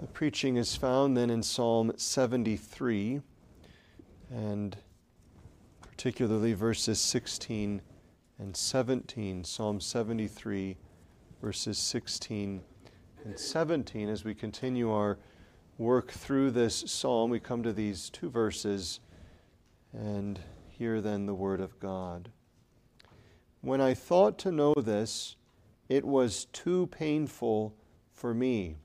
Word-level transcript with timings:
The 0.00 0.06
preaching 0.06 0.56
is 0.56 0.76
found 0.76 1.16
then 1.16 1.28
in 1.28 1.42
Psalm 1.42 1.90
73 1.96 3.20
and 4.30 4.76
particularly 5.80 6.52
verses 6.52 7.00
16 7.00 7.82
and 8.38 8.56
17. 8.56 9.42
Psalm 9.42 9.80
73, 9.80 10.76
verses 11.42 11.78
16 11.78 12.60
and 13.24 13.36
17. 13.36 14.08
As 14.08 14.22
we 14.22 14.36
continue 14.36 14.92
our 14.92 15.18
work 15.78 16.12
through 16.12 16.52
this 16.52 16.84
psalm, 16.86 17.30
we 17.30 17.40
come 17.40 17.64
to 17.64 17.72
these 17.72 18.08
two 18.08 18.30
verses 18.30 19.00
and 19.92 20.38
hear 20.68 21.00
then 21.00 21.26
the 21.26 21.34
word 21.34 21.60
of 21.60 21.80
God. 21.80 22.30
When 23.62 23.80
I 23.80 23.94
thought 23.94 24.38
to 24.38 24.52
know 24.52 24.74
this, 24.74 25.34
it 25.88 26.04
was 26.04 26.44
too 26.52 26.86
painful 26.86 27.74
for 28.12 28.32
me 28.32 28.76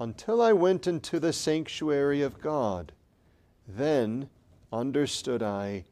until 0.00 0.42
I 0.42 0.52
went 0.52 0.86
into 0.86 1.20
the 1.20 1.32
sanctuary 1.32 2.22
of 2.22 2.40
God. 2.40 2.92
Then 3.66 4.28
understood 4.72 5.42
I 5.42 5.84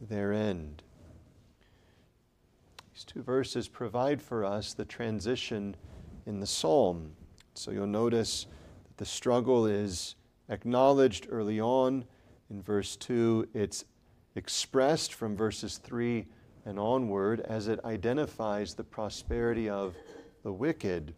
their 0.00 0.32
end. 0.32 0.82
These 2.94 3.04
two 3.04 3.22
verses 3.22 3.68
provide 3.68 4.22
for 4.22 4.44
us 4.44 4.74
the 4.74 4.84
transition 4.84 5.76
in 6.26 6.40
the 6.40 6.46
psalm. 6.46 7.12
So 7.54 7.70
you'll 7.70 7.86
notice 7.86 8.46
that 8.86 8.96
the 8.96 9.06
struggle 9.06 9.66
is 9.66 10.16
acknowledged 10.48 11.26
early 11.30 11.60
on. 11.60 12.04
In 12.50 12.62
verse 12.62 12.96
2, 12.96 13.48
it's 13.54 13.84
expressed 14.34 15.14
from 15.14 15.36
verses 15.36 15.78
3 15.78 16.26
and 16.66 16.78
onward 16.78 17.40
as 17.40 17.68
it 17.68 17.80
identifies 17.84 18.74
the 18.74 18.84
prosperity 18.84 19.68
of 19.68 19.94
the 20.42 20.52
wicked 20.52 21.14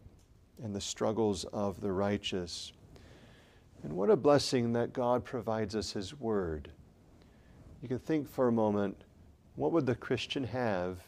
and 0.62 0.75
the 0.75 0.80
struggles 0.80 1.45
of 1.45 1.80
the 1.80 1.93
righteous. 1.93 2.73
And 3.82 3.93
what 3.93 4.10
a 4.10 4.16
blessing 4.16 4.73
that 4.73 4.93
God 4.93 5.24
provides 5.24 5.77
us 5.77 5.93
His 5.93 6.19
Word. 6.19 6.71
You 7.80 7.88
can 7.88 7.99
think 7.99 8.29
for 8.29 8.49
a 8.49 8.52
moment 8.52 9.05
what 9.55 9.73
would 9.73 9.87
the 9.87 9.95
Christian 9.95 10.45
have 10.45 10.99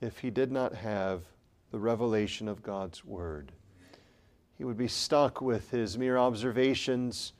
if 0.00 0.18
he 0.18 0.30
did 0.30 0.52
not 0.52 0.74
have 0.74 1.22
the 1.70 1.78
revelation 1.78 2.48
of 2.48 2.62
God's 2.62 3.04
Word? 3.04 3.52
He 4.58 4.64
would 4.64 4.76
be 4.76 4.88
stuck 4.88 5.40
with 5.40 5.70
his 5.70 5.98
mere 5.98 6.16
observations, 6.16 7.32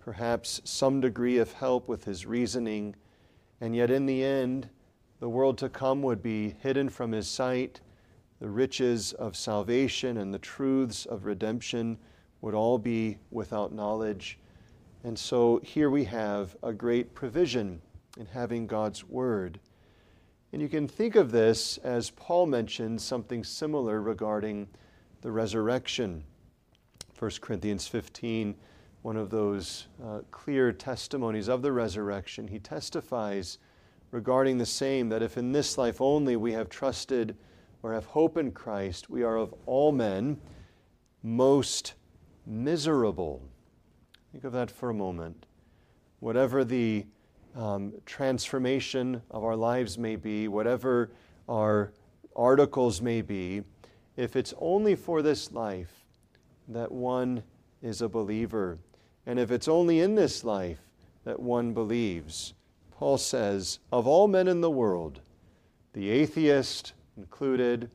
perhaps 0.00 0.60
some 0.64 1.00
degree 1.00 1.38
of 1.38 1.52
help 1.52 1.88
with 1.88 2.04
his 2.04 2.26
reasoning, 2.26 2.96
and 3.60 3.74
yet 3.74 3.90
in 3.90 4.06
the 4.06 4.24
end, 4.24 4.68
the 5.20 5.28
world 5.28 5.58
to 5.58 5.68
come 5.68 6.02
would 6.02 6.22
be 6.22 6.54
hidden 6.60 6.88
from 6.88 7.12
his 7.12 7.28
sight. 7.28 7.80
The 8.40 8.50
riches 8.50 9.12
of 9.12 9.36
salvation 9.36 10.18
and 10.18 10.34
the 10.34 10.38
truths 10.38 11.06
of 11.06 11.24
redemption 11.24 11.98
would 12.40 12.54
all 12.54 12.78
be 12.78 13.18
without 13.30 13.72
knowledge. 13.72 14.38
And 15.04 15.18
so 15.18 15.60
here 15.62 15.90
we 15.90 16.04
have 16.04 16.56
a 16.62 16.72
great 16.72 17.14
provision 17.14 17.80
in 18.18 18.26
having 18.26 18.66
God's 18.66 19.04
Word. 19.04 19.60
And 20.52 20.62
you 20.62 20.68
can 20.68 20.86
think 20.86 21.16
of 21.16 21.32
this 21.32 21.78
as 21.78 22.10
Paul 22.10 22.46
mentions 22.46 23.02
something 23.02 23.42
similar 23.44 24.00
regarding 24.00 24.68
the 25.20 25.32
resurrection. 25.32 26.22
1 27.18 27.30
Corinthians 27.40 27.86
15, 27.86 28.54
one 29.02 29.16
of 29.16 29.30
those 29.30 29.86
uh, 30.04 30.20
clear 30.30 30.72
testimonies 30.72 31.48
of 31.48 31.62
the 31.62 31.72
resurrection, 31.72 32.48
he 32.48 32.58
testifies 32.58 33.58
regarding 34.10 34.58
the 34.58 34.66
same 34.66 35.08
that 35.08 35.22
if 35.22 35.36
in 35.36 35.52
this 35.52 35.76
life 35.76 36.00
only 36.00 36.36
we 36.36 36.52
have 36.52 36.68
trusted 36.68 37.36
or 37.84 37.92
have 37.92 38.06
hope 38.06 38.38
in 38.38 38.50
Christ, 38.50 39.10
we 39.10 39.22
are 39.22 39.36
of 39.36 39.54
all 39.66 39.92
men 39.92 40.40
most 41.22 41.92
miserable. 42.46 43.42
Think 44.32 44.44
of 44.44 44.54
that 44.54 44.70
for 44.70 44.88
a 44.88 44.94
moment. 44.94 45.44
Whatever 46.20 46.64
the 46.64 47.04
um, 47.54 47.92
transformation 48.06 49.20
of 49.30 49.44
our 49.44 49.54
lives 49.54 49.98
may 49.98 50.16
be, 50.16 50.48
whatever 50.48 51.10
our 51.46 51.92
articles 52.34 53.02
may 53.02 53.20
be, 53.20 53.62
if 54.16 54.34
it's 54.34 54.54
only 54.60 54.94
for 54.94 55.20
this 55.20 55.52
life 55.52 56.06
that 56.68 56.90
one 56.90 57.42
is 57.82 58.00
a 58.00 58.08
believer, 58.08 58.78
and 59.26 59.38
if 59.38 59.50
it's 59.50 59.68
only 59.68 60.00
in 60.00 60.14
this 60.14 60.42
life 60.42 60.80
that 61.24 61.38
one 61.38 61.74
believes, 61.74 62.54
Paul 62.92 63.18
says, 63.18 63.78
of 63.92 64.06
all 64.06 64.26
men 64.26 64.48
in 64.48 64.62
the 64.62 64.70
world, 64.70 65.20
the 65.92 66.08
atheist 66.08 66.94
included, 67.16 67.90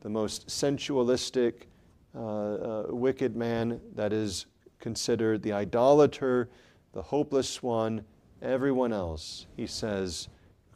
the 0.00 0.08
most 0.08 0.50
sensualistic, 0.50 1.68
uh, 2.14 2.18
uh, 2.20 2.86
wicked 2.88 3.36
man 3.36 3.80
that 3.94 4.12
is 4.12 4.46
considered 4.80 5.42
the 5.42 5.52
idolater, 5.52 6.48
the 6.92 7.02
hopeless 7.02 7.62
one, 7.62 8.04
everyone 8.42 8.92
else, 8.92 9.46
he 9.56 9.66
says, 9.66 10.28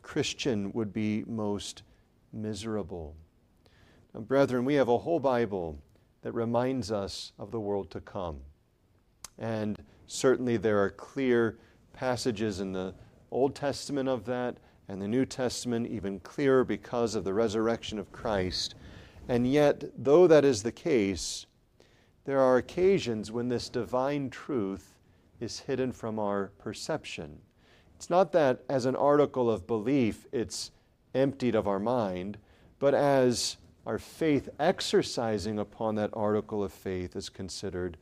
Christian 0.03 0.73
would 0.73 0.93
be 0.93 1.25
most 1.27 1.83
miserable. 2.33 3.15
Now, 4.15 4.21
brethren, 4.21 4.65
we 4.65 4.75
have 4.75 4.89
a 4.89 4.99
whole 4.99 5.21
Bible 5.21 5.79
that 6.23 6.33
reminds 6.33 6.91
us 6.91 7.33
of 7.39 7.51
the 7.51 7.61
world 7.61 7.91
to 7.93 8.01
come. 8.01 8.41
And 9.39 9.83
certainly 10.07 10.57
there 10.57 10.83
are 10.83 10.91
clear 10.91 11.59
passages 11.93 12.61
in 12.61 12.73
the 12.73 12.95
Old 13.31 13.55
Testament 13.55 14.09
of 14.09 14.25
that, 14.27 14.59
and 14.89 15.01
the 15.01 15.09
New 15.09 15.25
Testament 15.25 15.87
even 15.87 16.21
clearer 16.21 16.65
because 16.65 17.15
of 17.15 17.25
the 17.25 17.35
resurrection 17.35 17.99
of 17.99 18.13
Christ. 18.13 18.75
And 19.29 19.51
yet, 19.51 19.85
though 19.97 20.27
that 20.27 20.45
is 20.45 20.63
the 20.63 20.73
case, 20.73 21.47
there 22.25 22.41
are 22.41 22.57
occasions 22.57 23.31
when 23.33 23.49
this 23.49 23.69
divine 23.69 24.31
truth 24.31 24.95
is 25.41 25.61
hidden 25.61 25.93
from 25.93 26.19
our 26.19 26.53
perception. 26.59 27.39
It's 27.97 28.11
not 28.11 28.33
that 28.33 28.63
as 28.69 28.85
an 28.85 28.97
article 28.97 29.51
of 29.51 29.67
belief 29.67 30.27
it's 30.33 30.71
emptied 31.15 31.55
of 31.55 31.69
our 31.69 31.79
mind, 31.79 32.39
but 32.79 32.95
as 32.95 33.57
our 33.87 33.99
faith 33.99 34.49
exercising 34.59 35.59
upon 35.59 35.97
that 35.97 36.11
article 36.13 36.63
of 36.63 36.73
faith 36.73 37.17
is 37.17 37.29
considered, 37.29 37.97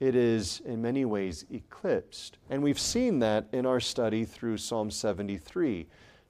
it 0.00 0.14
is 0.14 0.60
in 0.64 0.80
many 0.80 1.04
ways 1.04 1.44
eclipsed. 1.52 2.38
And 2.50 2.62
we've 2.62 2.78
seen 2.78 3.18
that 3.20 3.46
in 3.52 3.66
our 3.66 3.80
study 3.80 4.24
through 4.24 4.58
Psalm 4.58 4.90
73. 4.90 5.86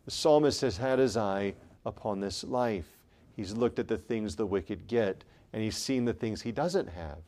The 0.08 0.12
psalmist 0.12 0.62
has 0.62 0.78
had 0.78 0.98
his 0.98 1.19
eye 1.19 1.52
upon 1.84 2.19
this 2.19 2.42
life. 2.42 2.96
He's 3.36 3.52
looked 3.52 3.78
at 3.78 3.88
the 3.88 3.98
things 3.98 4.36
the 4.36 4.46
wicked 4.46 4.86
get, 4.86 5.22
and 5.52 5.62
he's 5.62 5.76
seen 5.76 6.06
the 6.06 6.14
things 6.14 6.41
he 6.41 6.50
doesn't 6.50 6.88
have. 6.88 7.19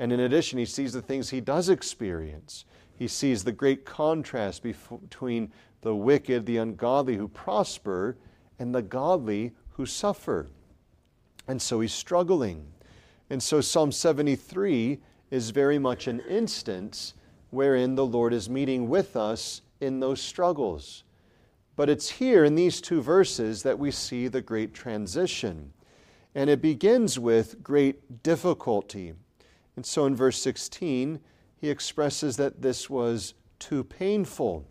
And 0.00 0.12
in 0.12 0.18
addition, 0.18 0.58
he 0.58 0.64
sees 0.64 0.92
the 0.92 1.00
things 1.00 1.30
he 1.30 1.40
does 1.40 1.68
experience 1.68 2.64
he 2.96 3.06
sees 3.06 3.44
the 3.44 3.52
great 3.52 3.84
contrast 3.84 4.64
between 4.64 5.52
the 5.82 5.94
wicked, 5.94 6.44
the 6.44 6.56
ungodly 6.56 7.16
who 7.16 7.28
prosper, 7.28 8.16
and 8.58 8.74
the 8.74 8.82
godly 8.82 9.52
who 9.70 9.86
suffer. 9.86 10.48
And 11.46 11.62
so 11.62 11.78
he's 11.80 11.92
struggling. 11.92 12.66
And 13.30 13.40
so 13.40 13.60
Psalm 13.60 13.92
73 13.92 14.98
is 15.30 15.50
very 15.50 15.78
much 15.78 16.08
an 16.08 16.18
instance 16.20 17.14
wherein 17.50 17.94
the 17.94 18.06
Lord 18.06 18.32
is 18.32 18.48
meeting 18.50 18.88
with 18.88 19.16
us 19.16 19.62
in 19.80 20.00
those 20.00 20.20
struggles. 20.20 21.04
But 21.76 21.90
it's 21.90 22.08
here 22.08 22.44
in 22.44 22.54
these 22.54 22.80
two 22.80 23.02
verses 23.02 23.62
that 23.64 23.78
we 23.78 23.90
see 23.90 24.28
the 24.28 24.40
great 24.40 24.74
transition. 24.74 25.72
And 26.34 26.48
it 26.48 26.62
begins 26.62 27.18
with 27.18 27.62
great 27.62 28.22
difficulty. 28.22 29.14
And 29.76 29.84
so 29.84 30.06
in 30.06 30.14
verse 30.14 30.40
16, 30.40 31.20
he 31.56 31.70
expresses 31.70 32.36
that 32.36 32.62
this 32.62 32.88
was 32.88 33.34
too 33.58 33.82
painful. 33.82 34.66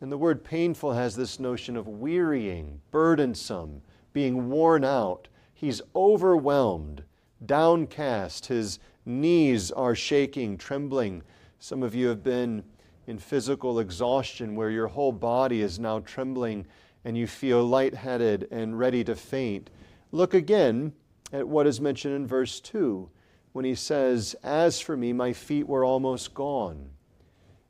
And 0.00 0.10
the 0.10 0.18
word 0.18 0.44
painful 0.44 0.92
has 0.92 1.16
this 1.16 1.38
notion 1.38 1.76
of 1.76 1.86
wearying, 1.86 2.80
burdensome, 2.90 3.82
being 4.12 4.50
worn 4.50 4.84
out. 4.84 5.28
He's 5.54 5.80
overwhelmed, 5.94 7.04
downcast. 7.46 8.46
His 8.46 8.78
knees 9.06 9.70
are 9.70 9.94
shaking, 9.94 10.58
trembling. 10.58 11.22
Some 11.60 11.82
of 11.82 11.94
you 11.94 12.08
have 12.08 12.22
been 12.22 12.64
in 13.06 13.18
physical 13.18 13.78
exhaustion 13.78 14.54
where 14.54 14.70
your 14.70 14.88
whole 14.88 15.12
body 15.12 15.60
is 15.60 15.78
now 15.78 16.00
trembling 16.00 16.66
and 17.04 17.16
you 17.16 17.26
feel 17.26 17.64
lightheaded 17.64 18.46
and 18.50 18.78
ready 18.78 19.02
to 19.04 19.14
faint. 19.14 19.70
Look 20.12 20.34
again 20.34 20.92
at 21.32 21.48
what 21.48 21.66
is 21.66 21.80
mentioned 21.80 22.14
in 22.14 22.26
verse 22.26 22.60
2 22.60 23.08
when 23.52 23.64
he 23.64 23.74
says, 23.74 24.34
As 24.42 24.80
for 24.80 24.96
me, 24.96 25.12
my 25.12 25.32
feet 25.32 25.66
were 25.66 25.84
almost 25.84 26.34
gone. 26.34 26.90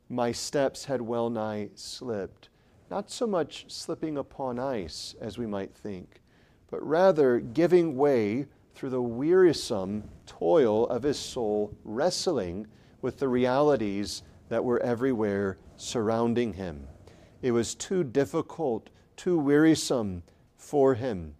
My 0.09 0.31
steps 0.31 0.85
had 0.85 1.01
well 1.01 1.29
nigh 1.29 1.69
slipped. 1.75 2.49
Not 2.91 3.09
so 3.09 3.25
much 3.25 3.65
slipping 3.69 4.17
upon 4.17 4.59
ice 4.59 5.15
as 5.19 5.37
we 5.37 5.47
might 5.47 5.73
think, 5.73 6.21
but 6.69 6.85
rather 6.85 7.39
giving 7.39 7.97
way 7.97 8.45
through 8.75 8.91
the 8.91 9.01
wearisome 9.01 10.03
toil 10.25 10.85
of 10.87 11.03
his 11.03 11.17
soul, 11.17 11.75
wrestling 11.83 12.67
with 13.01 13.17
the 13.17 13.27
realities 13.27 14.23
that 14.49 14.63
were 14.63 14.81
everywhere 14.81 15.57
surrounding 15.77 16.53
him. 16.53 16.87
It 17.41 17.51
was 17.51 17.75
too 17.75 18.03
difficult, 18.03 18.89
too 19.17 19.37
wearisome 19.37 20.23
for 20.57 20.95
him. 20.95 21.35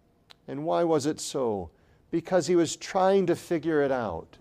And 0.46 0.64
why 0.64 0.84
was 0.84 1.06
it 1.06 1.20
so? 1.20 1.70
because 2.14 2.46
he 2.46 2.54
was 2.54 2.76
trying 2.76 3.26
to 3.26 3.34
figure 3.34 3.82
it 3.82 3.90
out. 3.90 4.36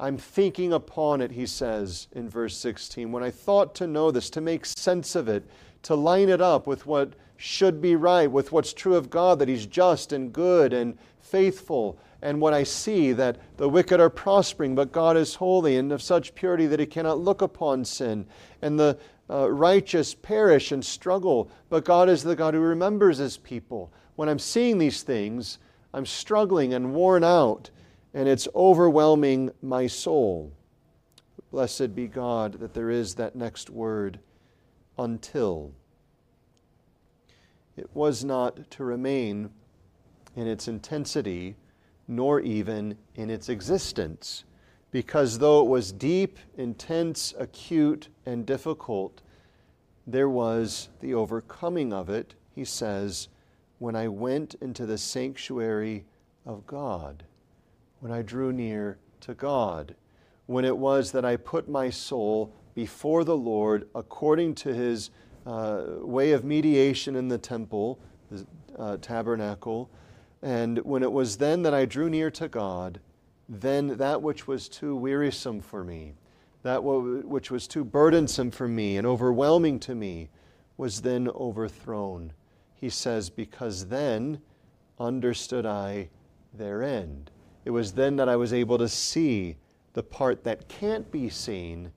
I'm 0.00 0.16
thinking 0.16 0.72
upon 0.72 1.20
it, 1.20 1.30
he 1.30 1.44
says 1.44 2.08
in 2.12 2.26
verse 2.26 2.56
16. 2.56 3.12
When 3.12 3.22
I 3.22 3.30
thought 3.30 3.74
to 3.74 3.86
know 3.86 4.10
this, 4.10 4.30
to 4.30 4.40
make 4.40 4.64
sense 4.64 5.14
of 5.14 5.28
it, 5.28 5.44
to 5.82 5.94
line 5.94 6.30
it 6.30 6.40
up 6.40 6.66
with 6.66 6.86
what 6.86 7.12
should 7.36 7.82
be 7.82 7.96
right, 7.96 8.30
with 8.30 8.50
what's 8.50 8.72
true 8.72 8.94
of 8.94 9.10
God, 9.10 9.40
that 9.40 9.48
he's 9.48 9.66
just 9.66 10.10
and 10.10 10.32
good 10.32 10.72
and 10.72 10.96
faithful, 11.20 11.98
and 12.22 12.40
what 12.40 12.54
I 12.54 12.62
see 12.62 13.12
that 13.12 13.38
the 13.56 13.68
wicked 13.68 14.00
are 14.00 14.10
prospering, 14.10 14.74
but 14.74 14.92
God 14.92 15.16
is 15.16 15.34
holy 15.34 15.76
and 15.76 15.92
of 15.92 16.00
such 16.00 16.34
purity 16.34 16.66
that 16.68 16.80
he 16.80 16.86
cannot 16.86 17.18
look 17.18 17.42
upon 17.42 17.84
sin, 17.84 18.26
and 18.62 18.78
the 18.78 18.98
uh, 19.28 19.50
righteous 19.50 20.14
perish 20.14 20.72
and 20.72 20.84
struggle, 20.84 21.50
but 21.68 21.84
God 21.84 22.08
is 22.08 22.22
the 22.22 22.36
God 22.36 22.54
who 22.54 22.60
remembers 22.60 23.18
his 23.18 23.36
people. 23.38 23.92
When 24.16 24.28
I'm 24.28 24.38
seeing 24.38 24.78
these 24.78 25.02
things, 25.02 25.58
I'm 25.92 26.06
struggling 26.06 26.74
and 26.74 26.94
worn 26.94 27.24
out 27.24 27.70
and 28.14 28.28
it's 28.28 28.48
overwhelming 28.54 29.50
my 29.62 29.86
soul. 29.86 30.52
Blessed 31.50 31.94
be 31.94 32.06
God 32.06 32.60
that 32.60 32.74
there 32.74 32.90
is 32.90 33.14
that 33.14 33.36
next 33.36 33.70
word, 33.70 34.20
until. 34.98 35.72
It 37.76 37.88
was 37.94 38.24
not 38.24 38.70
to 38.72 38.84
remain 38.84 39.50
in 40.36 40.46
its 40.46 40.68
intensity, 40.68 41.56
nor 42.16 42.40
even 42.40 42.96
in 43.14 43.30
its 43.30 43.48
existence, 43.48 44.44
because 44.90 45.38
though 45.38 45.62
it 45.62 45.68
was 45.68 45.92
deep, 45.92 46.38
intense, 46.56 47.34
acute, 47.38 48.08
and 48.26 48.44
difficult, 48.44 49.22
there 50.06 50.28
was 50.28 50.88
the 51.00 51.14
overcoming 51.14 51.92
of 51.92 52.10
it, 52.10 52.34
he 52.54 52.64
says, 52.64 53.28
when 53.78 53.96
I 53.96 54.08
went 54.08 54.54
into 54.60 54.86
the 54.86 54.98
sanctuary 54.98 56.04
of 56.44 56.66
God 56.66 57.24
when 58.02 58.10
I 58.10 58.20
drew 58.20 58.52
near 58.52 58.98
to 59.20 59.32
God, 59.32 59.94
when 60.46 60.64
it 60.64 60.76
was 60.76 61.12
that 61.12 61.24
I 61.24 61.36
put 61.36 61.68
my 61.68 61.88
soul 61.88 62.52
before 62.74 63.22
the 63.22 63.36
Lord 63.36 63.88
according 63.94 64.56
to 64.56 64.74
his 64.74 65.10
uh, 65.46 65.84
way 66.00 66.32
of 66.32 66.42
mediation 66.42 67.14
in 67.14 67.28
the 67.28 67.38
temple, 67.38 68.00
the 68.28 68.44
uh, 68.76 68.96
tabernacle, 68.96 69.88
and 70.42 70.78
when 70.78 71.02
it 71.02 71.12
was 71.12 71.36
then 71.36 71.62
that 71.62 71.72
I 71.72 71.84
drew 71.84 72.10
near 72.10 72.30
to 72.32 72.48
God, 72.48 73.00
then 73.48 73.96
that 73.98 74.22
which 74.22 74.46
was 74.48 74.68
too 74.68 74.96
wearisome 74.96 75.60
for 75.60 75.84
me, 75.84 76.14
that 76.62 76.82
which 76.82 77.50
was 77.50 77.68
too 77.68 77.84
burdensome 77.84 78.50
for 78.50 78.66
me 78.66 78.96
and 78.96 79.06
overwhelming 79.06 79.78
to 79.80 79.94
me, 79.94 80.30
was 80.76 81.02
then 81.02 81.28
overthrown. 81.28 82.32
He 82.74 82.88
says, 82.88 83.30
Because 83.30 83.86
then 83.86 84.40
understood 84.98 85.66
I 85.66 86.08
their 86.52 86.82
end. 86.82 87.30
It 87.64 87.70
was 87.70 87.92
then 87.92 88.16
that 88.16 88.28
I 88.28 88.36
was 88.36 88.52
able 88.52 88.78
to 88.78 88.88
see 88.88 89.56
the 89.92 90.02
part 90.02 90.42
that 90.44 90.68
can't 90.68 91.10
be 91.10 91.28
seen 91.28 91.92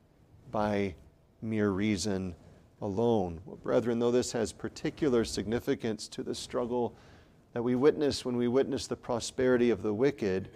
by 0.51 0.95
mere 1.41 1.69
reason 1.69 2.35
alone. 2.81 3.41
Well, 3.45 3.55
brethren, 3.55 3.99
though 3.99 4.11
this 4.11 4.31
has 4.33 4.51
particular 4.51 5.23
significance 5.25 6.07
to 6.09 6.23
the 6.23 6.35
struggle 6.35 6.95
that 7.55 7.63
we 7.63 7.73
witness 7.73 8.25
when 8.25 8.35
we 8.35 8.49
witness 8.49 8.85
the 8.85 8.97
prosperity 8.97 9.69
of 9.69 9.81
the 9.81 9.93
wicked, 9.93 10.49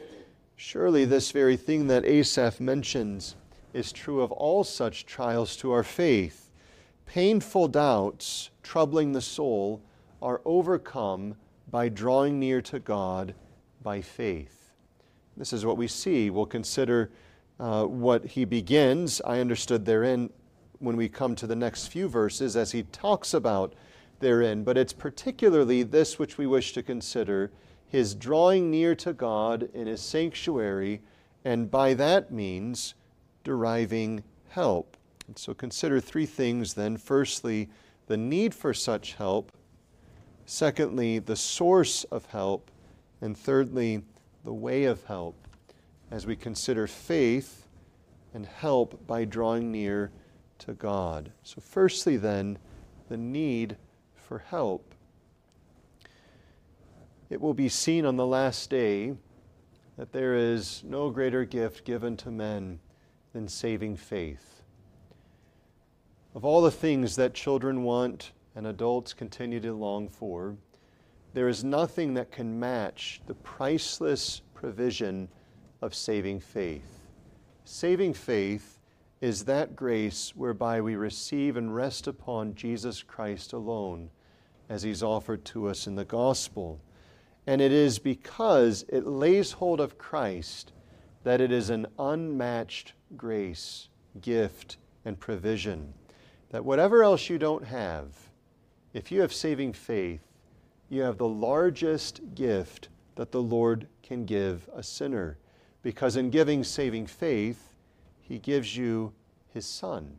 surely 0.58 1.06
this 1.06 1.32
very 1.32 1.56
thing 1.56 1.88
that 1.88 2.04
Asaph 2.04 2.60
mentions 2.60 3.38
is 3.74 3.94
true 3.94 4.22
of 4.22 4.34
all 4.34 4.66
such 4.66 5.06
trials 5.06 5.56
to 5.56 5.72
our 5.72 5.82
faith. 5.82 6.50
Painful 7.06 7.70
doubts 7.70 8.50
troubling 8.64 9.14
the 9.14 9.22
soul 9.22 9.82
are 10.22 10.42
overcome 10.44 11.36
by 11.72 11.88
drawing 11.88 12.38
near 12.38 12.62
to 12.64 12.80
God 12.80 13.34
by 13.82 14.02
faith. 14.02 14.74
This 15.38 15.54
is 15.54 15.66
what 15.66 15.78
we 15.78 15.88
see. 15.88 16.30
We'll 16.30 16.46
consider 16.48 17.12
uh, 17.62 17.86
what 17.86 18.26
he 18.26 18.44
begins. 18.44 19.22
I 19.22 19.40
understood 19.40 19.86
therein 19.86 20.32
when 20.80 20.98
we 20.98 21.08
come 21.08 21.34
to 21.38 21.48
the 21.48 21.56
next 21.56 21.88
few 21.88 22.10
verses 22.10 22.58
as 22.58 22.74
he 22.74 22.84
talks 22.84 23.34
about 23.34 23.74
therein. 24.20 24.64
But 24.64 24.78
it's 24.78 24.94
particularly 24.94 25.84
this 25.84 26.20
which 26.20 26.38
we 26.38 26.48
wish 26.48 26.74
to 26.74 26.84
consider 26.84 27.52
his 27.88 28.14
drawing 28.14 28.70
near 28.70 28.96
to 28.96 29.14
God 29.14 29.70
in 29.74 29.88
his 29.88 30.02
sanctuary, 30.02 31.02
and 31.44 31.72
by 31.72 31.96
that 31.96 32.32
means 32.32 32.94
deriving 33.44 34.24
help. 34.50 34.96
And 35.28 35.38
so 35.38 35.54
consider 35.54 36.00
three 36.00 36.26
things 36.26 36.74
then. 36.74 36.98
Firstly, 36.98 37.70
the 38.08 38.18
need 38.18 38.54
for 38.54 38.74
such 38.74 39.14
help. 39.14 39.52
Secondly, 40.46 41.20
the 41.20 41.36
source 41.36 42.04
of 42.06 42.26
help. 42.26 42.72
And 43.22 43.38
thirdly, 43.38 44.04
the 44.44 44.54
way 44.54 44.86
of 44.86 45.04
help 45.06 45.36
as 46.12 46.26
we 46.26 46.36
consider 46.36 46.88
faith 46.88 47.68
and 48.34 48.46
help 48.46 49.06
by 49.08 49.26
drawing 49.26 49.72
near 49.72 50.12
to 50.60 50.74
God. 50.74 51.32
So, 51.44 51.62
firstly, 51.62 52.18
then, 52.18 52.58
the 53.10 53.18
need 53.18 53.78
for 54.30 54.38
help. 54.38 54.94
It 57.32 57.42
will 57.42 57.56
be 57.56 57.68
seen 57.68 58.06
on 58.06 58.16
the 58.16 58.28
last 58.28 58.70
day 58.70 59.16
that 59.98 60.14
there 60.14 60.36
is 60.36 60.84
no 60.86 61.10
greater 61.10 61.46
gift 61.46 61.84
given 61.84 62.16
to 62.18 62.30
men 62.30 62.80
than 63.34 63.48
saving 63.48 63.98
faith. 63.98 64.62
Of 66.36 66.46
all 66.46 66.62
the 66.62 66.70
things 66.70 67.16
that 67.16 67.34
children 67.34 67.82
want 67.82 68.32
and 68.56 68.68
adults 68.68 69.14
continue 69.14 69.60
to 69.62 69.74
long 69.74 70.08
for, 70.08 70.56
there 71.34 71.48
is 71.48 71.64
nothing 71.64 72.14
that 72.14 72.32
can 72.32 72.60
match 72.60 73.22
the 73.26 73.34
priceless 73.34 74.44
provision 74.54 75.28
of 75.82 75.96
saving 75.96 76.40
faith. 76.40 77.08
Saving 77.66 78.14
faith 78.14 78.78
is 79.22 79.46
that 79.46 79.76
grace 79.76 80.36
whereby 80.36 80.82
we 80.82 80.96
receive 80.96 81.58
and 81.58 81.74
rest 81.74 82.06
upon 82.06 82.54
Jesus 82.54 83.02
Christ 83.02 83.54
alone 83.54 84.12
as 84.70 84.84
he's 84.84 85.04
offered 85.04 85.44
to 85.44 85.68
us 85.68 85.88
in 85.88 85.96
the 85.96 86.06
gospel. 86.06 86.80
And 87.48 87.60
it 87.60 87.72
is 87.72 87.98
because 87.98 88.86
it 88.88 89.08
lays 89.08 89.54
hold 89.54 89.82
of 89.82 89.98
Christ 89.98 90.72
that 91.24 91.42
it 91.42 91.52
is 91.52 91.70
an 91.70 91.88
unmatched 91.98 92.94
grace, 93.18 93.90
gift, 94.22 94.78
and 95.04 95.20
provision. 95.20 95.94
That 96.52 96.64
whatever 96.64 97.04
else 97.04 97.30
you 97.30 97.38
don't 97.38 97.66
have, 97.66 98.08
if 98.94 99.12
you 99.12 99.22
have 99.22 99.34
saving 99.34 99.74
faith, 99.74 100.22
you 100.90 101.02
have 101.02 101.18
the 101.18 101.28
largest 101.28 102.22
gift 102.36 102.90
that 103.16 103.32
the 103.32 103.42
Lord 103.42 103.88
can 104.02 104.26
give 104.26 104.70
a 104.74 104.84
sinner. 104.84 105.38
Because 105.82 106.16
in 106.16 106.30
giving 106.30 106.64
saving 106.64 107.08
faith, 107.08 107.76
He 108.22 108.40
gives 108.40 108.76
you 108.76 109.14
His 109.54 109.66
Son. 109.66 110.18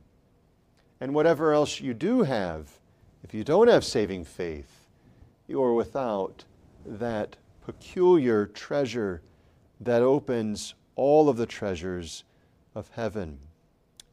And 1.01 1.15
whatever 1.15 1.53
else 1.53 1.81
you 1.81 1.95
do 1.95 2.23
have, 2.23 2.80
if 3.23 3.35
you 3.35 3.45
don't 3.45 3.69
have 3.69 3.85
saving 3.85 4.25
faith, 4.25 4.87
you 5.47 5.63
are 5.63 5.75
without 5.75 6.45
that 6.87 7.37
peculiar 7.65 8.47
treasure 8.47 9.23
that 9.81 10.03
opens 10.03 10.75
all 10.97 11.29
of 11.29 11.37
the 11.37 11.47
treasures 11.47 12.25
of 12.75 12.89
heaven. 12.91 13.39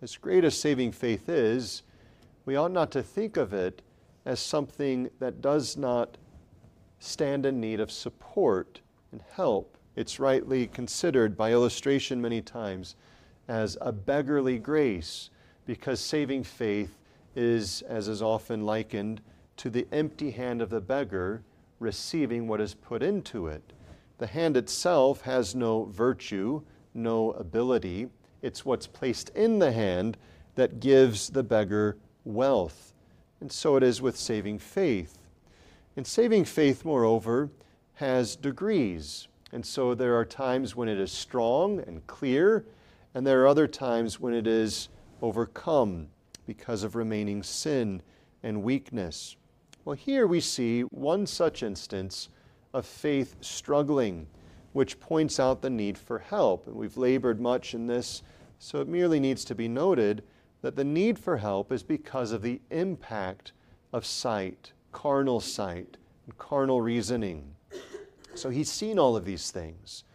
As 0.01 0.15
great 0.15 0.43
as 0.43 0.59
saving 0.59 0.91
faith 0.91 1.29
is, 1.29 1.83
we 2.45 2.55
ought 2.55 2.71
not 2.71 2.91
to 2.91 3.03
think 3.03 3.37
of 3.37 3.53
it 3.53 3.81
as 4.25 4.39
something 4.39 5.09
that 5.19 5.41
does 5.41 5.77
not 5.77 6.17
stand 6.99 7.45
in 7.45 7.59
need 7.59 7.79
of 7.79 7.91
support 7.91 8.81
and 9.11 9.21
help. 9.33 9.77
It's 9.95 10.19
rightly 10.19 10.67
considered 10.67 11.35
by 11.35 11.51
illustration 11.51 12.21
many 12.21 12.41
times 12.41 12.95
as 13.47 13.77
a 13.81 13.91
beggarly 13.91 14.59
grace 14.59 15.29
because 15.65 15.99
saving 15.99 16.43
faith 16.43 16.97
is, 17.37 17.83
as 17.83 18.07
is 18.07 18.21
often 18.21 18.65
likened, 18.65 19.21
to 19.57 19.69
the 19.69 19.87
empty 19.91 20.31
hand 20.31 20.61
of 20.61 20.69
the 20.69 20.81
beggar 20.81 21.43
receiving 21.79 22.47
what 22.47 22.59
is 22.59 22.73
put 22.73 23.03
into 23.03 23.47
it. 23.47 23.73
The 24.17 24.27
hand 24.27 24.57
itself 24.57 25.21
has 25.21 25.53
no 25.53 25.85
virtue, 25.85 26.63
no 26.93 27.31
ability. 27.33 28.07
It's 28.41 28.65
what's 28.65 28.87
placed 28.87 29.29
in 29.29 29.59
the 29.59 29.71
hand 29.71 30.17
that 30.55 30.79
gives 30.79 31.29
the 31.29 31.43
beggar 31.43 31.97
wealth. 32.25 32.93
And 33.39 33.51
so 33.51 33.75
it 33.75 33.83
is 33.83 34.01
with 34.01 34.17
saving 34.17 34.57
faith. 34.57 35.19
And 35.95 36.05
saving 36.05 36.45
faith, 36.45 36.83
moreover, 36.83 37.51
has 37.95 38.35
degrees. 38.35 39.27
And 39.51 39.63
so 39.63 39.93
there 39.93 40.15
are 40.15 40.25
times 40.25 40.75
when 40.75 40.89
it 40.89 40.99
is 40.99 41.11
strong 41.11 41.79
and 41.81 42.05
clear, 42.07 42.65
and 43.13 43.25
there 43.25 43.43
are 43.43 43.47
other 43.47 43.67
times 43.67 44.19
when 44.19 44.33
it 44.33 44.47
is 44.47 44.89
overcome 45.21 46.07
because 46.47 46.83
of 46.83 46.95
remaining 46.95 47.43
sin 47.43 48.01
and 48.41 48.63
weakness. 48.63 49.35
Well, 49.85 49.95
here 49.95 50.25
we 50.25 50.39
see 50.39 50.81
one 50.81 51.27
such 51.27 51.61
instance 51.61 52.29
of 52.73 52.85
faith 52.85 53.35
struggling, 53.41 54.25
which 54.73 54.99
points 54.99 55.39
out 55.39 55.61
the 55.61 55.69
need 55.69 55.97
for 55.97 56.19
help. 56.19 56.65
And 56.65 56.75
we've 56.75 56.97
labored 56.97 57.39
much 57.39 57.75
in 57.75 57.85
this, 57.85 58.23
so 58.57 58.81
it 58.81 58.87
merely 58.87 59.19
needs 59.19 59.45
to 59.45 59.55
be 59.55 59.67
noted 59.67 60.23
that 60.61 60.75
the 60.75 60.83
need 60.83 61.19
for 61.19 61.37
help 61.37 61.71
is 61.71 61.83
because 61.83 62.31
of 62.31 62.41
the 62.41 62.59
impact 62.71 63.51
of 63.93 64.05
sight 64.05 64.73
carnal 64.97 65.39
sight 65.39 65.97
and 66.25 66.35
carnal 66.39 66.81
reasoning. 66.81 67.53
So 68.33 68.49
he's 68.49 68.71
seen 68.71 68.97
all 68.97 69.15
of 69.15 69.25
these 69.25 69.51
things. 69.51 70.05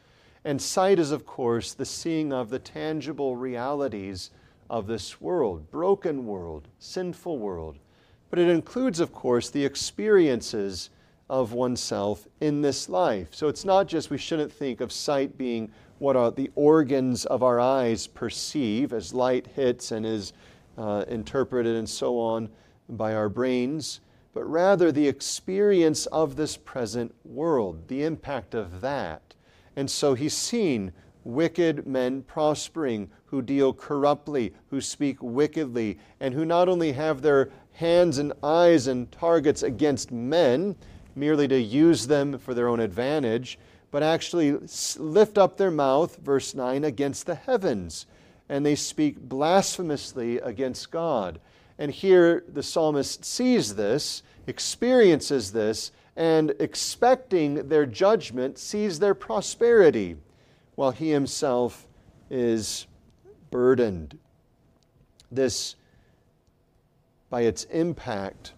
And 0.44 0.60
sight 0.60 0.98
is, 0.98 1.12
of 1.12 1.24
course, 1.24 1.72
the 1.72 1.84
seeing 1.84 2.32
of 2.32 2.50
the 2.50 2.58
tangible 2.58 3.36
realities 3.36 4.30
of 4.72 4.86
this 4.86 5.20
world, 5.20 5.70
broken 5.70 6.24
world, 6.24 6.66
sinful 6.78 7.38
world. 7.38 7.76
But 8.30 8.38
it 8.38 8.48
includes, 8.48 9.00
of 9.00 9.12
course, 9.12 9.50
the 9.50 9.62
experiences 9.66 10.88
of 11.28 11.52
oneself 11.52 12.26
in 12.40 12.62
this 12.62 12.88
life. 12.88 13.28
So 13.32 13.48
it's 13.48 13.66
not 13.66 13.86
just 13.86 14.08
we 14.08 14.16
shouldn't 14.16 14.50
think 14.50 14.80
of 14.80 14.90
sight 14.90 15.36
being 15.36 15.70
what 15.98 16.16
are 16.16 16.30
the 16.30 16.50
organs 16.54 17.26
of 17.26 17.42
our 17.42 17.60
eyes 17.60 18.06
perceive 18.06 18.94
as 18.94 19.12
light 19.12 19.46
hits 19.46 19.92
and 19.92 20.06
is 20.06 20.32
uh, 20.78 21.04
interpreted 21.06 21.76
and 21.76 21.88
so 21.88 22.18
on 22.18 22.48
by 22.88 23.14
our 23.14 23.28
brains, 23.28 24.00
but 24.32 24.44
rather 24.44 24.90
the 24.90 25.06
experience 25.06 26.06
of 26.06 26.34
this 26.34 26.56
present 26.56 27.14
world, 27.26 27.86
the 27.88 28.04
impact 28.04 28.54
of 28.54 28.80
that. 28.80 29.34
And 29.76 29.90
so 29.90 30.14
he's 30.14 30.36
seen 30.36 30.92
wicked 31.24 31.86
men 31.86 32.22
prospering 32.22 33.10
who 33.32 33.40
deal 33.40 33.72
corruptly, 33.72 34.52
who 34.68 34.78
speak 34.78 35.16
wickedly, 35.22 35.98
and 36.20 36.34
who 36.34 36.44
not 36.44 36.68
only 36.68 36.92
have 36.92 37.22
their 37.22 37.48
hands 37.72 38.18
and 38.18 38.30
eyes 38.42 38.86
and 38.86 39.10
targets 39.10 39.62
against 39.62 40.12
men, 40.12 40.76
merely 41.16 41.48
to 41.48 41.58
use 41.58 42.06
them 42.06 42.36
for 42.36 42.52
their 42.52 42.68
own 42.68 42.78
advantage, 42.78 43.58
but 43.90 44.02
actually 44.02 44.58
lift 44.98 45.38
up 45.38 45.56
their 45.56 45.70
mouth, 45.70 46.18
verse 46.18 46.54
9, 46.54 46.84
against 46.84 47.24
the 47.24 47.34
heavens. 47.34 48.04
And 48.50 48.66
they 48.66 48.74
speak 48.74 49.18
blasphemously 49.18 50.36
against 50.36 50.90
God. 50.90 51.40
And 51.78 51.90
here 51.90 52.44
the 52.46 52.62
psalmist 52.62 53.24
sees 53.24 53.76
this, 53.76 54.22
experiences 54.46 55.52
this, 55.52 55.90
and 56.16 56.52
expecting 56.60 57.66
their 57.70 57.86
judgment, 57.86 58.58
sees 58.58 58.98
their 58.98 59.14
prosperity, 59.14 60.16
while 60.74 60.90
he 60.90 61.08
himself 61.08 61.86
is 62.28 62.86
burdened. 63.52 64.18
This, 65.30 65.76
by 67.30 67.42
its 67.42 67.62
impact, 67.64 68.54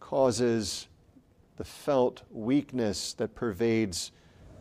causes 0.00 0.88
the 1.56 1.64
felt 1.64 2.22
weakness 2.32 3.12
that 3.14 3.36
pervades 3.36 4.10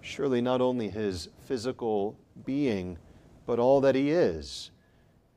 surely 0.01 0.41
not 0.41 0.61
only 0.61 0.89
his 0.89 1.29
physical 1.39 2.15
being, 2.45 2.97
but 3.47 3.57
all 3.57 3.81
that 3.81 3.95
he 3.95 4.11
is. 4.11 4.69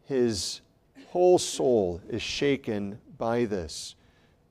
His 0.05 0.61
whole 1.09 1.39
soul 1.39 2.01
is 2.09 2.21
shaken 2.21 2.99
by 3.17 3.45
this. 3.45 3.95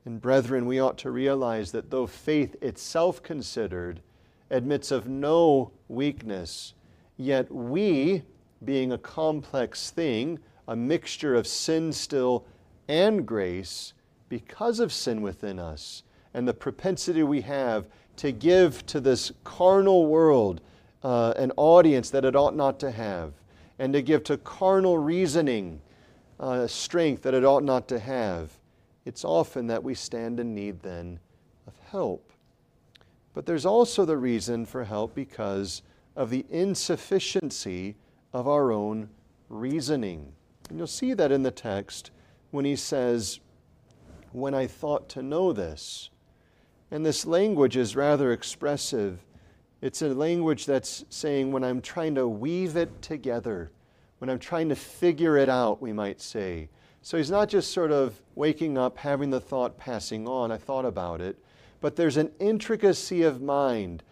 And 0.04 0.20
brethren, 0.20 0.66
we 0.66 0.80
ought 0.80 0.98
to 0.98 1.10
realize 1.10 1.72
that 1.72 1.90
though 1.90 2.06
faith 2.06 2.56
itself 2.62 3.22
considered 3.22 4.00
admits 4.50 4.90
of 4.90 5.06
no 5.06 5.72
weakness, 5.88 6.74
yet 7.16 7.52
we, 7.52 8.22
being 8.64 8.92
a 8.92 8.98
complex 8.98 9.90
thing, 9.90 10.38
a 10.68 10.76
mixture 10.76 11.34
of 11.34 11.46
sin 11.46 11.92
still 11.92 12.44
and 12.88 13.26
grace, 13.26 13.92
because 14.28 14.80
of 14.80 14.92
sin 14.92 15.22
within 15.22 15.58
us 15.58 16.02
and 16.34 16.46
the 16.46 16.54
propensity 16.54 17.22
we 17.22 17.40
have 17.40 17.86
to 18.16 18.32
give 18.32 18.84
to 18.86 19.00
this 19.00 19.32
carnal 19.44 20.06
world 20.06 20.60
uh, 21.02 21.32
an 21.36 21.52
audience 21.56 22.10
that 22.10 22.24
it 22.24 22.36
ought 22.36 22.54
not 22.54 22.78
to 22.80 22.90
have, 22.90 23.32
and 23.78 23.92
to 23.92 24.02
give 24.02 24.22
to 24.24 24.36
carnal 24.36 24.98
reasoning 24.98 25.80
uh, 26.38 26.66
strength 26.66 27.22
that 27.22 27.34
it 27.34 27.44
ought 27.44 27.64
not 27.64 27.88
to 27.88 27.98
have, 27.98 28.58
it's 29.04 29.24
often 29.24 29.66
that 29.66 29.82
we 29.82 29.94
stand 29.94 30.38
in 30.38 30.54
need 30.54 30.80
then 30.82 31.18
of 31.66 31.72
help. 31.90 32.32
But 33.32 33.46
there's 33.46 33.66
also 33.66 34.04
the 34.04 34.16
reason 34.16 34.66
for 34.66 34.84
help 34.84 35.14
because 35.14 35.82
of 36.16 36.30
the 36.30 36.44
insufficiency 36.50 37.96
of 38.32 38.46
our 38.46 38.72
own 38.72 39.08
reasoning. 39.48 40.32
And 40.68 40.78
you'll 40.78 40.86
see 40.86 41.14
that 41.14 41.32
in 41.32 41.42
the 41.42 41.50
text 41.50 42.10
when 42.50 42.64
he 42.64 42.76
says, 42.76 43.40
When 44.32 44.54
I 44.54 44.66
thought 44.66 45.08
to 45.10 45.22
know 45.22 45.52
this, 45.52 46.10
and 46.90 47.06
this 47.06 47.24
language 47.26 47.76
is 47.76 47.94
rather 47.94 48.32
expressive. 48.32 49.24
It's 49.80 50.02
a 50.02 50.08
language 50.08 50.66
that's 50.66 51.04
saying 51.08 51.52
when 51.52 51.64
I'm 51.64 51.80
trying 51.80 52.14
to 52.16 52.28
weave 52.28 52.76
it 52.76 53.00
together, 53.00 53.70
when 54.18 54.28
I'm 54.28 54.38
trying 54.38 54.68
to 54.68 54.76
figure 54.76 55.36
it 55.36 55.48
out, 55.48 55.80
we 55.80 55.92
might 55.92 56.20
say. 56.20 56.68
So 57.02 57.16
he's 57.16 57.30
not 57.30 57.48
just 57.48 57.72
sort 57.72 57.92
of 57.92 58.20
waking 58.34 58.76
up, 58.76 58.98
having 58.98 59.30
the 59.30 59.40
thought 59.40 59.78
passing 59.78 60.28
on, 60.28 60.52
I 60.52 60.58
thought 60.58 60.84
about 60.84 61.20
it, 61.20 61.38
but 61.80 61.96
there's 61.96 62.18
an 62.18 62.30
intricacy 62.38 63.22
of 63.22 63.40
mind 63.40 64.02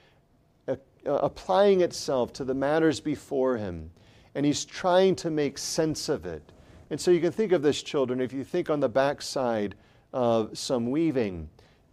applying 1.05 1.81
itself 1.81 2.33
to 2.35 2.45
the 2.45 2.55
matters 2.55 3.01
before 3.01 3.57
him, 3.57 3.91
and 4.35 4.47
he's 4.47 4.65
trying 4.65 5.17
to 5.17 5.31
make 5.31 5.59
sense 5.59 6.09
of 6.09 6.27
it. 6.27 6.43
And 6.91 7.01
so 7.01 7.11
you 7.11 7.21
can 7.21 7.33
think 7.33 7.53
of 7.53 7.63
this, 7.63 7.83
children, 7.83 8.21
if 8.21 8.33
you 8.33 8.45
think 8.45 8.71
on 8.71 8.81
the 8.81 8.89
backside 8.89 9.75
of 10.13 10.57
some 10.57 10.91
weaving, 10.91 11.49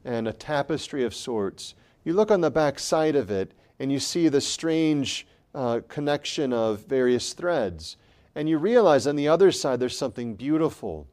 and 0.06 0.27
a 0.27 0.34
tapestry 0.34 1.04
of 1.04 1.13
sorts. 1.13 1.74
You 2.06 2.13
look 2.13 2.32
on 2.32 2.42
the 2.42 2.51
back 2.51 2.80
side 2.80 3.15
of 3.15 3.32
it 3.32 3.51
and 3.80 3.92
you 3.92 4.00
see 4.00 4.30
the 4.30 4.39
strange 4.39 5.27
uh, 5.54 5.82
connection 5.89 6.54
of 6.54 6.86
various 6.86 7.34
threads. 7.34 7.98
And 8.36 8.48
you 8.48 8.58
realize 8.58 9.08
on 9.08 9.15
the 9.15 9.27
other 9.27 9.51
side 9.51 9.80
there's 9.80 9.98
something 9.98 10.36
beautiful. 10.36 11.08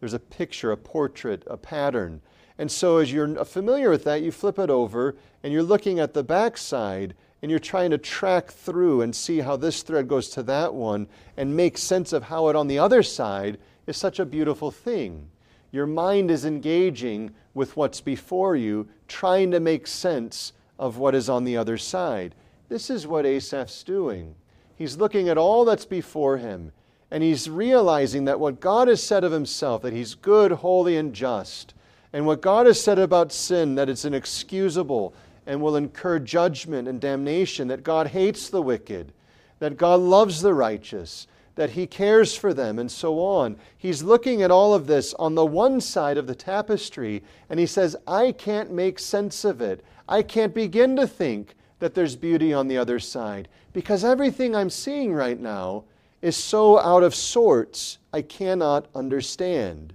There's 0.00 0.14
a 0.14 0.18
picture, 0.18 0.72
a 0.72 0.76
portrait, 0.76 1.44
a 1.46 1.56
pattern. 1.56 2.22
And 2.56 2.70
so, 2.70 2.98
as 2.98 3.12
you're 3.12 3.44
familiar 3.44 3.90
with 3.90 4.04
that, 4.04 4.22
you 4.22 4.32
flip 4.32 4.58
it 4.58 4.70
over 4.70 5.16
and 5.42 5.52
you're 5.52 5.62
looking 5.62 5.98
at 5.98 6.14
the 6.14 6.22
back 6.22 6.56
side 6.56 7.14
and 7.42 7.50
you're 7.50 7.58
trying 7.58 7.90
to 7.90 7.98
track 7.98 8.50
through 8.50 9.00
and 9.00 9.14
see 9.14 9.38
how 9.38 9.56
this 9.56 9.82
thread 9.82 10.08
goes 10.08 10.28
to 10.30 10.42
that 10.42 10.74
one 10.74 11.06
and 11.36 11.56
make 11.56 11.78
sense 11.78 12.12
of 12.12 12.24
how 12.24 12.48
it 12.48 12.56
on 12.56 12.68
the 12.68 12.78
other 12.78 13.02
side 13.02 13.58
is 13.86 13.96
such 13.96 14.18
a 14.18 14.26
beautiful 14.26 14.70
thing. 14.70 15.30
Your 15.72 15.86
mind 15.86 16.30
is 16.30 16.44
engaging 16.44 17.32
with 17.54 17.76
what's 17.76 18.00
before 18.00 18.56
you, 18.56 18.88
trying 19.08 19.50
to 19.52 19.60
make 19.60 19.86
sense 19.86 20.52
of 20.78 20.98
what 20.98 21.14
is 21.14 21.28
on 21.28 21.44
the 21.44 21.56
other 21.56 21.78
side. 21.78 22.34
This 22.68 22.90
is 22.90 23.06
what 23.06 23.26
Asaph's 23.26 23.82
doing. 23.82 24.34
He's 24.76 24.96
looking 24.96 25.28
at 25.28 25.38
all 25.38 25.64
that's 25.64 25.84
before 25.84 26.38
him, 26.38 26.72
and 27.10 27.22
he's 27.22 27.50
realizing 27.50 28.24
that 28.24 28.40
what 28.40 28.60
God 28.60 28.88
has 28.88 29.02
said 29.02 29.24
of 29.24 29.32
himself, 29.32 29.82
that 29.82 29.92
he's 29.92 30.14
good, 30.14 30.52
holy, 30.52 30.96
and 30.96 31.14
just, 31.14 31.74
and 32.12 32.26
what 32.26 32.40
God 32.40 32.66
has 32.66 32.80
said 32.80 32.98
about 32.98 33.32
sin, 33.32 33.74
that 33.76 33.88
it's 33.88 34.04
inexcusable 34.04 35.14
and 35.50 35.60
will 35.60 35.74
incur 35.74 36.20
judgment 36.20 36.86
and 36.86 37.00
damnation, 37.00 37.66
that 37.66 37.82
God 37.82 38.06
hates 38.06 38.48
the 38.48 38.62
wicked, 38.62 39.12
that 39.58 39.76
God 39.76 39.98
loves 39.98 40.42
the 40.42 40.54
righteous, 40.54 41.26
that 41.56 41.70
he 41.70 41.88
cares 41.88 42.36
for 42.36 42.54
them, 42.54 42.78
and 42.78 42.88
so 42.88 43.18
on. 43.18 43.56
He's 43.76 44.04
looking 44.04 44.42
at 44.42 44.52
all 44.52 44.74
of 44.74 44.86
this 44.86 45.12
on 45.14 45.34
the 45.34 45.44
one 45.44 45.80
side 45.80 46.18
of 46.18 46.28
the 46.28 46.36
tapestry, 46.36 47.24
and 47.48 47.58
he 47.58 47.66
says, 47.66 47.96
I 48.06 48.30
can't 48.30 48.70
make 48.70 49.00
sense 49.00 49.44
of 49.44 49.60
it. 49.60 49.84
I 50.08 50.22
can't 50.22 50.54
begin 50.54 50.94
to 50.94 51.06
think 51.08 51.56
that 51.80 51.94
there's 51.94 52.14
beauty 52.14 52.54
on 52.54 52.68
the 52.68 52.78
other 52.78 53.00
side 53.00 53.48
because 53.72 54.04
everything 54.04 54.54
I'm 54.54 54.70
seeing 54.70 55.12
right 55.12 55.40
now 55.40 55.82
is 56.22 56.36
so 56.36 56.78
out 56.78 57.02
of 57.02 57.12
sorts, 57.12 57.98
I 58.12 58.22
cannot 58.22 58.86
understand. 58.94 59.94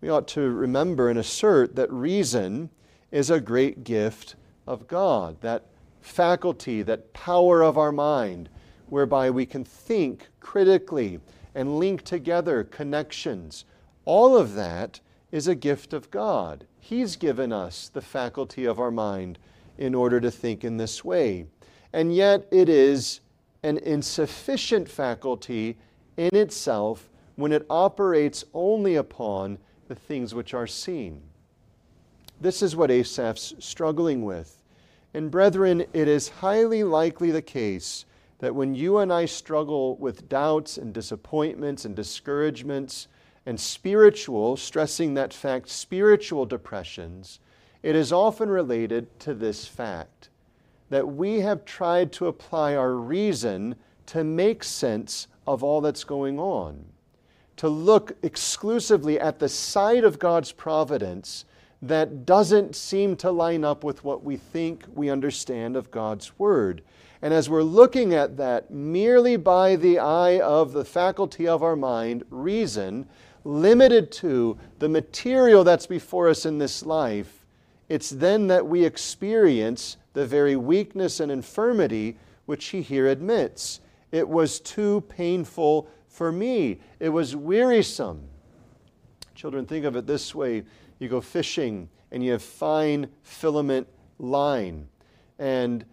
We 0.00 0.08
ought 0.08 0.28
to 0.28 0.40
remember 0.40 1.10
and 1.10 1.18
assert 1.18 1.76
that 1.76 1.92
reason 1.92 2.70
is 3.10 3.28
a 3.28 3.40
great 3.40 3.84
gift 3.84 4.36
of 4.66 4.86
God, 4.86 5.40
that 5.40 5.64
faculty, 6.00 6.82
that 6.82 7.12
power 7.12 7.62
of 7.62 7.76
our 7.76 7.92
mind 7.92 8.48
whereby 8.88 9.30
we 9.30 9.46
can 9.46 9.64
think 9.64 10.28
critically 10.40 11.20
and 11.54 11.78
link 11.78 12.02
together 12.02 12.64
connections. 12.64 13.64
All 14.04 14.36
of 14.36 14.54
that 14.54 15.00
is 15.30 15.46
a 15.46 15.54
gift 15.54 15.92
of 15.92 16.10
God. 16.10 16.66
He's 16.78 17.16
given 17.16 17.52
us 17.52 17.88
the 17.88 18.00
faculty 18.00 18.64
of 18.64 18.80
our 18.80 18.90
mind 18.90 19.38
in 19.78 19.94
order 19.94 20.20
to 20.20 20.30
think 20.30 20.64
in 20.64 20.76
this 20.76 21.04
way. 21.04 21.46
And 21.92 22.14
yet, 22.14 22.46
it 22.50 22.68
is 22.68 23.20
an 23.62 23.78
insufficient 23.78 24.88
faculty 24.88 25.76
in 26.16 26.34
itself 26.34 27.08
when 27.36 27.52
it 27.52 27.66
operates 27.70 28.44
only 28.54 28.96
upon 28.96 29.58
the 29.88 29.94
things 29.94 30.34
which 30.34 30.54
are 30.54 30.66
seen. 30.66 31.22
This 32.40 32.62
is 32.62 32.74
what 32.74 32.90
Asaph's 32.90 33.54
struggling 33.58 34.24
with. 34.24 34.62
And, 35.12 35.30
brethren, 35.30 35.84
it 35.92 36.08
is 36.08 36.28
highly 36.28 36.82
likely 36.82 37.30
the 37.30 37.42
case 37.42 38.06
that 38.38 38.54
when 38.54 38.74
you 38.74 38.98
and 38.98 39.12
I 39.12 39.26
struggle 39.26 39.96
with 39.96 40.28
doubts 40.28 40.78
and 40.78 40.94
disappointments 40.94 41.84
and 41.84 41.94
discouragements 41.94 43.08
and 43.44 43.60
spiritual, 43.60 44.56
stressing 44.56 45.14
that 45.14 45.34
fact, 45.34 45.68
spiritual 45.68 46.46
depressions, 46.46 47.40
it 47.82 47.94
is 47.94 48.12
often 48.12 48.48
related 48.48 49.18
to 49.20 49.34
this 49.34 49.66
fact 49.66 50.30
that 50.88 51.06
we 51.06 51.40
have 51.40 51.64
tried 51.64 52.12
to 52.12 52.26
apply 52.26 52.74
our 52.74 52.94
reason 52.94 53.76
to 54.06 54.24
make 54.24 54.64
sense 54.64 55.28
of 55.46 55.62
all 55.62 55.80
that's 55.80 56.04
going 56.04 56.38
on, 56.38 56.84
to 57.56 57.68
look 57.68 58.16
exclusively 58.22 59.20
at 59.20 59.38
the 59.38 59.48
side 59.48 60.04
of 60.04 60.18
God's 60.18 60.52
providence 60.52 61.44
that 61.82 62.26
doesn't 62.26 62.76
seem 62.76 63.16
to 63.16 63.30
line 63.30 63.64
up 63.64 63.84
with 63.84 64.04
what 64.04 64.22
we 64.22 64.36
think 64.36 64.84
we 64.94 65.08
understand 65.08 65.76
of 65.76 65.90
God's 65.90 66.38
Word. 66.38 66.82
And 67.22 67.32
as 67.32 67.48
we're 67.48 67.62
looking 67.62 68.14
at 68.14 68.36
that 68.38 68.70
merely 68.70 69.36
by 69.36 69.76
the 69.76 69.98
eye 69.98 70.40
of 70.40 70.72
the 70.72 70.84
faculty 70.84 71.46
of 71.46 71.62
our 71.62 71.76
mind, 71.76 72.24
reason, 72.30 73.08
limited 73.44 74.12
to 74.12 74.58
the 74.78 74.88
material 74.88 75.64
that's 75.64 75.86
before 75.86 76.28
us 76.28 76.46
in 76.46 76.58
this 76.58 76.84
life, 76.84 77.46
it's 77.88 78.10
then 78.10 78.46
that 78.48 78.66
we 78.66 78.84
experience 78.84 79.96
the 80.12 80.26
very 80.26 80.56
weakness 80.56 81.20
and 81.20 81.32
infirmity 81.32 82.16
which 82.46 82.66
he 82.66 82.82
here 82.82 83.08
admits. 83.08 83.80
It 84.12 84.28
was 84.28 84.60
too 84.60 85.02
painful 85.02 85.88
for 86.08 86.32
me, 86.32 86.80
it 86.98 87.08
was 87.08 87.36
wearisome. 87.36 88.22
Children, 89.34 89.64
think 89.64 89.86
of 89.86 89.96
it 89.96 90.06
this 90.06 90.34
way 90.34 90.64
you 91.00 91.08
go 91.08 91.20
fishing 91.20 91.88
and 92.12 92.22
you 92.24 92.30
have 92.32 92.42
fine 92.42 93.08
filament 93.22 93.88
line. 94.18 94.86
And 95.38 95.84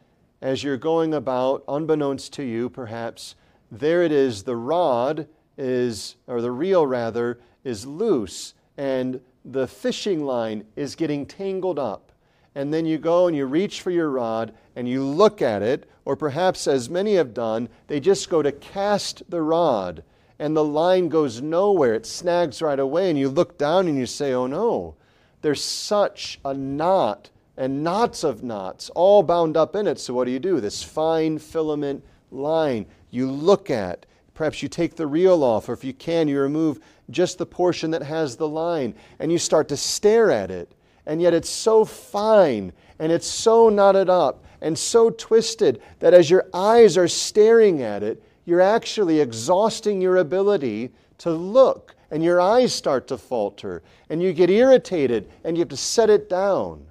as 0.41 0.63
you're 0.63 0.77
going 0.77 1.13
about, 1.13 1.63
unbeknownst 1.67 2.33
to 2.33 2.43
you 2.43 2.69
perhaps, 2.69 3.35
there 3.71 4.03
it 4.03 4.11
is, 4.11 4.43
the 4.43 4.55
rod 4.55 5.27
is, 5.57 6.15
or 6.27 6.41
the 6.41 6.51
reel 6.51 6.85
rather, 6.85 7.39
is 7.63 7.85
loose, 7.85 8.53
and 8.77 9.19
the 9.43 9.67
fishing 9.67 10.23
line 10.23 10.65
is 10.75 10.95
getting 10.95 11.25
tangled 11.25 11.79
up. 11.79 12.11
And 12.53 12.73
then 12.73 12.85
you 12.85 12.97
go 12.97 13.27
and 13.27 13.35
you 13.35 13.45
reach 13.45 13.81
for 13.81 13.91
your 13.91 14.09
rod 14.09 14.53
and 14.75 14.87
you 14.87 15.03
look 15.03 15.41
at 15.41 15.61
it, 15.61 15.89
or 16.05 16.15
perhaps 16.15 16.67
as 16.67 16.89
many 16.89 17.15
have 17.15 17.33
done, 17.33 17.69
they 17.87 17.99
just 17.99 18.29
go 18.29 18.41
to 18.41 18.51
cast 18.51 19.23
the 19.29 19.41
rod 19.41 20.03
and 20.39 20.55
the 20.55 20.63
line 20.63 21.09
goes 21.09 21.41
nowhere. 21.41 21.93
It 21.93 22.05
snags 22.05 22.61
right 22.61 22.79
away, 22.79 23.09
and 23.09 23.17
you 23.17 23.29
look 23.29 23.57
down 23.57 23.87
and 23.87 23.97
you 23.97 24.05
say, 24.05 24.33
Oh 24.33 24.47
no, 24.47 24.95
there's 25.41 25.63
such 25.63 26.39
a 26.45 26.53
knot 26.53 27.29
and 27.57 27.83
knots 27.83 28.23
of 28.23 28.43
knots 28.43 28.89
all 28.91 29.23
bound 29.23 29.57
up 29.57 29.75
in 29.75 29.87
it. 29.87 29.99
So, 29.99 30.13
what 30.13 30.25
do 30.25 30.31
you 30.31 30.39
do? 30.39 30.61
This 30.61 30.83
fine 30.83 31.39
filament 31.39 32.03
line 32.31 32.85
you 33.09 33.29
look 33.29 33.69
at. 33.69 34.05
Perhaps 34.33 34.61
you 34.61 34.69
take 34.69 34.95
the 34.95 35.07
reel 35.07 35.43
off, 35.43 35.67
or 35.67 35.73
if 35.73 35.83
you 35.83 35.93
can, 35.93 36.27
you 36.27 36.39
remove 36.39 36.79
just 37.09 37.39
the 37.39 37.45
portion 37.45 37.89
that 37.91 38.03
has 38.03 38.35
the 38.35 38.47
line, 38.47 38.93
and 39.17 39.31
you 39.31 39.39
start 39.39 39.67
to 39.69 39.77
stare 39.77 40.29
at 40.29 40.51
it. 40.51 40.71
And 41.07 41.21
yet 41.21 41.33
it's 41.33 41.49
so 41.49 41.85
fine, 41.85 42.71
and 42.99 43.11
it's 43.11 43.25
so 43.25 43.69
knotted 43.69 44.09
up, 44.09 44.45
and 44.61 44.77
so 44.77 45.09
twisted 45.09 45.81
that 45.99 46.13
as 46.13 46.29
your 46.29 46.45
eyes 46.53 46.97
are 46.97 47.07
staring 47.07 47.81
at 47.81 48.03
it, 48.03 48.21
you're 48.47 48.61
actually 48.61 49.19
exhausting 49.19 49.99
your 49.99 50.15
ability 50.15 50.89
to 51.17 51.29
look, 51.29 51.93
and 52.09 52.23
your 52.23 52.39
eyes 52.39 52.73
start 52.73 53.05
to 53.09 53.17
falter, 53.17 53.83
and 54.09 54.23
you 54.23 54.31
get 54.31 54.49
irritated, 54.49 55.29
and 55.43 55.57
you 55.57 55.61
have 55.61 55.69
to 55.69 55.75
set 55.75 56.09
it 56.09 56.29
down. 56.29 56.85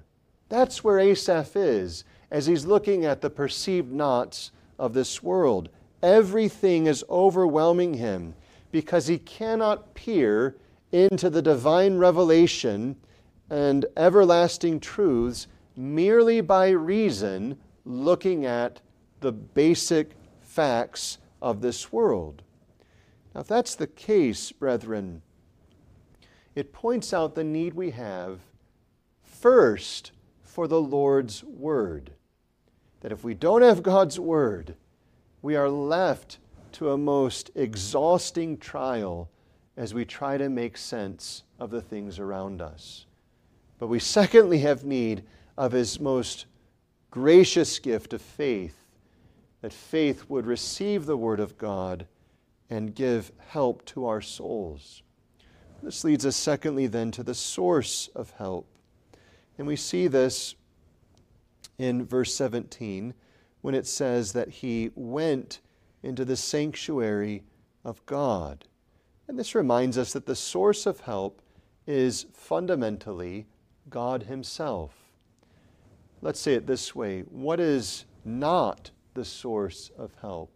That's 0.49 0.83
where 0.83 0.99
Asaph 0.99 1.55
is 1.55 2.03
as 2.29 2.45
he's 2.45 2.67
looking 2.67 3.05
at 3.05 3.21
the 3.21 3.31
perceived 3.31 3.91
knots 3.91 4.51
of 4.77 4.93
this 4.93 5.23
world. 5.23 5.69
Everything 6.03 6.85
is 6.85 7.03
overwhelming 7.09 7.95
him 7.95 8.35
because 8.71 9.07
he 9.07 9.17
cannot 9.17 9.95
peer 9.95 10.57
into 10.91 11.27
the 11.27 11.41
divine 11.41 11.97
revelation 11.97 12.95
and 13.49 13.83
everlasting 13.97 14.79
truths 14.79 15.47
merely 15.75 16.39
by 16.39 16.69
reason 16.69 17.57
looking 17.83 18.45
at 18.45 18.79
the 19.21 19.31
basic 19.31 20.11
facts 20.39 21.17
of 21.41 21.61
this 21.61 21.91
world. 21.91 22.41
Now, 23.33 23.41
if 23.41 23.47
that's 23.47 23.75
the 23.75 23.87
case, 23.87 24.51
brethren, 24.51 25.21
it 26.55 26.73
points 26.73 27.13
out 27.13 27.35
the 27.35 27.43
need 27.43 27.73
we 27.73 27.91
have 27.91 28.39
first 29.23 30.11
for 30.41 30.67
the 30.67 30.81
Lord's 30.81 31.43
Word. 31.43 32.11
That 33.01 33.11
if 33.11 33.23
we 33.23 33.35
don't 33.35 33.61
have 33.61 33.83
God's 33.83 34.19
Word, 34.19 34.75
we 35.43 35.55
are 35.55 35.69
left 35.69 36.39
to 36.73 36.91
a 36.91 36.97
most 36.97 37.51
exhausting 37.53 38.57
trial 38.57 39.29
as 39.75 39.93
we 39.93 40.03
try 40.03 40.37
to 40.37 40.49
make 40.49 40.75
sense 40.75 41.43
of 41.59 41.69
the 41.69 41.81
things 41.81 42.17
around 42.17 42.61
us. 42.61 43.05
But 43.77 43.87
we 43.87 43.99
secondly 43.99 44.59
have 44.59 44.83
need 44.83 45.23
of 45.57 45.73
His 45.73 45.99
most 45.99 46.47
gracious 47.11 47.77
gift 47.77 48.13
of 48.13 48.21
faith, 48.21 48.86
that 49.61 49.73
faith 49.73 50.25
would 50.29 50.45
receive 50.45 51.05
the 51.05 51.17
Word 51.17 51.39
of 51.39 51.57
God 51.57 52.07
and 52.69 52.95
give 52.95 53.31
help 53.47 53.85
to 53.85 54.05
our 54.05 54.21
souls. 54.21 55.01
This 55.81 56.03
leads 56.03 56.25
us, 56.25 56.35
secondly, 56.35 56.87
then, 56.87 57.11
to 57.11 57.23
the 57.23 57.35
source 57.35 58.09
of 58.15 58.31
help. 58.31 58.67
And 59.57 59.67
we 59.67 59.75
see 59.75 60.07
this 60.07 60.55
in 61.77 62.05
verse 62.05 62.33
17 62.33 63.13
when 63.61 63.75
it 63.75 63.87
says 63.87 64.33
that 64.33 64.49
he 64.49 64.91
went 64.95 65.59
into 66.03 66.25
the 66.25 66.35
sanctuary 66.35 67.43
of 67.83 68.05
God. 68.05 68.65
And 69.27 69.37
this 69.37 69.55
reminds 69.55 69.97
us 69.97 70.13
that 70.13 70.25
the 70.25 70.35
source 70.35 70.85
of 70.85 71.01
help 71.01 71.41
is 71.85 72.25
fundamentally 72.33 73.47
God 73.89 74.23
Himself. 74.23 74.93
Let's 76.21 76.39
say 76.39 76.53
it 76.53 76.67
this 76.67 76.95
way 76.95 77.21
what 77.21 77.59
is 77.59 78.05
not 78.25 78.91
the 79.17 79.25
source 79.25 79.89
of 79.97 80.13
help? 80.21 80.51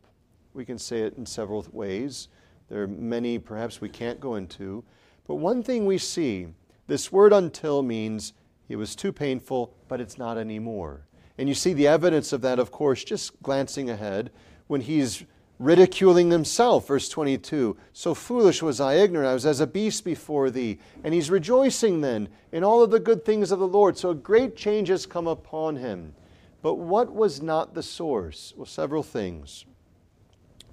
We 0.53 0.65
can 0.65 0.77
say 0.77 1.01
it 1.01 1.17
in 1.17 1.25
several 1.25 1.65
ways. 1.71 2.27
There 2.69 2.83
are 2.83 2.87
many, 2.87 3.39
perhaps, 3.39 3.81
we 3.81 3.89
can't 3.89 4.19
go 4.19 4.35
into. 4.35 4.83
But 5.27 5.35
one 5.35 5.63
thing 5.63 5.85
we 5.85 5.97
see 5.97 6.47
this 6.85 7.11
word 7.11 7.33
until 7.33 7.81
means 7.81 8.33
it 8.69 8.75
was 8.75 8.95
too 8.95 9.11
painful, 9.11 9.73
but 9.87 9.99
it's 9.99 10.19
not 10.19 10.37
anymore. 10.37 11.07
And 11.39 11.49
you 11.49 11.55
see 11.55 11.73
the 11.73 11.87
evidence 11.87 12.33
of 12.33 12.41
that, 12.41 12.59
of 12.59 12.71
course, 12.71 13.03
just 13.03 13.41
glancing 13.41 13.89
ahead 13.89 14.29
when 14.67 14.81
he's 14.81 15.23
ridiculing 15.57 16.29
himself. 16.29 16.87
Verse 16.87 17.09
22 17.09 17.75
So 17.93 18.13
foolish 18.13 18.61
was 18.61 18.79
I, 18.79 18.95
ignorant, 18.95 19.27
I 19.27 19.33
was 19.33 19.45
as 19.47 19.59
a 19.59 19.67
beast 19.67 20.05
before 20.05 20.51
thee. 20.51 20.77
And 21.03 21.15
he's 21.15 21.31
rejoicing 21.31 22.01
then 22.01 22.29
in 22.51 22.63
all 22.63 22.83
of 22.83 22.91
the 22.91 22.99
good 22.99 23.25
things 23.25 23.51
of 23.51 23.57
the 23.57 23.67
Lord. 23.67 23.97
So 23.97 24.11
a 24.11 24.15
great 24.15 24.55
change 24.55 24.89
has 24.89 25.07
come 25.07 25.27
upon 25.27 25.77
him. 25.77 26.13
But 26.61 26.75
what 26.75 27.13
was 27.13 27.41
not 27.41 27.73
the 27.73 27.83
source? 27.83 28.53
Well, 28.55 28.65
several 28.65 29.03
things. 29.03 29.65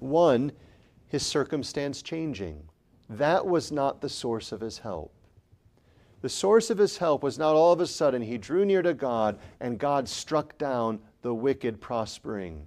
One, 0.00 0.52
his 1.06 1.24
circumstance 1.24 2.02
changing. 2.02 2.62
That 3.08 3.46
was 3.46 3.72
not 3.72 4.00
the 4.00 4.08
source 4.08 4.52
of 4.52 4.60
his 4.60 4.78
help. 4.78 5.12
The 6.20 6.28
source 6.28 6.68
of 6.68 6.78
his 6.78 6.98
help 6.98 7.22
was 7.22 7.38
not 7.38 7.54
all 7.54 7.72
of 7.72 7.80
a 7.80 7.86
sudden 7.86 8.22
he 8.22 8.38
drew 8.38 8.64
near 8.64 8.82
to 8.82 8.92
God 8.92 9.38
and 9.60 9.78
God 9.78 10.08
struck 10.08 10.58
down 10.58 10.98
the 11.22 11.34
wicked 11.34 11.80
prospering. 11.80 12.66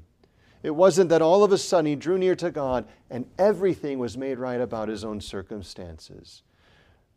It 0.64 0.72
wasn't 0.72 1.10
that 1.10 1.22
all 1.22 1.44
of 1.44 1.52
a 1.52 1.58
sudden 1.58 1.88
he 1.88 1.96
drew 1.96 2.18
near 2.18 2.36
to 2.36 2.50
God 2.50 2.88
and 3.10 3.26
everything 3.38 4.00
was 4.00 4.18
made 4.18 4.40
right 4.40 4.62
about 4.62 4.88
his 4.88 5.04
own 5.04 5.20
circumstances. 5.20 6.44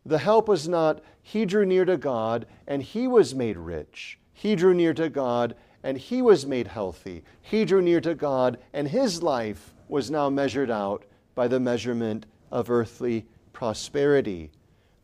The 0.05 0.17
help 0.17 0.47
was 0.47 0.67
not 0.67 1.01
he 1.21 1.45
drew 1.45 1.65
near 1.65 1.85
to 1.85 1.97
God 1.97 2.45
and 2.67 2.83
he 2.83 3.07
was 3.07 3.33
made 3.33 3.57
rich. 3.57 4.19
He 4.33 4.55
drew 4.55 4.73
near 4.73 4.93
to 4.93 5.09
God 5.09 5.55
and 5.85 5.97
he 5.97 6.21
was 6.21 6.45
made 6.45 6.67
healthy. 6.67 7.23
He 7.41 7.63
drew 7.63 7.81
near 7.81 8.01
to 8.01 8.13
God 8.13 8.57
and 8.73 8.89
his 8.89 9.23
life 9.23 9.73
was 9.87 10.11
now 10.11 10.29
measured 10.29 10.69
out 10.69 11.05
by 11.33 11.47
the 11.47 11.61
measurement 11.61 12.25
of 12.51 12.69
earthly 12.69 13.25
prosperity 13.53 14.51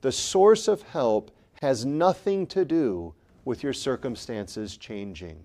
the 0.02 0.12
source 0.12 0.67
of 0.67 0.82
help 0.82 1.32
has 1.62 1.86
nothing 1.86 2.48
to 2.48 2.65
do 2.65 3.13
with 3.46 3.63
your 3.63 3.74
circumstances 3.74 4.78
changing. 4.78 5.39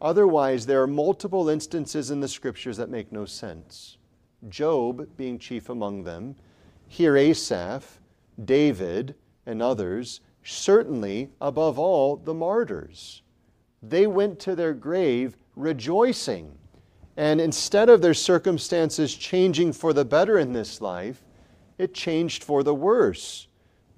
Otherwise, 0.00 0.64
there 0.64 0.80
are 0.80 0.86
multiple 0.86 1.48
instances 1.48 2.10
in 2.12 2.20
the 2.20 2.28
scriptures 2.28 2.76
that 2.76 2.88
make 2.88 3.10
no 3.10 3.24
sense. 3.24 3.98
Job 4.48 5.08
being 5.16 5.38
chief 5.38 5.68
among 5.68 6.04
them, 6.04 6.36
here 6.86 7.16
Asaph, 7.16 7.98
David, 8.44 9.16
and 9.44 9.60
others, 9.60 10.20
certainly, 10.44 11.30
above 11.40 11.78
all, 11.80 12.16
the 12.16 12.34
martyrs. 12.34 13.22
They 13.82 14.06
went 14.06 14.38
to 14.40 14.54
their 14.56 14.74
grave 14.74 15.36
rejoicing. 15.56 16.52
And 17.16 17.40
instead 17.40 17.88
of 17.88 18.00
their 18.00 18.14
circumstances 18.14 19.14
changing 19.14 19.72
for 19.72 19.92
the 19.92 20.04
better 20.04 20.38
in 20.38 20.52
this 20.52 20.80
life, 20.80 21.24
it 21.78 21.94
changed 21.94 22.44
for 22.44 22.62
the 22.62 22.74
worse 22.74 23.48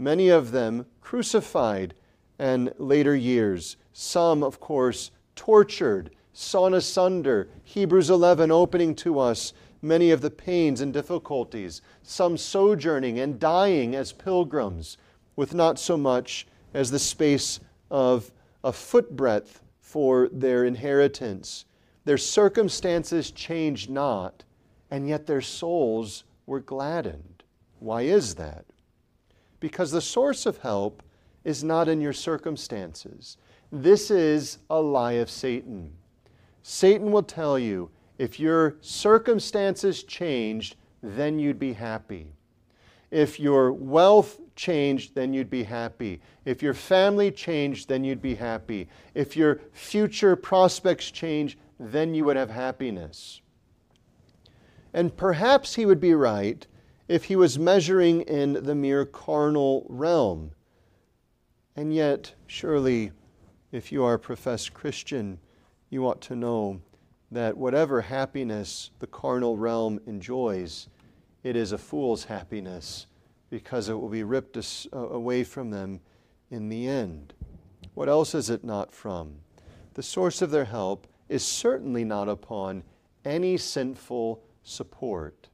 many 0.01 0.31
of 0.31 0.51
them 0.51 0.87
crucified 1.03 1.95
and 2.39 2.73
later 2.79 3.15
years. 3.15 3.77
Some, 3.93 4.43
of 4.43 4.59
course, 4.59 5.11
tortured, 5.37 6.11
sawn 6.33 6.73
asunder. 6.73 7.49
Hebrews 7.65 8.09
11 8.09 8.51
opening 8.51 8.95
to 8.97 9.19
us 9.19 9.53
many 9.83 10.11
of 10.11 10.23
the 10.23 10.31
pains 10.31 10.81
and 10.81 10.93
difficulties. 10.93 11.83
Some 12.03 12.39
sojourning 12.39 13.21
and 13.21 13.39
dying 13.39 13.95
as 13.95 14.13
pilgrims, 14.13 14.97
with 15.37 15.55
not 15.55 15.79
so 15.79 15.99
much 15.99 16.47
as 16.73 16.91
the 16.91 16.99
space 16.99 17.61
of 17.91 18.33
a 18.65 18.73
footbreadth 18.73 19.63
for 19.91 20.29
their 20.33 20.65
inheritance. 20.65 21.65
Their 22.05 22.19
circumstances 22.19 23.31
changed 23.31 23.91
not, 23.91 24.45
and 24.91 25.09
yet 25.09 25.27
their 25.27 25.43
souls 25.43 26.25
were 26.47 26.61
gladdened. 26.61 27.43
Why 27.79 28.03
is 28.03 28.35
that? 28.37 28.65
because 29.61 29.91
the 29.91 30.01
source 30.01 30.47
of 30.47 30.59
help 30.59 31.03
is 31.45 31.63
not 31.63 31.89
in 31.89 32.01
your 32.01 32.13
circumstances. 32.13 33.37
This 33.71 34.11
is 34.11 34.59
a 34.69 34.81
lie 34.81 35.13
of 35.13 35.31
Satan. 35.31 35.93
Satan 36.63 37.13
will 37.13 37.23
tell 37.23 37.59
you 37.59 37.91
if 38.19 38.41
your 38.41 38.77
circumstances 38.81 40.03
changed, 40.03 40.77
then 41.03 41.39
you'd 41.39 41.59
be 41.59 41.75
happy. 41.75 42.33
If 43.11 43.39
your 43.39 43.73
wealth 43.73 44.41
changed, 44.61 45.15
then 45.15 45.33
you'd 45.33 45.49
be 45.49 45.63
happy. 45.63 46.21
If 46.45 46.63
your 46.63 46.75
family 46.75 47.31
changed, 47.31 47.89
then 47.89 48.05
you'd 48.05 48.21
be 48.21 48.35
happy. 48.35 48.89
If 49.15 49.35
your 49.35 49.63
future 49.73 50.37
prospects 50.37 51.11
change, 51.11 51.57
then 51.79 52.15
you 52.15 52.27
would 52.27 52.37
have 52.37 52.51
happiness. 52.51 53.41
And 54.93 55.17
perhaps 55.17 55.77
he 55.77 55.87
would 55.87 56.01
be 56.01 56.13
right 56.13 56.67
if 57.09 57.25
he 57.25 57.37
was 57.37 57.59
measuring 57.59 58.21
in 58.21 58.53
the 58.53 58.75
mere 58.75 59.07
carnal 59.07 59.87
realm. 59.89 60.51
And 61.75 61.95
yet, 61.95 62.35
surely, 62.47 63.13
if 63.73 63.91
you 63.91 64.05
are 64.05 64.15
a 64.15 64.19
professed 64.19 64.75
Christian, 64.75 65.39
you 65.89 66.07
ought 66.07 66.21
to 66.23 66.37
know 66.37 66.83
that 67.31 67.57
whatever 67.57 68.03
happiness 68.03 68.91
the 68.99 69.07
carnal 69.07 69.57
realm 69.57 70.01
enjoys, 70.07 70.89
it 71.43 71.57
is 71.57 71.73
a 71.73 71.79
fool's 71.79 72.25
happiness 72.25 73.07
because 73.51 73.89
it 73.89 73.95
will 73.95 74.09
be 74.09 74.23
ripped 74.23 74.57
uh, 74.57 74.99
away 74.99 75.45
from 75.45 75.71
them 75.71 76.01
in 76.51 76.69
the 76.69 76.89
end. 76.89 77.35
What 77.95 78.09
else 78.09 78.35
is 78.35 78.49
it 78.49 78.65
not 78.65 78.93
from? 78.93 79.35
The 79.95 80.03
source 80.03 80.41
of 80.41 80.51
their 80.51 80.65
help 80.65 81.07
is 81.29 81.45
certainly 81.45 82.05
not 82.05 82.29
upon 82.29 82.85
any 83.25 83.57
sinful 83.57 84.43
support. 84.63 85.49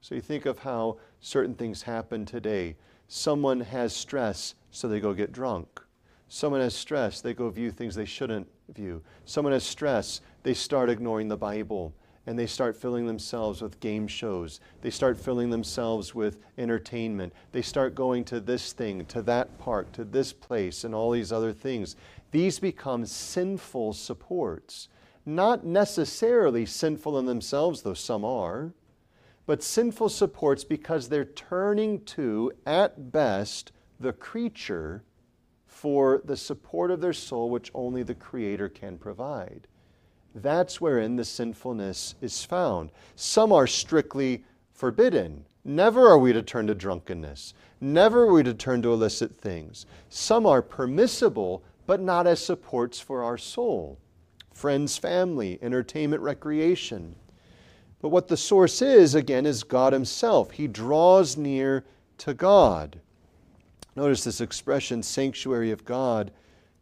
So 0.00 0.14
you 0.14 0.20
think 0.20 0.46
of 0.46 0.60
how 0.60 0.98
certain 1.20 1.54
things 1.54 1.82
happen 1.82 2.24
today. 2.24 2.76
Someone 3.08 3.60
has 3.60 3.94
stress, 3.94 4.54
so 4.70 4.88
they 4.88 5.00
go 5.00 5.12
get 5.12 5.32
drunk. 5.32 5.80
Someone 6.28 6.60
has 6.60 6.74
stress, 6.74 7.20
they 7.20 7.34
go 7.34 7.50
view 7.50 7.70
things 7.70 7.94
they 7.94 8.06
shouldn't 8.06 8.48
view. 8.74 9.02
Someone 9.26 9.52
has 9.52 9.64
stress, 9.64 10.22
they 10.42 10.54
start 10.54 10.88
ignoring 10.88 11.28
the 11.28 11.36
Bible 11.36 11.94
and 12.26 12.38
they 12.38 12.46
start 12.46 12.76
filling 12.76 13.06
themselves 13.06 13.60
with 13.62 13.80
game 13.80 14.06
shows. 14.06 14.60
They 14.80 14.90
start 14.90 15.18
filling 15.18 15.50
themselves 15.50 16.14
with 16.14 16.38
entertainment. 16.56 17.32
They 17.50 17.62
start 17.62 17.94
going 17.94 18.24
to 18.26 18.40
this 18.40 18.72
thing, 18.72 19.04
to 19.06 19.22
that 19.22 19.58
park, 19.58 19.92
to 19.92 20.04
this 20.04 20.32
place, 20.32 20.84
and 20.84 20.94
all 20.94 21.10
these 21.10 21.32
other 21.32 21.52
things. 21.52 21.96
These 22.30 22.58
become 22.58 23.06
sinful 23.06 23.94
supports. 23.94 24.88
Not 25.26 25.64
necessarily 25.64 26.66
sinful 26.66 27.18
in 27.18 27.26
themselves, 27.26 27.82
though 27.82 27.94
some 27.94 28.24
are, 28.24 28.72
but 29.46 29.62
sinful 29.62 30.08
supports 30.08 30.64
because 30.64 31.08
they're 31.08 31.24
turning 31.24 32.04
to, 32.04 32.52
at 32.64 33.10
best, 33.12 33.72
the 33.98 34.12
creature 34.12 35.02
for 35.66 36.22
the 36.24 36.36
support 36.36 36.90
of 36.90 37.00
their 37.00 37.12
soul, 37.12 37.50
which 37.50 37.70
only 37.74 38.02
the 38.02 38.14
Creator 38.14 38.68
can 38.68 38.98
provide. 38.98 39.66
That's 40.34 40.80
wherein 40.80 41.16
the 41.16 41.24
sinfulness 41.24 42.14
is 42.20 42.44
found. 42.44 42.90
Some 43.16 43.52
are 43.52 43.66
strictly 43.66 44.44
forbidden. 44.72 45.44
Never 45.64 46.08
are 46.08 46.18
we 46.18 46.32
to 46.32 46.42
turn 46.42 46.66
to 46.68 46.74
drunkenness. 46.74 47.54
Never 47.80 48.22
are 48.22 48.32
we 48.32 48.42
to 48.42 48.54
turn 48.54 48.82
to 48.82 48.92
illicit 48.92 49.38
things. 49.38 49.86
Some 50.08 50.46
are 50.46 50.62
permissible, 50.62 51.62
but 51.86 52.00
not 52.00 52.26
as 52.26 52.44
supports 52.44 52.98
for 52.98 53.22
our 53.22 53.38
soul. 53.38 53.98
Friends, 54.52 54.96
family, 54.96 55.58
entertainment, 55.62 56.22
recreation. 56.22 57.14
But 58.00 58.08
what 58.08 58.28
the 58.28 58.36
source 58.36 58.82
is, 58.82 59.14
again, 59.14 59.46
is 59.46 59.62
God 59.62 59.92
Himself. 59.92 60.52
He 60.52 60.66
draws 60.66 61.36
near 61.36 61.84
to 62.18 62.34
God. 62.34 62.98
Notice 63.94 64.24
this 64.24 64.40
expression, 64.40 65.02
sanctuary 65.02 65.70
of 65.70 65.84
God 65.84 66.32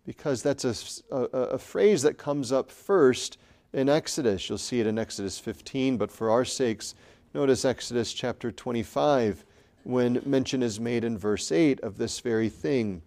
because 0.07 0.43
that's 0.43 0.65
a, 0.65 1.15
a, 1.15 1.23
a, 1.23 1.59
phrase 1.59 2.03
that 2.03 2.19
comes 2.19 2.53
up 2.53 2.71
first 2.71 3.39
in 3.73 3.89
Exodus. 3.89 4.49
You'll 4.49 4.59
see 4.59 4.81
it 4.81 4.87
in 4.87 4.99
Exodus 4.99 5.39
15, 5.39 5.97
but 5.97 6.11
for 6.11 6.31
our 6.31 6.45
sakes, 6.45 6.95
notice 7.35 7.65
Exodus 7.65 8.13
chapter 8.13 8.51
25 8.51 9.45
when 9.85 10.23
mention 10.25 10.63
is 10.63 10.81
made 10.81 11.05
in 11.05 11.17
verse 11.17 11.53
8 11.53 11.81
of 11.81 11.97
this 11.97 12.21
very 12.21 12.49
thing. 12.49 13.03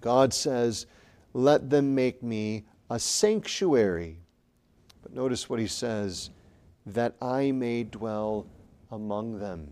God 0.00 0.32
says, 0.32 0.86
Let 1.32 1.70
them 1.70 1.94
make 1.94 2.22
me 2.22 2.64
a 2.90 2.98
sanctuary. 2.98 4.18
But 5.02 5.14
notice 5.14 5.48
what 5.48 5.60
he 5.60 5.66
says, 5.66 6.30
that 6.86 7.14
I 7.20 7.52
may 7.52 7.84
dwell 7.84 8.46
among 8.90 9.38
them. 9.38 9.68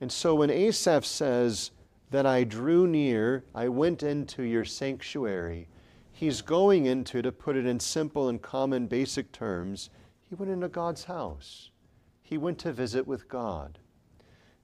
And 0.00 0.10
so 0.10 0.34
when 0.34 0.50
Asaph 0.50 1.04
says, 1.04 1.70
that 2.12 2.26
I 2.26 2.44
drew 2.44 2.86
near, 2.86 3.42
I 3.54 3.68
went 3.68 4.02
into 4.02 4.42
your 4.42 4.66
sanctuary. 4.66 5.66
He's 6.12 6.42
going 6.42 6.84
into, 6.86 7.22
to 7.22 7.32
put 7.32 7.56
it 7.56 7.66
in 7.66 7.80
simple 7.80 8.28
and 8.28 8.40
common 8.40 8.86
basic 8.86 9.32
terms, 9.32 9.88
he 10.28 10.34
went 10.34 10.52
into 10.52 10.68
God's 10.68 11.04
house. 11.04 11.70
He 12.22 12.38
went 12.38 12.58
to 12.60 12.72
visit 12.72 13.06
with 13.06 13.28
God. 13.28 13.78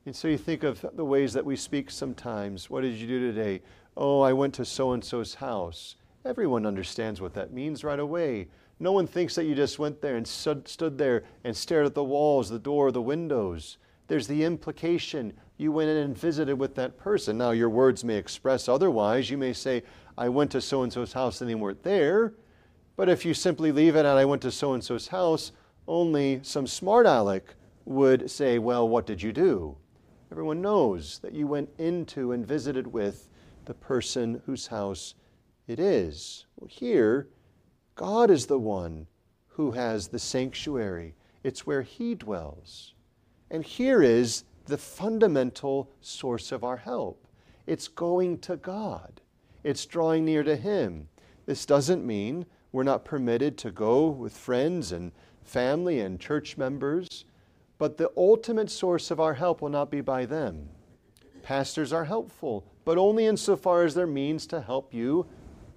And 0.05 0.15
so 0.15 0.29
you 0.29 0.39
think 0.39 0.63
of 0.63 0.85
the 0.95 1.05
ways 1.05 1.33
that 1.33 1.45
we 1.45 1.57
speak 1.57 1.91
sometimes. 1.91 2.71
What 2.71 2.83
did 2.83 2.95
you 2.95 3.07
do 3.07 3.33
today? 3.33 3.63
Oh, 3.97 4.21
I 4.21 4.33
went 4.35 4.55
to 4.55 4.65
so 4.65 4.93
and 4.93 5.03
so's 5.03 5.35
house. 5.35 5.97
Everyone 6.25 6.67
understands 6.67 7.21
what 7.21 7.35
that 7.35 7.53
means 7.53 7.83
right 7.83 7.99
away. 7.99 8.49
No 8.79 8.93
one 8.93 9.07
thinks 9.07 9.35
that 9.35 9.45
you 9.45 9.55
just 9.55 9.79
went 9.79 10.03
there 10.03 10.17
and 10.17 10.27
stood, 10.27 10.99
there 10.99 11.25
and 11.45 11.57
stared 11.57 11.87
at 11.87 11.95
the 11.95 12.05
walls, 12.05 12.51
the 12.51 12.59
door, 12.59 12.93
the 12.93 13.03
windows. 13.03 13.79
There's 14.07 14.27
the 14.27 14.45
implication 14.45 15.33
you 15.59 15.73
went 15.73 15.91
in 15.91 15.97
and 15.97 16.17
visited 16.17 16.55
with 16.55 16.77
that 16.77 16.97
person. 16.97 17.37
Now, 17.37 17.51
your 17.51 17.69
words 17.69 18.05
may 18.05 18.15
express 18.15 18.69
otherwise. 18.69 19.29
You 19.29 19.37
may 19.37 19.53
say, 19.53 19.83
I 20.17 20.29
went 20.29 20.53
to 20.53 20.61
so 20.61 20.85
and 20.85 20.93
so's 20.93 21.13
house 21.13 21.41
and 21.41 21.51
they 21.51 21.57
weren't 21.57 21.83
there. 21.83 22.33
But 22.97 23.09
if 23.09 23.25
you 23.25 23.35
simply 23.35 23.73
leave 23.73 23.97
it 23.97 24.07
at, 24.07 24.17
I 24.17 24.25
went 24.25 24.43
to 24.43 24.53
so 24.53 24.73
and 24.73 24.83
so's 24.83 25.09
house, 25.09 25.53
only 25.89 26.41
some 26.43 26.67
smart 26.67 27.07
aleck 27.07 27.55
would 27.85 28.31
say, 28.31 28.59
Well, 28.59 28.89
what 28.89 29.07
did 29.07 29.21
you 29.21 29.33
do? 29.33 29.77
Everyone 30.31 30.61
knows 30.61 31.19
that 31.21 31.35
you 31.35 31.47
went 31.47 31.71
into 31.79 32.33
and 32.33 32.47
visited 32.47 32.87
with 32.87 33.29
the 33.65 33.75
person 33.75 34.43
whose 34.47 34.69
house 34.69 35.15
it 35.67 35.81
is. 35.81 36.47
Well, 36.57 36.69
here, 36.69 37.29
God 37.95 38.31
is 38.31 38.47
the 38.47 38.59
one 38.59 39.07
who 39.49 39.73
has 39.73 40.09
the 40.09 40.19
sanctuary, 40.19 41.15
it's 41.43 41.67
where 41.67 41.83
He 41.83 42.15
dwells. 42.15 42.95
And 43.51 43.65
here 43.65 44.03
is 44.03 44.45
the 44.69 44.79
fundamental 44.79 45.91
source 46.01 46.53
of 46.53 46.63
our 46.63 46.77
help. 46.77 47.27
It's 47.67 47.89
going 47.89 48.39
to 48.41 48.57
God, 48.57 49.21
it's 49.65 49.87
drawing 49.87 50.25
near 50.25 50.43
to 50.43 50.57
Him. 50.57 51.09
This 51.47 51.67
doesn't 51.67 52.07
mean 52.07 52.47
we're 52.73 52.83
not 52.83 53.05
permitted 53.05 53.57
to 53.59 53.71
go 53.71 54.09
with 54.09 54.37
friends 54.37 54.93
and 54.93 55.13
family 55.43 56.01
and 56.01 56.21
church 56.21 56.59
members, 56.59 57.25
but 57.79 57.97
the 57.97 58.11
ultimate 58.17 58.71
source 58.71 59.11
of 59.11 59.21
our 59.21 59.35
help 59.35 59.63
will 59.63 59.71
not 59.71 59.91
be 59.91 60.03
by 60.03 60.27
them. 60.27 60.69
Pastors 61.43 61.93
are 61.93 62.05
helpful, 62.05 62.67
but 62.85 62.99
only 62.99 63.25
insofar 63.25 63.85
as 63.85 63.95
their 63.95 64.07
means 64.07 64.47
to 64.47 64.61
help 64.61 64.93
you 64.93 65.27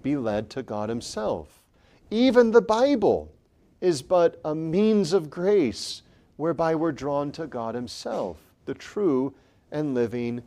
be 0.02 0.16
led 0.16 0.50
to 0.50 0.62
God 0.62 0.90
Himself. 0.90 1.62
Even 2.10 2.50
the 2.50 2.60
Bible 2.60 3.32
is 3.80 4.02
but 4.02 4.38
a 4.44 4.54
means 4.54 5.14
of 5.14 5.30
grace 5.30 6.02
whereby 6.36 6.74
we're 6.74 6.92
drawn 6.92 7.32
to 7.32 7.46
God 7.46 7.74
Himself 7.74 8.51
the 8.64 8.74
true 8.74 9.34
and 9.70 9.94
living 9.94 10.42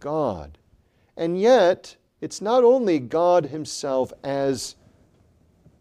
God. 0.00 0.58
And 1.16 1.40
yet, 1.40 1.96
it's 2.20 2.40
not 2.40 2.64
only 2.64 2.98
God 2.98 3.46
Himself 3.46 4.12
as 4.22 4.76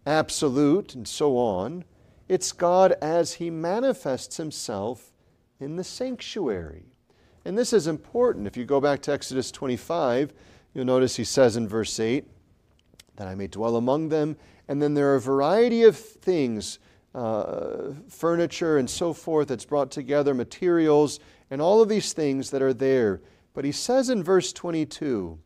absolute 0.06 0.96
and 0.96 1.08
so 1.08 1.38
on, 1.38 1.84
it's 2.28 2.52
God 2.52 2.94
as 3.02 3.34
He 3.34 3.50
manifests 3.50 4.38
Himself 4.38 5.12
in 5.60 5.76
the 5.76 5.84
sanctuary. 5.84 6.86
And 7.44 7.58
this 7.58 7.74
is 7.74 7.88
important. 7.88 8.48
If 8.48 8.58
you 8.58 8.66
go 8.66 8.82
back 8.82 9.02
to 9.04 9.12
Exodus 9.12 9.52
25, 9.52 10.34
you'll 10.74 10.86
notice 10.86 11.16
He 11.16 11.24
says 11.24 11.58
in 11.58 11.68
verse 11.68 12.00
8, 12.00 12.26
that 13.18 13.28
I 13.28 13.36
may 13.36 13.48
dwell 13.48 13.76
among 13.76 14.10
them. 14.10 14.36
And 14.68 14.82
then 14.82 14.94
there 14.94 15.12
are 15.12 15.16
a 15.16 15.22
variety 15.22 15.84
of 15.84 15.98
things, 15.98 16.80
uh, 17.14 17.92
furniture 18.10 18.78
and 18.78 18.90
so 18.90 19.14
forth, 19.14 19.48
that's 19.48 19.66
brought 19.66 19.92
together, 19.92 20.34
materials 20.34 21.20
and 21.50 21.62
all 21.62 21.82
of 21.82 21.90
these 21.90 22.14
things 22.14 22.50
that 22.52 22.62
are 22.62 22.74
there. 22.74 23.22
But 23.54 23.66
he 23.66 23.72
says 23.72 24.10
in 24.10 24.24
verse 24.24 24.52
22, 24.52 25.40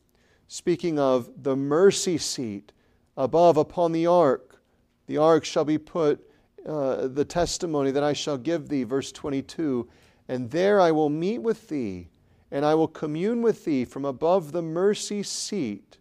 speaking 0.47 0.97
of 0.97 1.29
the 1.43 1.55
mercy 1.55 2.17
seat 2.17 2.71
above 3.15 3.57
upon 3.57 3.91
the 3.91 4.07
ark, 4.07 4.61
the 5.07 5.17
ark 5.17 5.45
shall 5.45 5.65
be 5.65 5.77
put 5.77 6.25
uh, 6.65 7.07
the 7.07 7.25
testimony 7.25 7.91
that 7.91 8.03
I 8.03 8.13
shall 8.13 8.37
give 8.37 8.69
thee, 8.69 8.83
verse 8.83 9.11
22, 9.11 9.87
and 10.27 10.51
there 10.51 10.79
I 10.79 10.91
will 10.91 11.09
meet 11.09 11.39
with 11.39 11.67
thee, 11.67 12.09
and 12.51 12.65
I 12.65 12.75
will 12.75 12.87
commune 12.87 13.41
with 13.41 13.65
thee 13.65 13.85
from 13.85 14.05
above 14.05 14.51
the 14.51 14.61
mercy 14.61 15.23
seat, 15.23 15.97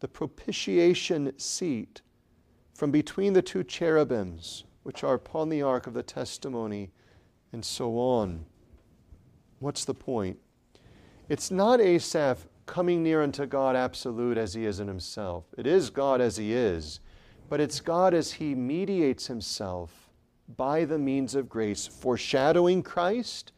the 0.00 0.08
propitiation 0.08 1.38
seat, 1.38 2.02
from 2.74 2.90
between 2.90 3.32
the 3.32 3.42
two 3.42 3.64
cherubims, 3.64 4.64
which 4.82 5.04
are 5.04 5.14
upon 5.14 5.48
the 5.48 5.62
ark 5.62 5.86
of 5.86 5.94
the 5.94 6.02
testimony 6.02 6.90
and 7.54 7.64
so 7.64 7.98
on. 7.98 8.44
What's 9.60 9.86
the 9.86 9.94
point? 9.94 10.36
It's 11.30 11.50
not 11.50 11.80
Asaph 11.80 12.46
coming 12.66 13.02
near 13.02 13.22
unto 13.22 13.46
God 13.46 13.76
absolute 13.76 14.36
as 14.36 14.52
he 14.52 14.66
is 14.66 14.80
in 14.80 14.88
himself. 14.88 15.44
It 15.56 15.66
is 15.66 15.88
God 15.88 16.20
as 16.20 16.36
he 16.36 16.52
is. 16.52 17.00
but 17.48 17.60
it's 17.60 17.80
God 17.80 18.14
as 18.14 18.32
He 18.32 18.54
mediates 18.54 19.26
Himself 19.26 20.10
by 20.56 20.84
the 20.84 20.98
means 20.98 21.34
of 21.34 21.48
grace, 21.48 21.86
foreshadowing 21.86 22.82
Christ 22.82 23.52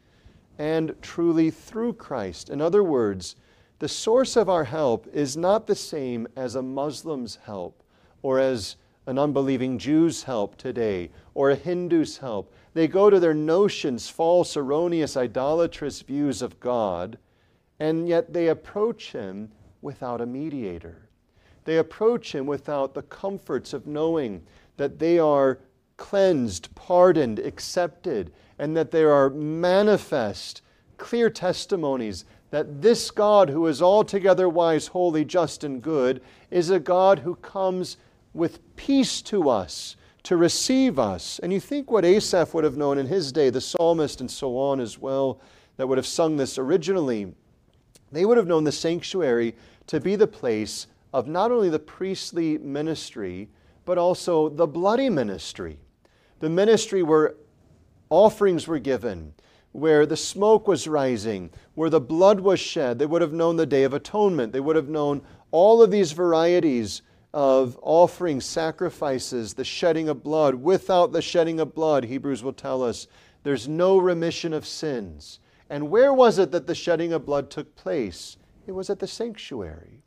and 0.57 0.95
truly 1.01 1.51
through 1.51 1.93
Christ. 1.93 2.49
In 2.49 2.61
other 2.61 2.83
words, 2.83 3.35
the 3.79 3.87
source 3.87 4.35
of 4.35 4.49
our 4.49 4.63
help 4.63 5.07
is 5.13 5.37
not 5.37 5.67
the 5.67 5.75
same 5.75 6.27
as 6.35 6.55
a 6.55 6.61
Muslim's 6.61 7.37
help 7.45 7.83
or 8.21 8.39
as 8.39 8.75
an 9.05 9.19
unbelieving 9.19 9.77
Jew's 9.77 10.23
help 10.23 10.57
today 10.57 11.11
or 11.33 11.51
a 11.51 11.55
Hindu's 11.55 12.17
help. 12.17 12.53
They 12.77 12.87
go 12.87 13.09
to 13.09 13.19
their 13.19 13.33
notions, 13.33 14.07
false, 14.07 14.55
erroneous, 14.55 15.17
idolatrous 15.17 16.03
views 16.03 16.43
of 16.43 16.59
God, 16.59 17.17
and 17.79 18.07
yet 18.07 18.33
they 18.33 18.49
approach 18.49 19.13
Him 19.13 19.51
without 19.81 20.21
a 20.21 20.27
mediator. 20.27 21.09
They 21.65 21.79
approach 21.79 22.35
Him 22.35 22.45
without 22.45 22.93
the 22.93 23.01
comforts 23.01 23.73
of 23.73 23.87
knowing 23.87 24.43
that 24.75 24.99
they 24.99 25.17
are 25.17 25.57
cleansed, 25.97 26.75
pardoned, 26.75 27.39
accepted, 27.39 28.31
and 28.59 28.77
that 28.77 28.91
there 28.91 29.11
are 29.11 29.31
manifest, 29.31 30.61
clear 30.97 31.31
testimonies 31.31 32.25
that 32.51 32.83
this 32.83 33.09
God, 33.09 33.49
who 33.49 33.65
is 33.65 33.81
altogether 33.81 34.47
wise, 34.47 34.85
holy, 34.85 35.25
just, 35.25 35.63
and 35.63 35.81
good, 35.81 36.21
is 36.51 36.69
a 36.69 36.79
God 36.79 37.17
who 37.17 37.37
comes 37.37 37.97
with 38.35 38.59
peace 38.75 39.23
to 39.23 39.49
us, 39.49 39.95
to 40.27 40.35
receive 40.35 40.99
us. 40.99 41.39
And 41.39 41.53
you 41.53 41.59
think 41.61 41.89
what 41.89 42.03
Asaph 42.03 42.53
would 42.53 42.65
have 42.65 42.75
known 42.75 42.97
in 42.97 43.05
his 43.05 43.31
day, 43.31 43.49
the 43.49 43.61
psalmist 43.61 44.19
and 44.19 44.29
so 44.29 44.57
on 44.57 44.81
as 44.81 44.99
well, 44.99 45.39
that 45.77 45.87
would 45.87 45.97
have 45.97 46.05
sung 46.05 46.35
this 46.35 46.57
originally, 46.57 47.33
they 48.11 48.25
would 48.25 48.35
have 48.35 48.45
known 48.45 48.65
the 48.65 48.71
sanctuary 48.73 49.55
to 49.85 50.01
be 50.01 50.17
the 50.17 50.27
place 50.27 50.87
of 51.13 51.29
not 51.29 51.49
only 51.49 51.69
the 51.69 51.79
priestly 51.79 52.57
ministry, 52.57 53.47
but 53.85 53.97
also 53.97 54.49
the 54.49 54.67
bloody 54.67 55.09
ministry. 55.09 55.79
The 56.41 56.49
ministry 56.49 57.03
where 57.03 57.35
offerings 58.09 58.67
were 58.67 58.79
given, 58.79 59.33
where 59.71 60.05
the 60.05 60.17
smoke 60.17 60.67
was 60.67 60.89
rising, 60.89 61.51
where 61.75 61.89
the 61.89 62.01
blood 62.01 62.41
was 62.41 62.59
shed. 62.59 62.99
They 62.99 63.05
would 63.05 63.21
have 63.21 63.31
known 63.31 63.55
the 63.55 63.65
Day 63.65 63.83
of 63.83 63.93
Atonement. 63.93 64.51
They 64.51 64.59
would 64.59 64.75
have 64.75 64.89
known 64.89 65.21
all 65.51 65.81
of 65.81 65.89
these 65.89 66.11
varieties 66.11 67.01
of 67.37 67.77
offering 67.83 68.41
sacrifices, 68.41 69.53
the 69.53 69.63
shedding 69.63 70.09
of 70.09 70.23
blood. 70.23 70.55
Without 70.55 71.11
the 71.11 71.21
shedding 71.21 71.59
of 71.59 71.75
blood, 71.75 72.03
Hebrews 72.05 72.41
will 72.41 72.51
tell 72.51 72.81
us, 72.81 73.05
there's 73.43 73.67
no 73.67 73.99
remission 73.99 74.53
of 74.53 74.65
sins. 74.65 75.39
And 75.69 75.91
where 75.91 76.11
was 76.11 76.39
it 76.39 76.49
that 76.49 76.65
the 76.65 76.73
shedding 76.73 77.13
of 77.13 77.27
blood 77.27 77.51
took 77.51 77.75
place? 77.75 78.37
It 78.65 78.71
was 78.71 78.89
at 78.89 78.97
the 78.97 79.05
sanctuary. 79.05 80.01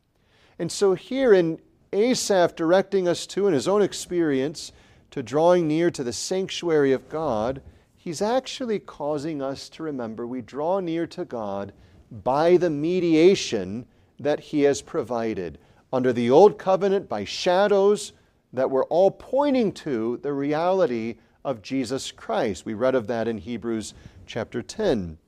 And 0.59 0.73
so, 0.73 0.95
here 0.95 1.33
in 1.33 1.61
Asaph 1.93 2.57
directing 2.57 3.07
us 3.07 3.29
to, 3.29 3.47
in 3.47 3.55
his 3.55 3.69
own 3.69 3.81
experience, 3.81 4.73
to 5.13 5.23
drawing 5.23 5.69
near 5.69 5.89
to 5.93 6.03
the 6.03 6.13
sanctuary 6.13 6.91
of 6.91 7.09
God, 7.09 7.63
he's 7.97 8.21
actually 8.21 8.81
causing 8.81 9.41
us 9.41 9.69
to 9.69 9.85
remember 9.85 10.27
we 10.27 10.43
draw 10.43 10.81
near 10.81 11.07
to 11.07 11.25
God 11.25 11.75
by 12.11 12.57
the 12.57 12.71
mediation 12.71 13.87
that 14.19 14.41
he 14.41 14.63
has 14.63 14.83
provided. 14.83 15.61
Under 15.93 16.13
the 16.13 16.31
old 16.31 16.59
covenant, 16.59 17.09
by 17.09 17.25
shadows 17.25 18.13
that 18.53 18.71
were 18.71 18.85
all 18.87 19.11
pointing 19.11 19.73
to 19.73 20.19
the 20.23 20.33
reality 20.33 21.17
of 21.45 21.63
Jesus 21.63 22.13
Christ. 22.13 22.65
We 22.65 22.75
read 22.75 22.95
of 22.95 23.07
that 23.09 23.29
in 23.29 23.39
Hebrews 23.39 23.95
chapter 24.27 24.63
10. 24.63 25.19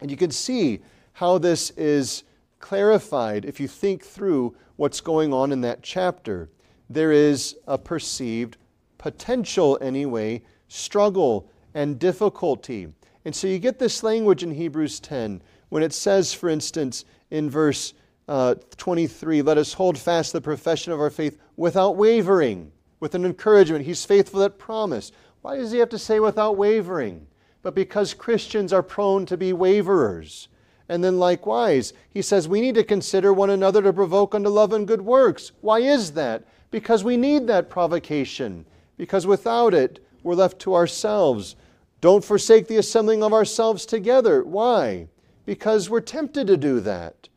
And 0.00 0.10
you 0.10 0.16
can 0.16 0.30
see 0.30 0.80
how 1.14 1.38
this 1.38 1.70
is 1.70 2.24
clarified 2.58 3.44
if 3.44 3.60
you 3.60 3.68
think 3.68 4.02
through 4.02 4.54
what's 4.76 5.00
going 5.00 5.32
on 5.32 5.52
in 5.52 5.60
that 5.62 5.82
chapter. 5.82 6.50
There 6.90 7.12
is 7.12 7.56
a 7.66 7.78
perceived 7.78 8.56
potential, 8.98 9.78
anyway, 9.80 10.42
struggle 10.68 11.48
and 11.74 11.98
difficulty. 11.98 12.88
And 13.24 13.34
so 13.34 13.46
you 13.46 13.58
get 13.58 13.78
this 13.78 14.02
language 14.02 14.42
in 14.42 14.52
Hebrews 14.52 15.00
10 15.00 15.42
when 15.68 15.82
it 15.82 15.92
says, 15.92 16.32
for 16.32 16.48
instance, 16.48 17.04
in 17.30 17.50
verse 17.50 17.94
uh, 18.28 18.56
23, 18.76 19.42
let 19.42 19.58
us 19.58 19.72
hold 19.72 19.96
fast 19.96 20.32
the 20.32 20.40
profession 20.40 20.92
of 20.92 21.00
our 21.00 21.10
faith 21.10 21.38
without 21.56 21.96
wavering, 21.96 22.72
with 22.98 23.14
an 23.14 23.24
encouragement. 23.24 23.84
He's 23.84 24.04
faithful 24.04 24.40
that 24.40 24.58
promise. 24.58 25.12
Why 25.42 25.56
does 25.56 25.70
he 25.70 25.78
have 25.78 25.90
to 25.90 25.98
say 25.98 26.18
without 26.18 26.56
wavering? 26.56 27.26
But 27.62 27.74
because 27.74 28.14
Christians 28.14 28.72
are 28.72 28.82
prone 28.82 29.26
to 29.26 29.36
be 29.36 29.52
waverers. 29.52 30.48
And 30.88 31.02
then 31.02 31.18
likewise, 31.18 31.92
he 32.10 32.22
says 32.22 32.48
we 32.48 32.60
need 32.60 32.76
to 32.76 32.84
consider 32.84 33.32
one 33.32 33.50
another 33.50 33.82
to 33.82 33.92
provoke 33.92 34.34
unto 34.34 34.48
love 34.48 34.72
and 34.72 34.86
good 34.86 35.02
works. 35.02 35.52
Why 35.60 35.80
is 35.80 36.12
that? 36.12 36.44
Because 36.70 37.04
we 37.04 37.16
need 37.16 37.46
that 37.46 37.70
provocation. 37.70 38.66
Because 38.96 39.26
without 39.26 39.74
it, 39.74 40.04
we're 40.22 40.34
left 40.34 40.58
to 40.60 40.74
ourselves. 40.74 41.56
Don't 42.00 42.24
forsake 42.24 42.68
the 42.68 42.76
assembling 42.76 43.22
of 43.22 43.32
ourselves 43.32 43.86
together. 43.86 44.44
Why? 44.44 45.08
Because 45.44 45.88
we're 45.88 46.00
tempted 46.00 46.46
to 46.46 46.56
do 46.56 46.80
that. 46.80 47.28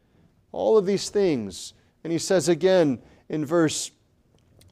All 0.52 0.78
of 0.78 0.86
these 0.86 1.10
things. 1.10 1.74
And 2.04 2.12
he 2.12 2.20
says 2.20 2.50
again 2.50 3.02
in 3.28 3.46
verse 3.46 3.92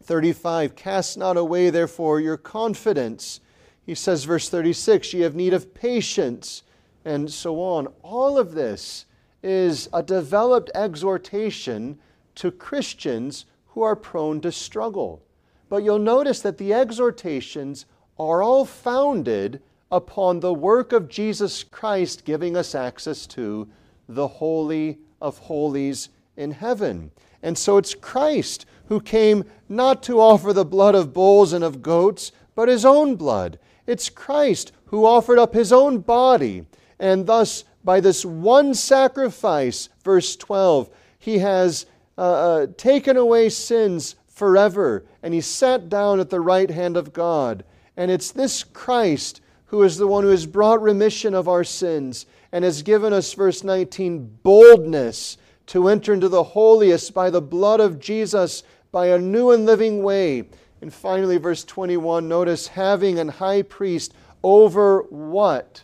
35 0.04 0.76
Cast 0.76 1.18
not 1.18 1.38
away, 1.38 1.70
therefore, 1.70 2.20
your 2.20 2.38
confidence. 2.38 3.40
He 3.86 3.96
says, 3.96 4.26
verse 4.26 4.50
36, 4.50 5.13
ye 5.13 5.22
have 5.22 5.36
need 5.36 5.54
of 5.54 5.74
patience, 5.74 6.63
and 7.06 7.32
so 7.32 7.62
on. 7.62 7.88
All 8.04 8.38
of 8.38 8.54
this 8.54 9.06
is 9.42 9.88
a 9.94 10.04
developed 10.04 10.70
exhortation 10.76 11.98
to 12.36 12.52
Christians 12.52 13.46
who 13.68 13.82
are 13.82 13.96
prone 13.96 14.42
to 14.42 14.52
struggle. 14.52 15.24
But 15.70 15.84
you'll 15.84 16.00
notice 16.00 16.42
that 16.42 16.58
the 16.58 16.74
exhortations 16.74 17.86
are 18.20 18.42
all 18.42 18.66
founded 18.66 19.62
upon 19.92 20.40
the 20.40 20.54
work 20.54 20.92
of 20.92 21.08
Jesus 21.08 21.63
Christ 21.63 22.26
giving 22.26 22.58
us 22.58 22.76
access 22.76 23.26
to 23.28 23.70
the 24.10 24.28
Holy 24.28 25.00
of 25.22 25.38
Holies 25.40 26.10
in 26.36 26.52
heaven. 26.52 27.12
And 27.42 27.58
so 27.58 27.78
it's 27.78 27.96
Christ 27.96 28.66
who 28.88 29.00
came 29.00 29.44
not 29.70 30.02
to 30.04 30.20
offer 30.20 30.54
the 30.54 30.66
blood 30.66 30.96
of 30.96 31.14
bulls 31.14 31.54
and 31.54 31.64
of 31.64 31.82
goats, 31.82 32.32
but 32.56 32.70
his 32.70 32.86
own 32.86 33.16
blood. 33.16 33.60
It's 33.86 34.10
Christ 34.10 34.72
who 34.86 35.06
offered 35.06 35.40
up 35.40 35.54
his 35.54 35.72
own 35.72 36.00
body. 36.00 36.66
And 37.00 37.28
thus, 37.28 37.64
by 37.84 38.00
this 38.00 38.26
one 38.26 38.74
sacrifice, 38.74 39.90
verse 40.04 40.36
12, 40.36 40.90
he 41.20 41.40
has 41.40 41.86
uh, 42.18 42.22
uh, 42.22 42.68
taken 42.78 43.18
away 43.18 43.50
sins 43.50 44.16
forever, 44.28 45.06
and 45.22 45.34
he 45.34 45.42
sat 45.42 45.90
down 45.90 46.20
at 46.20 46.30
the 46.30 46.40
right 46.40 46.70
hand 46.70 46.98
of 46.98 47.14
God. 47.14 47.64
And 47.96 48.12
it's 48.12 48.32
this 48.32 48.64
Christ 48.64 49.42
who 49.66 49.84
is 49.84 49.98
the 49.98 50.08
one 50.08 50.24
who 50.24 50.30
has 50.30 50.46
brought 50.46 50.82
remission 50.82 51.34
of 51.34 51.48
our 51.48 51.64
sins 51.64 52.26
and 52.52 52.64
has 52.64 52.82
given 52.82 53.14
us, 53.14 53.34
verse 53.34 53.64
19, 53.64 54.40
boldness 54.44 55.38
to 55.68 55.90
enter 55.90 56.14
into 56.14 56.30
the 56.30 56.44
holiest 56.44 57.14
by 57.14 57.30
the 57.30 57.42
blood 57.42 57.80
of 57.80 58.00
Jesus, 58.00 58.64
by 58.92 59.08
a 59.08 59.20
new 59.20 59.52
and 59.52 59.66
living 59.66 60.02
way. 60.02 60.50
And 60.82 60.94
finally, 60.94 61.38
verse 61.38 61.64
21, 61.64 62.28
notice 62.28 62.68
having 62.68 63.20
an 63.20 63.28
high 63.28 63.64
priest 63.64 64.14
over 64.44 65.02
what? 65.10 65.84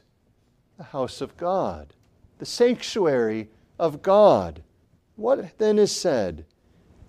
The 0.77 0.83
house 0.83 1.21
of 1.21 1.35
God, 1.37 1.93
the 2.37 2.45
sanctuary 2.45 3.49
of 3.77 4.01
God. 4.01 4.63
What 5.15 5.57
then 5.57 5.77
is 5.77 5.95
said? 5.95 6.45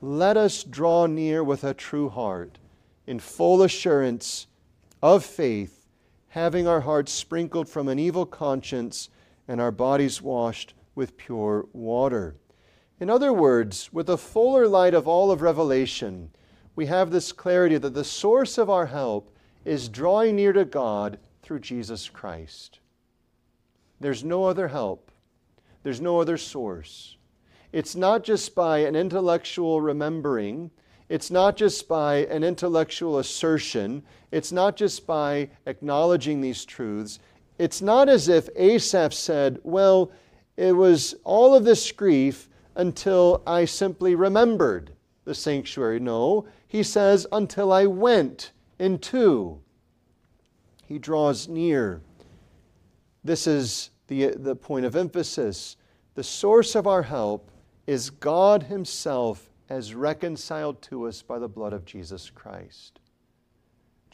Let 0.00 0.36
us 0.36 0.64
draw 0.64 1.06
near 1.06 1.42
with 1.42 1.64
a 1.64 1.72
true 1.74 2.08
heart, 2.08 2.58
in 3.06 3.18
full 3.18 3.62
assurance 3.62 4.46
of 5.02 5.24
faith, 5.24 5.86
having 6.28 6.66
our 6.66 6.80
hearts 6.80 7.12
sprinkled 7.12 7.68
from 7.68 7.88
an 7.88 7.98
evil 7.98 8.26
conscience 8.26 9.08
and 9.48 9.60
our 9.60 9.70
bodies 9.70 10.22
washed 10.22 10.74
with 10.94 11.16
pure 11.16 11.66
water. 11.72 12.36
In 13.00 13.10
other 13.10 13.32
words, 13.32 13.92
with 13.92 14.06
the 14.06 14.18
fuller 14.18 14.66
light 14.66 14.94
of 14.94 15.08
all 15.08 15.30
of 15.30 15.42
Revelation, 15.42 16.30
we 16.76 16.86
have 16.86 17.10
this 17.10 17.32
clarity 17.32 17.78
that 17.78 17.94
the 17.94 18.04
source 18.04 18.58
of 18.58 18.70
our 18.70 18.86
help 18.86 19.34
is 19.64 19.88
drawing 19.88 20.36
near 20.36 20.52
to 20.52 20.64
God 20.64 21.18
through 21.42 21.60
Jesus 21.60 22.08
Christ. 22.08 22.80
There's 24.00 24.24
no 24.24 24.44
other 24.44 24.68
help, 24.68 25.10
there's 25.82 26.00
no 26.00 26.20
other 26.20 26.36
source. 26.36 27.16
It's 27.72 27.96
not 27.96 28.22
just 28.22 28.54
by 28.54 28.78
an 28.78 28.94
intellectual 28.94 29.80
remembering 29.80 30.70
it's 31.08 31.30
not 31.30 31.56
just 31.56 31.86
by 31.86 32.26
an 32.26 32.42
intellectual 32.42 33.18
assertion, 33.18 34.02
it's 34.30 34.52
not 34.52 34.76
just 34.76 35.06
by 35.06 35.50
acknowledging 35.66 36.40
these 36.40 36.64
truths. 36.64 37.18
It's 37.58 37.80
not 37.80 38.08
as 38.08 38.28
if 38.28 38.48
Asaph 38.56 39.14
said, 39.14 39.58
Well, 39.62 40.10
it 40.56 40.72
was 40.72 41.14
all 41.24 41.54
of 41.54 41.64
this 41.64 41.90
grief 41.92 42.48
until 42.74 43.42
I 43.46 43.64
simply 43.64 44.14
remembered 44.14 44.92
the 45.24 45.34
sanctuary. 45.34 46.00
No, 46.00 46.46
he 46.66 46.82
says, 46.82 47.26
Until 47.32 47.72
I 47.72 47.86
went 47.86 48.52
into. 48.78 49.60
He 50.86 50.98
draws 50.98 51.48
near. 51.48 52.00
This 53.22 53.46
is 53.46 53.90
the, 54.08 54.34
the 54.36 54.56
point 54.56 54.84
of 54.84 54.96
emphasis. 54.96 55.76
The 56.14 56.24
source 56.24 56.74
of 56.74 56.86
our 56.86 57.02
help 57.02 57.50
is 57.86 58.10
God 58.10 58.64
Himself 58.64 59.50
as 59.68 59.94
reconciled 59.94 60.82
to 60.82 61.06
us 61.06 61.22
by 61.22 61.38
the 61.38 61.48
blood 61.48 61.72
of 61.72 61.84
Jesus 61.84 62.30
Christ. 62.30 63.00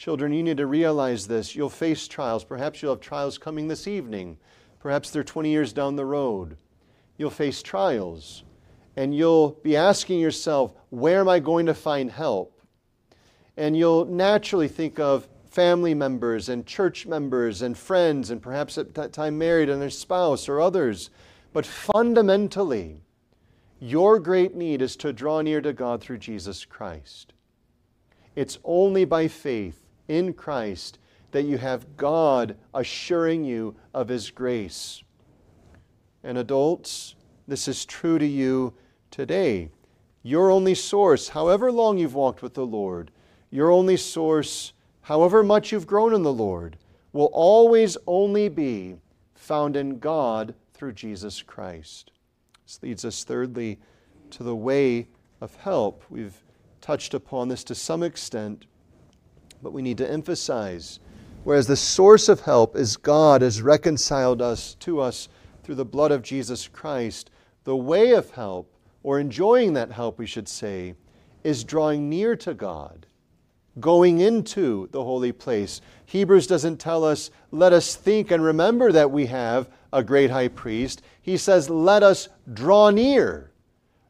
Children, 0.01 0.33
you 0.33 0.43
need 0.43 0.57
to 0.57 0.67
realize 0.67 1.27
this. 1.27 1.55
You'll 1.55 1.69
face 1.69 2.09
trials. 2.09 2.43
Perhaps 2.43 2.81
you'll 2.81 2.95
have 2.95 3.03
trials 3.03 3.37
coming 3.37 3.69
this 3.69 3.87
evening. 3.87 4.39
Perhaps 4.79 5.11
they're 5.11 5.23
20 5.23 5.51
years 5.51 5.75
down 5.75 5.95
the 5.95 6.07
road. 6.07 6.57
You'll 7.19 7.29
face 7.29 7.61
trials, 7.61 8.43
and 8.97 9.15
you'll 9.15 9.59
be 9.63 9.77
asking 9.77 10.19
yourself, 10.19 10.73
where 10.89 11.21
am 11.21 11.29
I 11.29 11.39
going 11.39 11.67
to 11.67 11.75
find 11.75 12.11
help? 12.11 12.63
And 13.59 13.77
you'll 13.77 14.07
naturally 14.07 14.69
think 14.69 14.99
of 14.99 15.29
family 15.51 15.93
members 15.93 16.49
and 16.49 16.65
church 16.65 17.07
members 17.07 17.61
and 17.61 17.77
friends, 17.77 18.31
and 18.31 18.41
perhaps 18.41 18.79
at 18.79 18.95
that 18.95 19.13
time 19.13 19.37
married 19.37 19.69
and 19.69 19.83
their 19.83 19.91
spouse 19.91 20.49
or 20.49 20.63
others. 20.63 21.11
But 21.53 21.67
fundamentally, 21.67 23.03
your 23.79 24.19
great 24.19 24.55
need 24.55 24.81
is 24.81 24.97
to 24.97 25.13
draw 25.13 25.43
near 25.43 25.61
to 25.61 25.75
God 25.75 26.01
through 26.01 26.19
Jesus 26.21 26.65
Christ. 26.65 27.35
It's 28.35 28.59
only 28.65 29.05
by 29.05 29.29
faith 29.29 29.89
in 30.11 30.33
Christ 30.33 30.99
that 31.31 31.45
you 31.45 31.57
have 31.57 31.97
God 31.97 32.57
assuring 32.75 33.45
you 33.45 33.77
of 33.95 34.09
His 34.09 34.31
grace. 34.31 35.03
And 36.25 36.37
adults, 36.37 37.15
this 37.47 37.69
is 37.69 37.85
true 37.85 38.19
to 38.19 38.27
you 38.27 38.75
today. 39.11 39.71
Your 40.23 40.51
only 40.51 40.75
source, 40.75 41.29
however 41.29 41.71
long 41.71 41.97
you've 41.97 42.15
walked 42.15 42.43
with 42.43 42.55
the 42.55 42.67
Lord, 42.67 43.11
your 43.51 43.71
only 43.71 43.97
source, 43.97 44.73
however 45.03 45.43
much 45.43 45.73
you've 45.73 45.87
grown 45.87 46.13
in 46.13 46.23
the 46.23 46.33
Lord, 46.33 46.77
will 47.13 47.31
always 47.33 47.97
only 48.07 48.49
be 48.49 48.97
found 49.35 49.77
in 49.77 49.99
God 49.99 50.55
through 50.75 50.93
Jesus 50.93 51.41
Christ. 51.41 52.11
This 52.67 52.83
leads 52.83 53.05
us, 53.05 53.25
thirdly, 53.25 53.79
to 54.31 54.43
the 54.43 54.57
way 54.57 55.09
of 55.41 55.55
help. 55.57 56.05
We've 56.11 56.37
touched 56.81 57.15
upon 57.15 57.49
this 57.49 57.65
to 57.65 57.75
some 57.75 58.03
extent, 58.03 58.67
but 59.63 59.73
we 59.73 59.83
need 59.83 59.99
to 59.99 60.11
emphasize 60.11 61.01
whereas 61.45 61.67
the 61.67 61.77
source 61.77 62.29
of 62.29 62.41
help 62.41 62.77
is 62.77 62.97
God 62.97 63.43
has 63.43 63.63
reconciled 63.63 64.43
us 64.43 64.75
to 64.81 65.01
us 65.01 65.29
through 65.63 65.77
the 65.77 65.85
blood 65.85 66.13
of 66.13 66.23
Jesus 66.23 66.69
Christ, 66.69 67.31
the 67.65 67.77
way 67.77 68.13
of 68.13 68.31
help, 68.31 68.73
or 69.03 69.19
enjoying 69.19 69.73
that 69.75 69.93
help, 69.93 70.19
we 70.19 70.27
should 70.27 70.49
say, 70.49 70.95
is 71.45 71.65
drawing 71.65 72.09
near 72.09 72.37
to 72.37 72.53
God, 72.53 73.07
going 73.79 74.21
into 74.21 74.89
the 74.93 75.03
holy 75.03 75.33
place. 75.33 75.81
Hebrews 76.07 76.47
doesn't 76.47 76.79
tell 76.79 77.05
us, 77.05 77.31
let 77.51 77.73
us 77.73 77.95
think 77.97 78.31
and 78.31 78.43
remember 78.43 78.93
that 78.93 79.11
we 79.11 79.27
have 79.27 79.71
a 79.93 80.03
great 80.03 80.31
high 80.31 80.49
priest. 80.49 81.03
He 81.23 81.37
says, 81.37 81.71
let 81.71 82.03
us 82.03 82.29
draw 82.53 82.91
near 82.91 83.50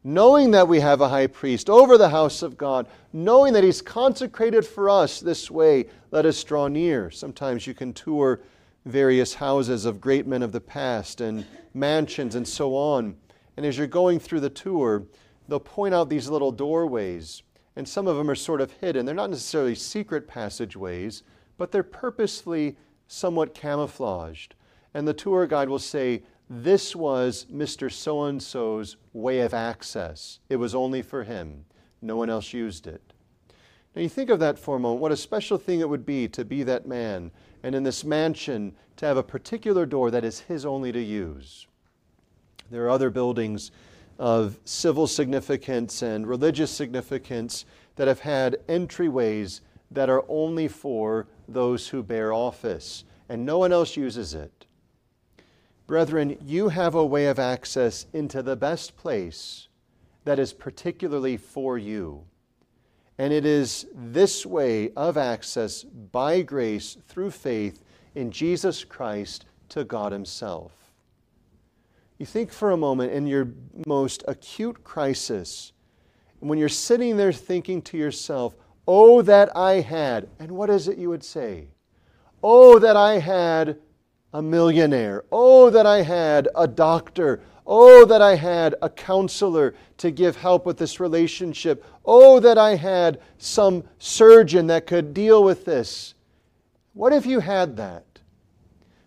knowing 0.02 0.50
that 0.50 0.66
we 0.66 0.80
have 0.80 1.00
a 1.00 1.08
high 1.08 1.26
priest 1.26 1.68
over 1.68 1.98
the 1.98 2.08
house 2.08 2.42
of 2.42 2.56
God, 2.56 2.86
knowing 3.12 3.52
that 3.52 3.64
he's 3.64 3.82
consecrated 3.82 4.64
for 4.66 4.88
us 4.88 5.20
this 5.20 5.50
way, 5.50 5.86
let 6.10 6.24
us 6.24 6.42
draw 6.42 6.68
near. 6.68 7.10
Sometimes 7.10 7.66
you 7.66 7.74
can 7.74 7.92
tour 7.92 8.40
various 8.86 9.34
houses 9.34 9.84
of 9.84 10.00
great 10.00 10.26
men 10.26 10.42
of 10.42 10.52
the 10.52 10.60
past 10.60 11.20
and 11.20 11.44
mansions 11.74 12.34
and 12.34 12.48
so 12.48 12.74
on. 12.74 13.14
And 13.56 13.66
as 13.66 13.76
you're 13.76 13.86
going 13.86 14.18
through 14.18 14.40
the 14.40 14.50
tour, 14.50 15.04
they'll 15.48 15.60
point 15.60 15.94
out 15.94 16.08
these 16.08 16.28
little 16.28 16.52
doorways. 16.52 17.42
And 17.76 17.86
some 17.86 18.06
of 18.06 18.16
them 18.16 18.30
are 18.30 18.34
sort 18.34 18.60
of 18.60 18.72
hidden. 18.72 19.04
They're 19.04 19.14
not 19.14 19.30
necessarily 19.30 19.74
secret 19.74 20.26
passageways, 20.26 21.22
but 21.58 21.70
they're 21.70 21.82
purposely 21.82 22.76
somewhat 23.06 23.54
camouflaged. 23.54 24.54
And 24.94 25.06
the 25.06 25.14
tour 25.14 25.46
guide 25.46 25.68
will 25.68 25.78
say, 25.78 26.22
this 26.52 26.96
was 26.96 27.46
Mr. 27.50 27.90
So 27.90 28.24
and 28.24 28.42
so's 28.42 28.96
way 29.12 29.40
of 29.40 29.54
access. 29.54 30.40
It 30.48 30.56
was 30.56 30.74
only 30.74 31.00
for 31.00 31.22
him, 31.22 31.64
no 32.02 32.16
one 32.16 32.28
else 32.28 32.52
used 32.52 32.88
it. 32.88 33.00
Now, 33.94 34.02
you 34.02 34.08
think 34.08 34.30
of 34.30 34.40
that 34.40 34.58
for 34.58 34.76
a 34.76 34.80
moment, 34.80 35.00
what 35.00 35.12
a 35.12 35.16
special 35.16 35.58
thing 35.58 35.78
it 35.78 35.88
would 35.88 36.04
be 36.04 36.26
to 36.28 36.44
be 36.44 36.64
that 36.64 36.86
man, 36.86 37.30
and 37.62 37.74
in 37.76 37.84
this 37.84 38.02
mansion 38.02 38.74
to 38.96 39.06
have 39.06 39.16
a 39.16 39.22
particular 39.22 39.86
door 39.86 40.10
that 40.10 40.24
is 40.24 40.40
his 40.40 40.66
only 40.66 40.90
to 40.90 41.00
use. 41.00 41.68
There 42.68 42.84
are 42.84 42.90
other 42.90 43.10
buildings 43.10 43.70
of 44.18 44.58
civil 44.64 45.06
significance 45.06 46.02
and 46.02 46.26
religious 46.26 46.72
significance 46.72 47.64
that 47.94 48.08
have 48.08 48.20
had 48.20 48.58
entryways 48.68 49.60
that 49.92 50.10
are 50.10 50.24
only 50.28 50.66
for 50.66 51.28
those 51.48 51.88
who 51.88 52.02
bear 52.02 52.32
office, 52.32 53.04
and 53.28 53.46
no 53.46 53.58
one 53.58 53.72
else 53.72 53.96
uses 53.96 54.34
it. 54.34 54.66
Brethren, 55.90 56.38
you 56.46 56.68
have 56.68 56.94
a 56.94 57.04
way 57.04 57.26
of 57.26 57.40
access 57.40 58.06
into 58.12 58.44
the 58.44 58.54
best 58.54 58.96
place 58.96 59.66
that 60.22 60.38
is 60.38 60.52
particularly 60.52 61.36
for 61.36 61.78
you. 61.78 62.22
And 63.18 63.32
it 63.32 63.44
is 63.44 63.88
this 63.92 64.46
way 64.46 64.92
of 64.92 65.16
access 65.16 65.82
by 65.82 66.42
grace 66.42 66.96
through 67.08 67.32
faith 67.32 67.82
in 68.14 68.30
Jesus 68.30 68.84
Christ 68.84 69.46
to 69.70 69.82
God 69.82 70.12
Himself. 70.12 70.70
You 72.18 72.26
think 72.26 72.52
for 72.52 72.70
a 72.70 72.76
moment 72.76 73.12
in 73.12 73.26
your 73.26 73.48
most 73.84 74.22
acute 74.28 74.84
crisis, 74.84 75.72
when 76.38 76.56
you're 76.56 76.68
sitting 76.68 77.16
there 77.16 77.32
thinking 77.32 77.82
to 77.82 77.98
yourself, 77.98 78.54
Oh, 78.86 79.22
that 79.22 79.56
I 79.56 79.80
had, 79.80 80.28
and 80.38 80.52
what 80.52 80.70
is 80.70 80.86
it 80.86 80.98
you 80.98 81.08
would 81.08 81.24
say? 81.24 81.66
Oh, 82.44 82.78
that 82.78 82.96
I 82.96 83.18
had 83.18 83.80
a 84.32 84.42
millionaire. 84.42 85.24
Oh, 85.32 85.70
that 85.70 85.86
I 85.86 86.02
had 86.02 86.48
a 86.54 86.68
doctor. 86.68 87.40
Oh, 87.66 88.04
that 88.04 88.22
I 88.22 88.36
had 88.36 88.74
a 88.82 88.90
counselor 88.90 89.74
to 89.98 90.10
give 90.10 90.36
help 90.36 90.66
with 90.66 90.78
this 90.78 91.00
relationship. 91.00 91.84
Oh, 92.04 92.40
that 92.40 92.58
I 92.58 92.76
had 92.76 93.20
some 93.38 93.84
surgeon 93.98 94.66
that 94.68 94.86
could 94.86 95.14
deal 95.14 95.42
with 95.44 95.64
this. 95.64 96.14
What 96.94 97.12
if 97.12 97.26
you 97.26 97.40
had 97.40 97.76
that? 97.76 98.04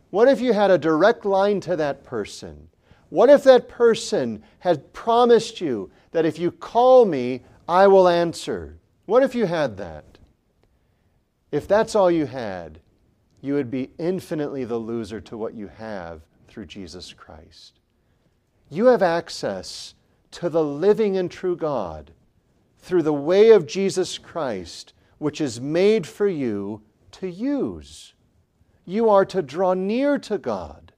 What 0.10 0.28
if 0.28 0.40
you 0.40 0.54
had 0.54 0.72
a 0.72 0.78
direct 0.78 1.26
line 1.26 1.60
to 1.62 1.76
that 1.76 2.04
person? 2.04 2.70
What 3.10 3.30
if 3.30 3.44
that 3.44 3.68
person 3.68 4.44
had 4.60 4.94
promised 4.94 5.60
you 5.60 5.92
that 6.12 6.26
if 6.26 6.40
you 6.40 6.52
call 6.52 7.06
me, 7.06 7.42
I 7.68 7.88
will 7.88 8.08
answer? 8.08 8.78
What 9.06 9.24
if 9.24 9.36
you 9.36 9.46
had 9.46 9.78
that? 9.78 10.18
If 11.52 11.68
that's 11.68 11.96
all 11.96 12.10
you 12.10 12.26
had, 12.26 12.80
you 13.44 13.56
would 13.56 13.70
be 13.70 13.92
infinitely 14.00 14.64
the 14.64 14.78
loser 14.78 15.20
to 15.20 15.38
what 15.38 15.54
you 15.54 15.68
have 15.68 16.22
through 16.48 16.66
Jesus 16.66 17.12
Christ. 17.12 17.78
You 18.70 18.86
have 18.86 19.04
access 19.04 19.96
to 20.32 20.48
the 20.48 20.64
living 20.64 21.18
and 21.18 21.30
true 21.30 21.58
God 21.58 22.12
through 22.80 23.04
the 23.04 23.12
way 23.12 23.50
of 23.50 23.68
Jesus 23.68 24.18
Christ, 24.18 24.94
which 25.18 25.42
is 25.42 25.60
made 25.60 26.08
for 26.08 26.26
you 26.26 26.84
to 27.12 27.30
use. 27.30 28.14
You 28.86 29.10
are 29.10 29.26
to 29.26 29.42
draw 29.42 29.74
near 29.74 30.18
to 30.20 30.38
God. 30.38 30.94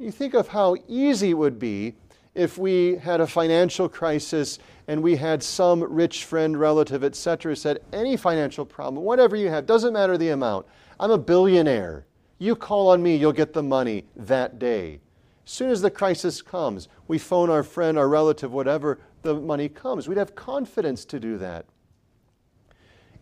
You 0.00 0.10
think 0.10 0.34
of 0.34 0.48
how 0.48 0.74
easy 0.88 1.30
it 1.30 1.38
would 1.38 1.60
be 1.60 1.94
if 2.34 2.58
we 2.58 2.96
had 2.96 3.20
a 3.20 3.26
financial 3.28 3.88
crisis 3.88 4.58
and 4.88 5.00
we 5.00 5.14
had 5.14 5.44
some 5.44 5.80
rich 5.84 6.24
friend, 6.24 6.58
relative, 6.58 7.04
etc., 7.04 7.54
said, 7.54 7.78
any 7.92 8.16
financial 8.16 8.64
problem, 8.64 9.04
whatever 9.04 9.36
you 9.36 9.48
have, 9.48 9.64
doesn't 9.64 9.92
matter 9.92 10.18
the 10.18 10.30
amount, 10.30 10.66
I'm 10.98 11.10
a 11.10 11.18
billionaire. 11.18 12.06
You 12.38 12.56
call 12.56 12.88
on 12.88 13.02
me, 13.02 13.16
you'll 13.16 13.32
get 13.32 13.52
the 13.52 13.62
money 13.62 14.04
that 14.16 14.58
day. 14.58 15.00
As 15.44 15.50
soon 15.50 15.70
as 15.70 15.82
the 15.82 15.90
crisis 15.90 16.40
comes, 16.42 16.88
we 17.06 17.18
phone 17.18 17.50
our 17.50 17.62
friend, 17.62 17.98
our 17.98 18.08
relative, 18.08 18.52
whatever, 18.52 18.98
the 19.22 19.34
money 19.34 19.68
comes. 19.68 20.08
We'd 20.08 20.18
have 20.18 20.34
confidence 20.34 21.04
to 21.06 21.20
do 21.20 21.38
that. 21.38 21.66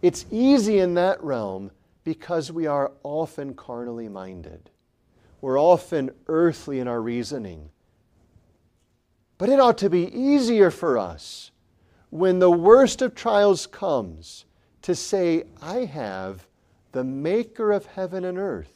It's 0.02 0.26
easy 0.30 0.78
in 0.78 0.94
that 0.94 1.22
realm 1.22 1.70
because 2.04 2.50
we 2.50 2.66
are 2.66 2.92
often 3.02 3.54
carnally 3.54 4.08
minded. 4.08 4.70
We're 5.40 5.60
often 5.60 6.10
earthly 6.26 6.80
in 6.80 6.88
our 6.88 7.00
reasoning. 7.00 7.70
But 9.38 9.48
it 9.48 9.60
ought 9.60 9.78
to 9.78 9.90
be 9.90 10.12
easier 10.16 10.70
for 10.70 10.98
us 10.98 11.50
when 12.10 12.38
the 12.38 12.50
worst 12.50 13.02
of 13.02 13.14
trials 13.14 13.66
comes 13.66 14.44
to 14.82 14.94
say, 14.94 15.44
I 15.60 15.84
have 15.84 16.46
the 16.92 17.04
maker 17.04 17.72
of 17.72 17.86
heaven 17.86 18.24
and 18.24 18.38
earth, 18.38 18.72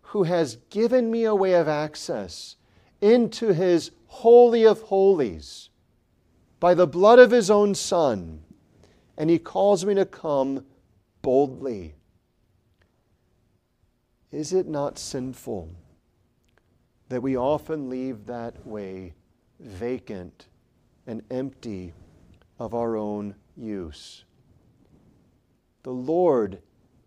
who 0.00 0.24
has 0.24 0.56
given 0.70 1.10
me 1.10 1.24
a 1.24 1.34
way 1.34 1.54
of 1.54 1.68
access 1.68 2.56
into 3.00 3.52
his 3.52 3.90
holy 4.06 4.64
of 4.64 4.80
holies 4.82 5.68
by 6.58 6.74
the 6.74 6.86
blood 6.86 7.18
of 7.18 7.30
his 7.30 7.50
own 7.50 7.74
Son, 7.74 8.42
and 9.16 9.28
he 9.28 9.38
calls 9.38 9.84
me 9.84 9.94
to 9.94 10.06
come 10.06 10.64
boldly. 11.22 11.94
Is 14.32 14.52
it 14.52 14.66
not 14.66 14.98
sinful 14.98 15.70
that 17.08 17.22
we 17.22 17.36
often 17.36 17.88
leave 17.88 18.26
that 18.26 18.66
way 18.66 19.14
vacant 19.60 20.46
and 21.06 21.22
empty 21.30 21.92
of 22.58 22.74
our 22.74 22.96
own 22.96 23.34
use? 23.56 24.24
The 25.82 25.92
Lord 25.92 26.60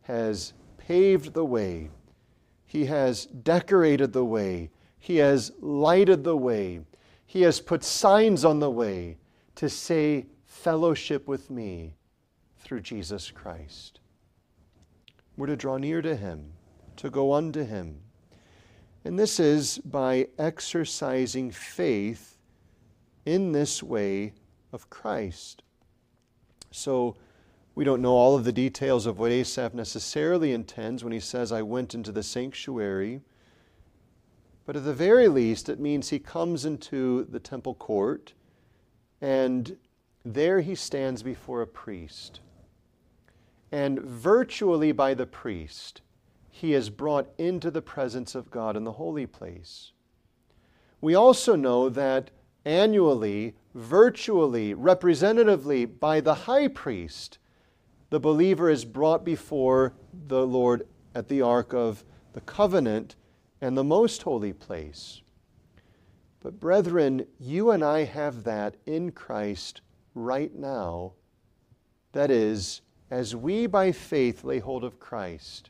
has 0.09 0.53
paved 0.77 1.35
the 1.35 1.45
way, 1.45 1.87
He 2.65 2.87
has 2.87 3.27
decorated 3.27 4.11
the 4.11 4.25
way, 4.25 4.71
He 4.97 5.17
has 5.17 5.51
lighted 5.59 6.23
the 6.23 6.35
way, 6.35 6.81
He 7.27 7.43
has 7.43 7.61
put 7.61 7.83
signs 7.83 8.43
on 8.43 8.59
the 8.59 8.71
way 8.71 9.17
to 9.53 9.69
say 9.69 10.25
fellowship 10.45 11.27
with 11.27 11.51
me 11.51 11.93
through 12.57 12.81
Jesus 12.81 13.29
Christ. 13.29 13.99
We're 15.37 15.45
to 15.45 15.55
draw 15.55 15.77
near 15.77 16.01
to 16.01 16.15
him, 16.15 16.53
to 16.97 17.11
go 17.11 17.33
unto 17.33 17.63
him. 17.63 18.01
And 19.05 19.17
this 19.17 19.39
is 19.39 19.77
by 19.77 20.27
exercising 20.39 21.51
faith 21.51 22.39
in 23.27 23.51
this 23.51 23.83
way 23.83 24.33
of 24.73 24.89
Christ. 24.89 25.61
So, 26.71 27.15
we 27.79 27.85
don't 27.85 28.01
know 28.01 28.11
all 28.11 28.35
of 28.35 28.43
the 28.43 28.51
details 28.51 29.05
of 29.05 29.19
what 29.19 29.31
Asaph 29.31 29.73
necessarily 29.73 30.51
intends 30.51 31.01
when 31.01 31.13
he 31.13 31.19
says, 31.21 31.49
I 31.49 31.61
went 31.61 31.95
into 31.95 32.11
the 32.11 32.23
sanctuary. 32.23 33.21
But 34.65 34.75
at 34.75 34.83
the 34.83 34.93
very 34.93 35.29
least, 35.29 35.69
it 35.69 35.79
means 35.79 36.09
he 36.09 36.19
comes 36.19 36.65
into 36.65 37.23
the 37.23 37.39
temple 37.39 37.75
court 37.75 38.33
and 39.21 39.77
there 40.25 40.59
he 40.59 40.75
stands 40.75 41.23
before 41.23 41.61
a 41.61 41.67
priest. 41.67 42.41
And 43.71 44.01
virtually 44.01 44.91
by 44.91 45.13
the 45.13 45.25
priest, 45.25 46.01
he 46.49 46.73
is 46.73 46.89
brought 46.89 47.29
into 47.37 47.71
the 47.71 47.81
presence 47.81 48.35
of 48.35 48.51
God 48.51 48.75
in 48.75 48.83
the 48.83 48.91
holy 48.91 49.25
place. 49.25 49.93
We 50.99 51.15
also 51.15 51.55
know 51.55 51.87
that 51.87 52.29
annually, 52.65 53.55
virtually, 53.73 54.73
representatively 54.73 55.85
by 55.85 56.19
the 56.19 56.33
high 56.33 56.67
priest, 56.67 57.39
the 58.09 58.19
believer 58.19 58.69
is 58.69 58.85
brought 58.85 59.23
before 59.23 59.93
the 60.27 60.45
Lord 60.45 60.87
at 61.13 61.27
the 61.27 61.41
Ark 61.41 61.73
of 61.73 62.03
the 62.33 62.41
Covenant 62.41 63.15
and 63.61 63.77
the 63.77 63.83
most 63.83 64.23
holy 64.23 64.53
place. 64.53 65.21
But, 66.41 66.59
brethren, 66.59 67.25
you 67.39 67.71
and 67.71 67.83
I 67.83 68.05
have 68.05 68.43
that 68.45 68.75
in 68.85 69.11
Christ 69.11 69.81
right 70.15 70.53
now. 70.55 71.13
That 72.13 72.31
is, 72.31 72.81
as 73.11 73.35
we 73.35 73.67
by 73.67 73.91
faith 73.91 74.43
lay 74.43 74.59
hold 74.59 74.83
of 74.83 74.99
Christ, 74.99 75.69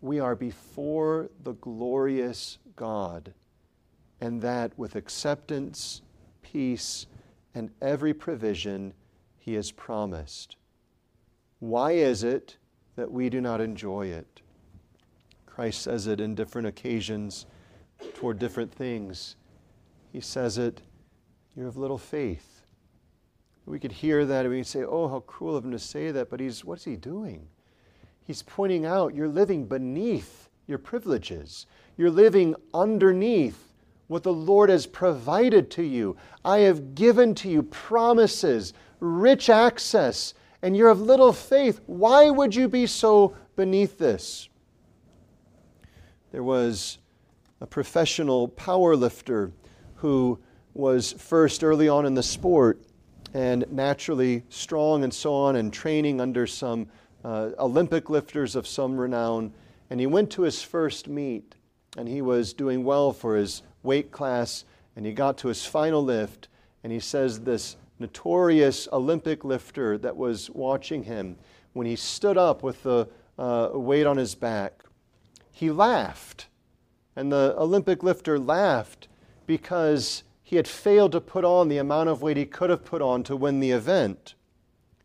we 0.00 0.20
are 0.20 0.36
before 0.36 1.30
the 1.42 1.54
glorious 1.54 2.58
God, 2.76 3.34
and 4.20 4.40
that 4.42 4.78
with 4.78 4.94
acceptance, 4.94 6.02
peace, 6.42 7.06
and 7.54 7.70
every 7.82 8.14
provision 8.14 8.94
He 9.38 9.54
has 9.54 9.72
promised. 9.72 10.56
Why 11.64 11.92
is 11.92 12.24
it 12.24 12.58
that 12.94 13.10
we 13.10 13.30
do 13.30 13.40
not 13.40 13.62
enjoy 13.62 14.08
it? 14.08 14.42
Christ 15.46 15.80
says 15.80 16.06
it 16.06 16.20
in 16.20 16.34
different 16.34 16.68
occasions 16.68 17.46
toward 18.12 18.38
different 18.38 18.70
things. 18.70 19.36
He 20.12 20.20
says 20.20 20.58
it, 20.58 20.82
you 21.56 21.64
have 21.64 21.78
little 21.78 21.96
faith. 21.96 22.66
We 23.64 23.78
could 23.78 23.92
hear 23.92 24.26
that 24.26 24.44
and 24.44 24.54
we'd 24.54 24.66
say, 24.66 24.84
oh, 24.84 25.08
how 25.08 25.20
cruel 25.20 25.56
of 25.56 25.64
him 25.64 25.70
to 25.70 25.78
say 25.78 26.10
that, 26.10 26.28
but 26.28 26.38
he's, 26.38 26.66
what's 26.66 26.84
he 26.84 26.96
doing? 26.96 27.48
He's 28.26 28.42
pointing 28.42 28.84
out 28.84 29.14
you're 29.14 29.26
living 29.26 29.64
beneath 29.64 30.50
your 30.66 30.76
privileges. 30.76 31.64
You're 31.96 32.10
living 32.10 32.54
underneath 32.74 33.72
what 34.08 34.22
the 34.22 34.34
Lord 34.34 34.68
has 34.68 34.84
provided 34.84 35.70
to 35.70 35.82
you. 35.82 36.18
I 36.44 36.58
have 36.58 36.94
given 36.94 37.34
to 37.36 37.48
you 37.48 37.62
promises, 37.62 38.74
rich 39.00 39.48
access 39.48 40.34
and 40.64 40.74
you're 40.74 40.88
of 40.88 40.98
little 40.98 41.34
faith, 41.34 41.82
why 41.84 42.30
would 42.30 42.54
you 42.54 42.68
be 42.68 42.86
so 42.86 43.36
beneath 43.54 43.98
this? 43.98 44.48
There 46.32 46.42
was 46.42 46.96
a 47.60 47.66
professional 47.66 48.48
power 48.48 48.96
lifter 48.96 49.52
who 49.96 50.38
was 50.72 51.12
first 51.12 51.62
early 51.62 51.86
on 51.86 52.06
in 52.06 52.14
the 52.14 52.22
sport 52.22 52.80
and 53.34 53.66
naturally 53.70 54.42
strong 54.48 55.04
and 55.04 55.12
so 55.12 55.34
on, 55.34 55.56
and 55.56 55.70
training 55.70 56.18
under 56.18 56.46
some 56.46 56.86
uh, 57.24 57.50
Olympic 57.58 58.08
lifters 58.08 58.56
of 58.56 58.66
some 58.66 58.96
renown. 58.96 59.52
And 59.90 60.00
he 60.00 60.06
went 60.06 60.30
to 60.30 60.42
his 60.42 60.62
first 60.62 61.08
meet, 61.08 61.56
and 61.98 62.08
he 62.08 62.22
was 62.22 62.54
doing 62.54 62.84
well 62.84 63.12
for 63.12 63.36
his 63.36 63.62
weight 63.82 64.10
class, 64.10 64.64
and 64.96 65.04
he 65.04 65.12
got 65.12 65.36
to 65.38 65.48
his 65.48 65.66
final 65.66 66.02
lift, 66.02 66.48
and 66.82 66.90
he 66.90 67.00
says 67.00 67.40
this 67.40 67.76
notorious 67.98 68.88
Olympic 68.92 69.44
lifter 69.44 69.98
that 69.98 70.16
was 70.16 70.50
watching 70.50 71.04
him, 71.04 71.36
when 71.72 71.86
he 71.86 71.96
stood 71.96 72.36
up 72.36 72.62
with 72.62 72.82
the 72.82 73.08
uh, 73.38 73.70
weight 73.72 74.06
on 74.06 74.16
his 74.16 74.34
back, 74.34 74.82
he 75.50 75.70
laughed. 75.70 76.46
And 77.16 77.30
the 77.30 77.54
Olympic 77.56 78.02
lifter 78.02 78.38
laughed 78.38 79.08
because 79.46 80.24
he 80.42 80.56
had 80.56 80.68
failed 80.68 81.12
to 81.12 81.20
put 81.20 81.44
on 81.44 81.68
the 81.68 81.78
amount 81.78 82.08
of 82.08 82.22
weight 82.22 82.36
he 82.36 82.46
could 82.46 82.70
have 82.70 82.84
put 82.84 83.02
on 83.02 83.22
to 83.24 83.36
win 83.36 83.60
the 83.60 83.70
event. 83.70 84.34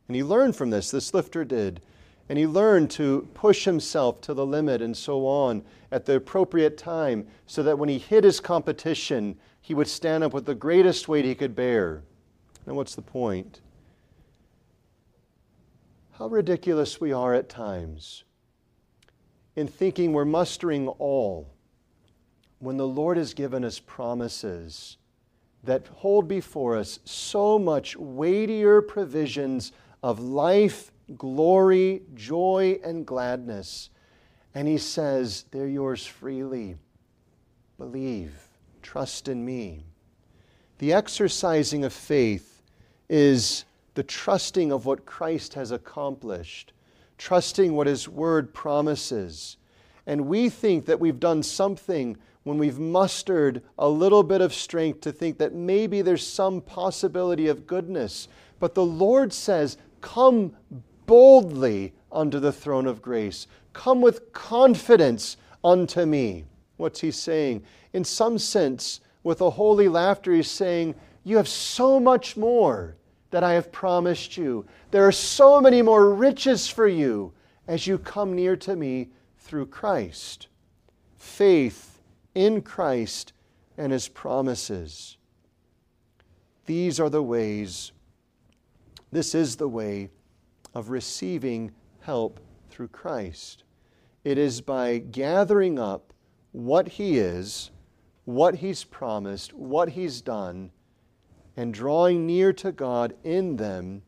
And 0.07 0.15
he 0.15 0.23
learned 0.23 0.55
from 0.55 0.69
this, 0.69 0.91
this 0.91 1.13
lifter 1.13 1.45
did. 1.45 1.81
And 2.27 2.37
he 2.37 2.45
learned 2.45 2.91
to 2.91 3.27
push 3.33 3.65
himself 3.65 4.21
to 4.21 4.33
the 4.33 4.45
limit 4.45 4.81
and 4.81 4.95
so 4.95 5.25
on 5.25 5.63
at 5.91 6.05
the 6.05 6.15
appropriate 6.15 6.77
time 6.77 7.27
so 7.47 7.63
that 7.63 7.79
when 7.79 7.89
he 7.89 7.97
hit 7.97 8.23
his 8.23 8.39
competition, 8.39 9.37
he 9.61 9.73
would 9.73 9.87
stand 9.87 10.23
up 10.23 10.33
with 10.33 10.45
the 10.45 10.55
greatest 10.55 11.07
weight 11.07 11.25
he 11.25 11.35
could 11.35 11.55
bear. 11.55 12.03
Now, 12.69 12.75
what's 12.75 12.93
the 12.93 13.01
point? 13.01 13.61
How 16.19 16.27
ridiculous 16.27 17.01
we 17.01 17.11
are 17.11 17.33
at 17.33 17.49
times 17.49 18.25
in 19.55 19.67
thinking 19.67 20.13
we're 20.13 20.23
mustering 20.23 20.87
all 20.87 21.49
when 22.59 22.77
the 22.77 22.87
Lord 22.87 23.17
has 23.17 23.33
given 23.33 23.65
us 23.65 23.79
promises 23.79 24.97
that 25.63 25.87
hold 25.87 26.27
before 26.27 26.77
us 26.77 26.99
so 27.05 27.57
much 27.57 27.97
weightier 27.97 28.83
provisions 28.83 29.71
of 30.03 30.19
life, 30.19 30.91
glory, 31.17 32.03
joy, 32.13 32.79
and 32.83 33.03
gladness. 33.03 33.89
And 34.53 34.67
He 34.67 34.77
says, 34.77 35.45
They're 35.49 35.65
yours 35.65 36.05
freely. 36.05 36.75
Believe, 37.79 38.35
trust 38.83 39.27
in 39.27 39.43
me. 39.43 39.85
The 40.77 40.93
exercising 40.93 41.83
of 41.83 41.93
faith 41.93 42.48
is 43.09 43.65
the 43.95 44.03
trusting 44.03 44.71
of 44.71 44.85
what 44.85 45.05
Christ 45.05 45.55
has 45.55 45.71
accomplished, 45.71 46.73
trusting 47.17 47.73
what 47.73 47.87
His 47.87 48.07
Word 48.07 48.53
promises. 48.53 49.57
And 50.05 50.27
we 50.27 50.49
think 50.49 50.85
that 50.85 50.99
we've 50.99 51.19
done 51.19 51.43
something 51.43 52.17
when 52.43 52.57
we've 52.57 52.79
mustered 52.79 53.61
a 53.77 53.89
little 53.89 54.23
bit 54.23 54.41
of 54.41 54.53
strength 54.53 55.01
to 55.01 55.11
think 55.11 55.37
that 55.37 55.53
maybe 55.53 56.01
there's 56.01 56.25
some 56.25 56.61
possibility 56.61 57.47
of 57.47 57.67
goodness. 57.67 58.27
But 58.59 58.73
the 58.73 58.85
Lord 58.85 59.33
says, 59.33 59.77
Come 60.01 60.55
boldly 61.05 61.93
unto 62.11 62.39
the 62.39 62.53
throne 62.53 62.87
of 62.87 63.01
grace. 63.01 63.47
Come 63.73 64.01
with 64.01 64.31
confidence 64.31 65.37
unto 65.63 66.05
me. 66.05 66.45
What's 66.77 67.01
he 67.01 67.11
saying? 67.11 67.63
In 67.93 68.03
some 68.03 68.37
sense, 68.37 69.01
with 69.23 69.41
a 69.41 69.49
holy 69.49 69.89
laughter, 69.89 70.33
he's 70.33 70.49
saying, 70.49 70.95
You 71.23 71.37
have 71.37 71.47
so 71.47 71.99
much 71.99 72.37
more 72.37 72.95
that 73.31 73.43
I 73.43 73.53
have 73.53 73.71
promised 73.71 74.37
you. 74.37 74.65
There 74.91 75.07
are 75.07 75.11
so 75.11 75.61
many 75.61 75.81
more 75.81 76.13
riches 76.13 76.67
for 76.67 76.87
you 76.87 77.33
as 77.67 77.85
you 77.85 77.97
come 77.97 78.35
near 78.35 78.55
to 78.57 78.75
me 78.75 79.09
through 79.37 79.67
Christ. 79.67 80.47
Faith 81.15 82.01
in 82.33 82.61
Christ 82.61 83.33
and 83.77 83.91
his 83.91 84.07
promises. 84.07 85.17
These 86.65 86.99
are 86.99 87.09
the 87.09 87.23
ways, 87.23 87.91
this 89.11 89.33
is 89.33 89.55
the 89.55 89.69
way 89.69 90.09
of 90.73 90.89
receiving 90.89 91.71
help 92.01 92.39
through 92.69 92.89
Christ. 92.89 93.63
It 94.23 94.37
is 94.37 94.61
by 94.61 94.99
gathering 94.99 95.79
up 95.79 96.13
what 96.51 96.87
he 96.87 97.17
is, 97.17 97.71
what 98.25 98.55
he's 98.55 98.83
promised, 98.83 99.53
what 99.53 99.89
he's 99.89 100.21
done 100.21 100.71
and 101.59 101.73
drawing 101.73 102.25
near 102.25 102.53
to 102.53 102.71
God 102.71 103.13
in 103.21 103.57
them, 103.57 104.01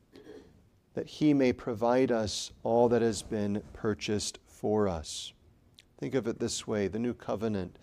that 0.93 1.06
He 1.06 1.34
may 1.34 1.52
provide 1.52 2.10
us 2.10 2.49
all 2.64 2.88
that 2.88 3.02
has 3.02 3.24
been 3.24 3.62
purchased 3.74 4.39
for 4.47 4.88
us. 4.88 5.34
Think 5.97 6.16
of 6.16 6.28
it 6.30 6.39
this 6.39 6.66
way 6.66 6.88
the 6.88 6.97
new 6.97 7.14
covenant, 7.14 7.78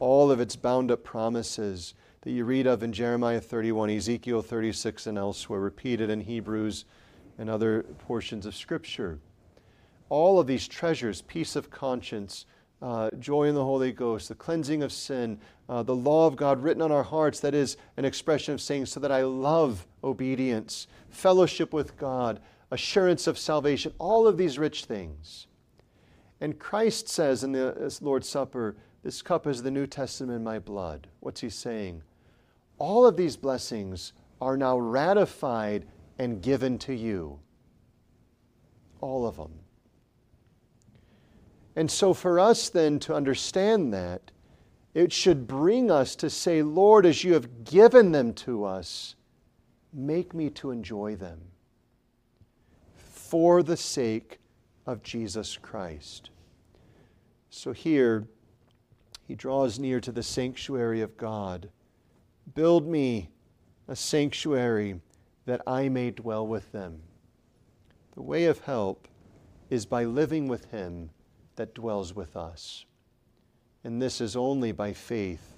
all 0.00 0.32
of 0.32 0.40
its 0.40 0.56
bound 0.56 0.90
up 0.90 1.04
promises 1.04 1.94
that 2.22 2.32
you 2.32 2.44
read 2.44 2.66
of 2.66 2.82
in 2.82 2.92
Jeremiah 2.92 3.40
31, 3.40 3.90
Ezekiel 3.90 4.42
36, 4.42 5.06
and 5.06 5.16
elsewhere, 5.16 5.60
repeated 5.60 6.10
in 6.10 6.22
Hebrews 6.22 6.84
and 7.38 7.48
other 7.48 7.84
portions 8.00 8.44
of 8.44 8.56
Scripture. 8.56 9.20
All 10.08 10.40
of 10.40 10.48
these 10.48 10.66
treasures, 10.66 11.22
peace 11.22 11.54
of 11.54 11.70
conscience, 11.70 12.44
uh, 12.82 13.10
joy 13.20 13.44
in 13.44 13.54
the 13.54 13.64
Holy 13.64 13.92
Ghost, 13.92 14.28
the 14.28 14.34
cleansing 14.34 14.82
of 14.82 14.92
sin, 14.92 15.38
uh, 15.68 15.82
the 15.84 15.94
law 15.94 16.26
of 16.26 16.34
God 16.36 16.62
written 16.62 16.82
on 16.82 16.90
our 16.90 17.04
hearts, 17.04 17.38
that 17.40 17.54
is 17.54 17.76
an 17.96 18.04
expression 18.04 18.52
of 18.52 18.60
saying, 18.60 18.86
so 18.86 18.98
that 18.98 19.12
I 19.12 19.22
love 19.22 19.86
obedience, 20.02 20.88
fellowship 21.08 21.72
with 21.72 21.96
God, 21.96 22.40
assurance 22.72 23.26
of 23.28 23.38
salvation, 23.38 23.92
all 23.98 24.26
of 24.26 24.36
these 24.36 24.58
rich 24.58 24.84
things. 24.84 25.46
And 26.40 26.58
Christ 26.58 27.08
says 27.08 27.44
in 27.44 27.52
the 27.52 27.98
Lord's 28.00 28.28
Supper, 28.28 28.76
This 29.04 29.22
cup 29.22 29.46
is 29.46 29.62
the 29.62 29.70
New 29.70 29.86
Testament 29.86 30.36
in 30.36 30.42
my 30.42 30.58
blood. 30.58 31.06
What's 31.20 31.40
he 31.40 31.50
saying? 31.50 32.02
All 32.78 33.06
of 33.06 33.16
these 33.16 33.36
blessings 33.36 34.12
are 34.40 34.56
now 34.56 34.76
ratified 34.76 35.86
and 36.18 36.42
given 36.42 36.78
to 36.78 36.92
you. 36.92 37.38
All 39.00 39.24
of 39.24 39.36
them. 39.36 39.61
And 41.74 41.90
so, 41.90 42.12
for 42.12 42.38
us 42.38 42.68
then 42.68 42.98
to 43.00 43.14
understand 43.14 43.92
that, 43.94 44.30
it 44.94 45.12
should 45.12 45.46
bring 45.46 45.90
us 45.90 46.14
to 46.16 46.28
say, 46.28 46.62
Lord, 46.62 47.06
as 47.06 47.24
you 47.24 47.32
have 47.32 47.64
given 47.64 48.12
them 48.12 48.34
to 48.34 48.64
us, 48.64 49.14
make 49.92 50.34
me 50.34 50.50
to 50.50 50.70
enjoy 50.70 51.16
them 51.16 51.40
for 52.94 53.62
the 53.62 53.76
sake 53.76 54.38
of 54.86 55.02
Jesus 55.02 55.56
Christ. 55.56 56.28
So 57.48 57.72
here, 57.72 58.26
he 59.26 59.34
draws 59.34 59.78
near 59.78 60.00
to 60.00 60.12
the 60.12 60.22
sanctuary 60.22 61.00
of 61.00 61.16
God. 61.16 61.70
Build 62.54 62.86
me 62.86 63.30
a 63.88 63.96
sanctuary 63.96 65.00
that 65.46 65.62
I 65.66 65.88
may 65.88 66.10
dwell 66.10 66.46
with 66.46 66.70
them. 66.72 67.00
The 68.14 68.22
way 68.22 68.44
of 68.44 68.60
help 68.60 69.08
is 69.70 69.86
by 69.86 70.04
living 70.04 70.48
with 70.48 70.66
him 70.66 71.10
that 71.56 71.74
dwells 71.74 72.14
with 72.14 72.36
us. 72.36 72.84
And 73.84 74.00
this 74.00 74.20
is 74.20 74.36
only 74.36 74.72
by 74.72 74.92
faith 74.92 75.56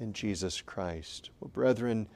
in 0.00 0.12
Jesus 0.12 0.60
Christ. 0.60 1.30
Well, 1.40 1.50
brethren, 1.52 2.08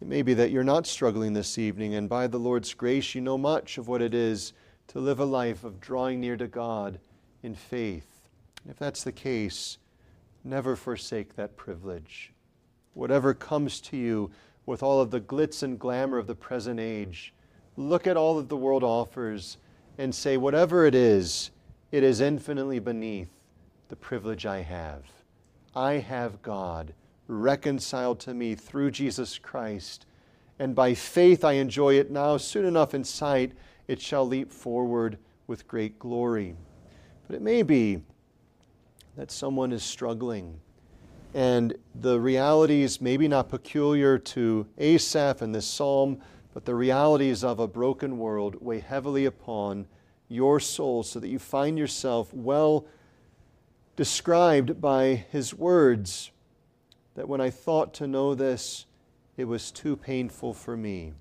it 0.00 0.08
may 0.08 0.22
be 0.22 0.34
that 0.34 0.50
you're 0.50 0.64
not 0.64 0.86
struggling 0.86 1.32
this 1.32 1.58
evening, 1.58 1.94
and 1.94 2.08
by 2.08 2.26
the 2.26 2.38
Lord's 2.38 2.74
grace, 2.74 3.14
you 3.14 3.20
know 3.20 3.38
much 3.38 3.78
of 3.78 3.88
what 3.88 4.02
it 4.02 4.14
is 4.14 4.52
to 4.88 5.00
live 5.00 5.20
a 5.20 5.24
life 5.24 5.64
of 5.64 5.80
drawing 5.80 6.20
near 6.20 6.36
to 6.36 6.46
God 6.46 6.98
in 7.42 7.54
faith. 7.54 8.28
And 8.62 8.70
if 8.70 8.78
that's 8.78 9.04
the 9.04 9.12
case, 9.12 9.78
never 10.44 10.76
forsake 10.76 11.36
that 11.36 11.56
privilege. 11.56 12.32
Whatever 12.94 13.34
comes 13.34 13.80
to 13.82 13.96
you 13.96 14.30
with 14.64 14.82
all 14.82 15.00
of 15.00 15.10
the 15.10 15.20
glitz 15.20 15.62
and 15.62 15.78
glamour 15.78 16.18
of 16.18 16.26
the 16.26 16.34
present 16.34 16.80
age, 16.80 17.32
look 17.76 18.06
at 18.06 18.16
all 18.16 18.36
that 18.36 18.48
the 18.48 18.56
world 18.56 18.82
offers 18.82 19.58
and 19.98 20.14
say, 20.14 20.36
whatever 20.36 20.86
it 20.86 20.94
is, 20.94 21.50
it 21.92 22.02
is 22.02 22.20
infinitely 22.20 22.78
beneath 22.78 23.30
the 23.88 23.96
privilege 23.96 24.44
I 24.44 24.62
have. 24.62 25.04
I 25.74 25.94
have 25.94 26.42
God 26.42 26.94
reconciled 27.28 28.20
to 28.20 28.34
me 28.34 28.54
through 28.54 28.90
Jesus 28.90 29.38
Christ, 29.38 30.06
and 30.58 30.74
by 30.74 30.94
faith 30.94 31.44
I 31.44 31.52
enjoy 31.52 31.94
it 31.94 32.10
now. 32.10 32.36
Soon 32.36 32.64
enough 32.64 32.94
in 32.94 33.04
sight, 33.04 33.52
it 33.88 34.00
shall 34.00 34.26
leap 34.26 34.50
forward 34.50 35.18
with 35.46 35.68
great 35.68 35.98
glory. 35.98 36.56
But 37.26 37.36
it 37.36 37.42
may 37.42 37.62
be 37.62 38.00
that 39.16 39.30
someone 39.30 39.72
is 39.72 39.82
struggling, 39.82 40.60
and 41.34 41.76
the 41.94 42.18
realities, 42.18 43.00
maybe 43.00 43.28
not 43.28 43.48
peculiar 43.48 44.18
to 44.18 44.66
Asaph 44.78 45.42
and 45.42 45.54
this 45.54 45.66
psalm, 45.66 46.18
but 46.52 46.64
the 46.64 46.74
realities 46.74 47.44
of 47.44 47.60
a 47.60 47.68
broken 47.68 48.18
world 48.18 48.56
weigh 48.60 48.80
heavily 48.80 49.26
upon 49.26 49.86
your 50.28 50.60
soul 50.60 51.02
so 51.02 51.20
that 51.20 51.28
you 51.28 51.38
find 51.38 51.78
yourself 51.78 52.32
well 52.32 52.86
described 53.96 54.80
by 54.80 55.26
his 55.30 55.54
words 55.54 56.30
that 57.14 57.28
when 57.28 57.40
I 57.40 57.50
thought 57.50 57.94
to 57.94 58.06
know 58.06 58.34
this, 58.34 58.86
it 59.36 59.44
was 59.44 59.70
too 59.70 59.96
painful 59.96 60.52
for 60.52 60.76
me. 60.76 61.12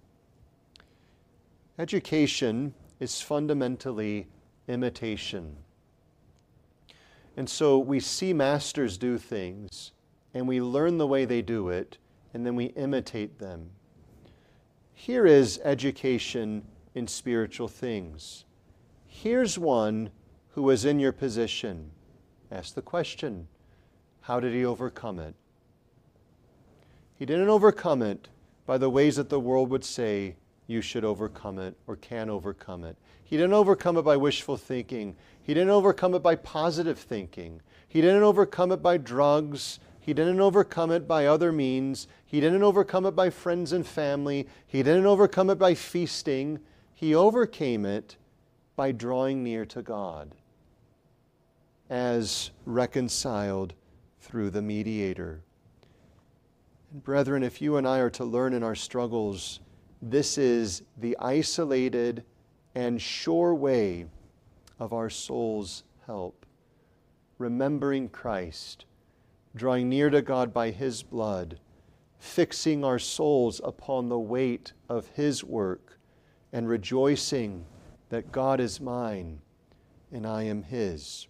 Education 1.77 2.73
is 2.99 3.21
fundamentally 3.21 4.27
imitation. 4.67 5.57
And 7.37 7.49
so 7.49 7.77
we 7.77 7.99
see 7.99 8.33
masters 8.33 8.97
do 8.97 9.17
things, 9.17 9.91
and 10.33 10.47
we 10.47 10.61
learn 10.61 10.97
the 10.97 11.07
way 11.07 11.25
they 11.25 11.41
do 11.41 11.69
it, 11.69 11.97
and 12.33 12.45
then 12.45 12.55
we 12.55 12.65
imitate 12.65 13.39
them. 13.39 13.69
Here 14.93 15.25
is 15.25 15.59
education 15.63 16.63
in 16.93 17.07
spiritual 17.07 17.67
things. 17.67 18.45
Here's 19.23 19.57
one 19.57 20.09
who 20.49 20.63
was 20.63 20.83
in 20.83 20.99
your 20.99 21.13
position. 21.13 21.91
Ask 22.51 22.75
the 22.75 22.81
question 22.81 23.47
how 24.21 24.41
did 24.41 24.53
he 24.53 24.65
overcome 24.65 25.19
it? 25.19 25.35
He 27.17 27.25
didn't 27.25 27.49
overcome 27.49 28.01
it 28.01 28.27
by 28.65 28.77
the 28.77 28.89
ways 28.89 29.15
that 29.15 29.29
the 29.29 29.39
world 29.39 29.69
would 29.69 29.85
say 29.85 30.35
you 30.67 30.81
should 30.81 31.05
overcome 31.05 31.57
it 31.59 31.75
or 31.87 31.95
can 31.95 32.29
overcome 32.29 32.83
it. 32.83 32.97
He 33.23 33.37
didn't 33.37 33.53
overcome 33.53 33.97
it 33.97 34.01
by 34.01 34.17
wishful 34.17 34.57
thinking. 34.57 35.15
He 35.41 35.53
didn't 35.53 35.69
overcome 35.69 36.13
it 36.13 36.21
by 36.21 36.35
positive 36.35 36.99
thinking. 36.99 37.61
He 37.87 38.01
didn't 38.01 38.23
overcome 38.23 38.73
it 38.73 38.83
by 38.83 38.97
drugs. 38.97 39.79
He 39.99 40.13
didn't 40.13 40.41
overcome 40.41 40.91
it 40.91 41.07
by 41.07 41.25
other 41.25 41.53
means. 41.53 42.07
He 42.25 42.41
didn't 42.41 42.63
overcome 42.63 43.05
it 43.05 43.15
by 43.15 43.29
friends 43.29 43.71
and 43.71 43.87
family. 43.87 44.47
He 44.67 44.83
didn't 44.83 45.05
overcome 45.05 45.49
it 45.49 45.57
by 45.57 45.73
feasting. 45.73 46.59
He 46.93 47.15
overcame 47.15 47.85
it 47.85 48.17
by 48.75 48.91
drawing 48.91 49.43
near 49.43 49.65
to 49.65 49.81
God 49.81 50.35
as 51.89 52.51
reconciled 52.65 53.73
through 54.19 54.49
the 54.49 54.61
mediator. 54.61 55.41
And 56.91 57.03
brethren, 57.03 57.43
if 57.43 57.61
you 57.61 57.77
and 57.77 57.87
I 57.87 57.99
are 57.99 58.09
to 58.11 58.25
learn 58.25 58.53
in 58.53 58.63
our 58.63 58.75
struggles, 58.75 59.59
this 60.01 60.37
is 60.37 60.83
the 60.97 61.15
isolated 61.19 62.23
and 62.73 63.01
sure 63.01 63.53
way 63.53 64.07
of 64.79 64.93
our 64.93 65.09
soul's 65.09 65.83
help. 66.05 66.45
Remembering 67.37 68.09
Christ, 68.09 68.85
drawing 69.55 69.89
near 69.89 70.09
to 70.09 70.21
God 70.21 70.53
by 70.53 70.71
His 70.71 71.03
blood, 71.03 71.59
fixing 72.17 72.83
our 72.83 72.99
souls 72.99 73.61
upon 73.63 74.09
the 74.09 74.19
weight 74.19 74.73
of 74.89 75.07
His 75.09 75.43
work, 75.43 75.99
and 76.51 76.67
rejoicing 76.67 77.65
that 78.15 78.31
God 78.31 78.61
is 78.61 78.79
mine 78.79 79.41
and 80.09 80.25
I 80.25 80.43
am 80.43 80.63
His. 80.63 81.27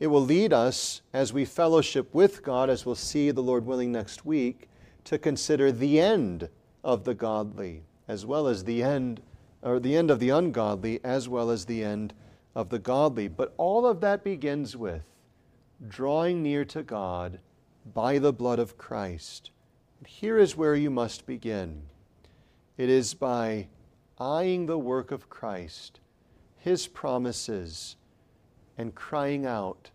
It 0.00 0.06
will 0.06 0.22
lead 0.22 0.54
us, 0.54 1.02
as 1.12 1.34
we 1.34 1.44
fellowship 1.44 2.14
with 2.14 2.42
God, 2.42 2.70
as 2.70 2.86
we'll 2.86 2.94
see 2.94 3.30
the 3.30 3.42
Lord 3.42 3.66
willing 3.66 3.92
next 3.92 4.24
week, 4.24 4.70
to 5.04 5.18
consider 5.18 5.70
the 5.70 6.00
end 6.00 6.48
of 6.82 7.04
the 7.04 7.12
godly, 7.12 7.82
as 8.08 8.24
well 8.24 8.46
as 8.46 8.64
the 8.64 8.82
end, 8.82 9.20
or 9.60 9.78
the 9.78 9.94
end 9.94 10.10
of 10.10 10.18
the 10.18 10.30
ungodly, 10.30 10.98
as 11.04 11.28
well 11.28 11.50
as 11.50 11.66
the 11.66 11.84
end 11.84 12.14
of 12.54 12.70
the 12.70 12.78
godly. 12.78 13.28
But 13.28 13.52
all 13.58 13.84
of 13.84 14.00
that 14.00 14.24
begins 14.24 14.78
with 14.78 15.04
drawing 15.90 16.42
near 16.42 16.64
to 16.64 16.82
God 16.82 17.38
by 17.92 18.18
the 18.18 18.32
blood 18.32 18.58
of 18.58 18.78
Christ. 18.78 19.50
here 20.06 20.38
is 20.38 20.56
where 20.56 20.74
you 20.74 20.88
must 20.88 21.26
begin. 21.26 21.82
It 22.78 22.88
is 22.88 23.12
by 23.12 23.68
eyeing 24.22 24.66
the 24.66 24.78
work 24.78 25.10
of 25.10 25.28
Christ, 25.28 25.98
His 26.56 26.86
promises, 26.86 27.96
and 28.78 28.94
crying 28.94 29.44
out 29.46 29.90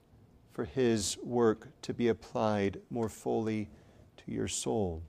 for 0.52 0.66
His 0.66 1.18
work 1.24 1.70
to 1.84 1.94
be 1.94 2.10
applied 2.10 2.82
more 2.90 3.08
fully 3.08 3.70
to 4.18 4.32
your 4.32 4.50
soul. 4.50 5.02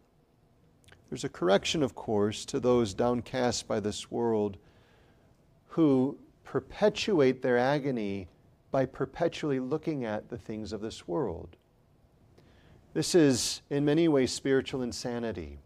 There's 1.08 1.24
a 1.24 1.28
correction, 1.28 1.82
of 1.82 1.96
course, 1.96 2.44
to 2.44 2.60
those 2.60 2.94
downcast 2.94 3.66
by 3.66 3.80
this 3.80 4.08
world 4.08 4.56
who 5.66 6.16
perpetuate 6.44 7.42
their 7.42 7.58
agony 7.58 8.28
by 8.70 8.86
perpetually 8.86 9.58
looking 9.58 10.04
at 10.04 10.28
the 10.28 10.38
things 10.38 10.72
of 10.72 10.80
this 10.80 11.08
world. 11.08 11.56
This 12.94 13.14
is, 13.16 13.62
in 13.68 13.84
many 13.84 14.06
ways, 14.06 14.32
spiritual 14.32 14.82
insanity. 14.82 15.58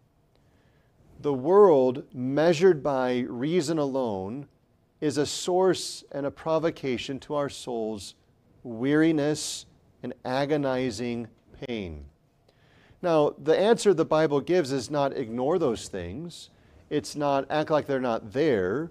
The 1.22 1.32
world, 1.32 2.02
measured 2.12 2.82
by 2.82 3.20
reason 3.28 3.78
alone, 3.78 4.48
is 5.00 5.18
a 5.18 5.24
source 5.24 6.02
and 6.10 6.26
a 6.26 6.32
provocation 6.32 7.20
to 7.20 7.36
our 7.36 7.48
souls' 7.48 8.16
weariness 8.64 9.66
and 10.02 10.14
agonizing 10.24 11.28
pain. 11.64 12.06
Now, 13.02 13.36
the 13.38 13.56
answer 13.56 13.94
the 13.94 14.04
Bible 14.04 14.40
gives 14.40 14.72
is 14.72 14.90
not 14.90 15.16
ignore 15.16 15.60
those 15.60 15.86
things, 15.86 16.50
it's 16.90 17.14
not 17.14 17.46
act 17.48 17.70
like 17.70 17.86
they're 17.86 18.00
not 18.00 18.32
there. 18.32 18.90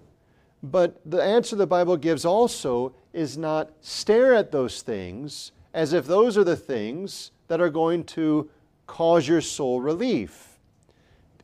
But 0.63 1.01
the 1.05 1.21
answer 1.21 1.57
the 1.57 1.67
Bible 1.67 1.97
gives 1.97 2.23
also 2.23 2.93
is 3.11 3.37
not 3.37 3.71
stare 3.81 4.33
at 4.33 4.53
those 4.53 4.81
things 4.81 5.51
as 5.73 5.91
if 5.91 6.07
those 6.07 6.37
are 6.37 6.45
the 6.45 6.55
things 6.55 7.31
that 7.49 7.59
are 7.59 7.69
going 7.69 8.05
to 8.05 8.49
cause 8.87 9.27
your 9.27 9.41
soul 9.41 9.81
relief. 9.81 10.50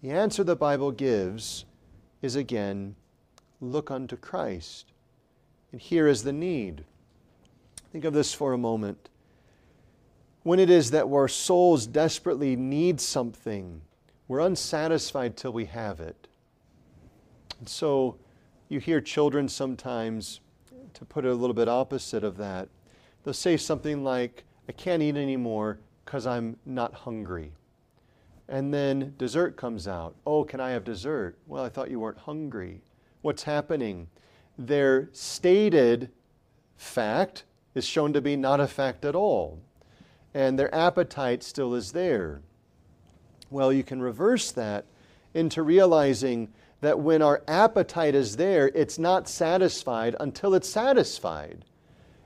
The 0.01 0.11
answer 0.11 0.43
the 0.43 0.55
Bible 0.55 0.91
gives 0.91 1.65
is 2.21 2.35
again, 2.35 2.95
look 3.59 3.89
unto 3.89 4.15
Christ. 4.15 4.91
And 5.71 5.81
here 5.81 6.07
is 6.07 6.23
the 6.23 6.33
need. 6.33 6.85
Think 7.91 8.05
of 8.05 8.13
this 8.13 8.33
for 8.33 8.53
a 8.53 8.57
moment 8.57 9.09
when 10.47 10.61
it 10.61 10.69
is 10.69 10.91
that 10.91 11.03
our 11.07 11.27
souls 11.27 11.85
desperately 11.85 12.55
need 12.55 13.01
something, 13.01 13.81
we're 14.29 14.39
unsatisfied 14.39 15.35
till 15.35 15.51
we 15.51 15.65
have 15.65 15.99
it. 15.99 16.29
And 17.59 17.67
so 17.67 18.15
you 18.69 18.79
hear 18.79 19.01
children 19.01 19.49
sometimes, 19.49 20.39
to 20.93 21.03
put 21.03 21.25
it 21.25 21.31
a 21.31 21.33
little 21.33 21.53
bit 21.53 21.67
opposite 21.67 22.23
of 22.23 22.37
that, 22.37 22.69
they'll 23.25 23.33
say 23.33 23.57
something 23.57 24.05
like, 24.05 24.45
I 24.69 24.71
can't 24.71 25.03
eat 25.03 25.17
anymore 25.17 25.79
because 26.05 26.25
I'm 26.25 26.55
not 26.65 26.93
hungry. 26.93 27.51
And 28.49 28.73
then 28.73 29.13
dessert 29.17 29.57
comes 29.57 29.87
out. 29.87 30.15
Oh, 30.25 30.43
can 30.43 30.59
I 30.59 30.71
have 30.71 30.83
dessert? 30.83 31.37
Well, 31.47 31.63
I 31.63 31.69
thought 31.69 31.91
you 31.91 31.99
weren't 31.99 32.19
hungry. 32.19 32.81
What's 33.21 33.43
happening? 33.43 34.07
Their 34.57 35.09
stated 35.11 36.11
fact 36.77 37.43
is 37.75 37.85
shown 37.85 38.13
to 38.13 38.21
be 38.21 38.35
not 38.35 38.59
a 38.59 38.67
fact 38.67 39.05
at 39.05 39.15
all, 39.15 39.59
and 40.33 40.57
their 40.57 40.73
appetite 40.73 41.43
still 41.43 41.73
is 41.75 41.91
there. 41.91 42.41
Well, 43.49 43.71
you 43.71 43.83
can 43.83 44.01
reverse 44.01 44.51
that 44.51 44.85
into 45.33 45.61
realizing 45.61 46.49
that 46.81 46.99
when 46.99 47.21
our 47.21 47.43
appetite 47.47 48.15
is 48.15 48.37
there, 48.37 48.69
it's 48.73 48.99
not 48.99 49.27
satisfied 49.27 50.15
until 50.19 50.53
it's 50.53 50.69
satisfied. 50.69 51.65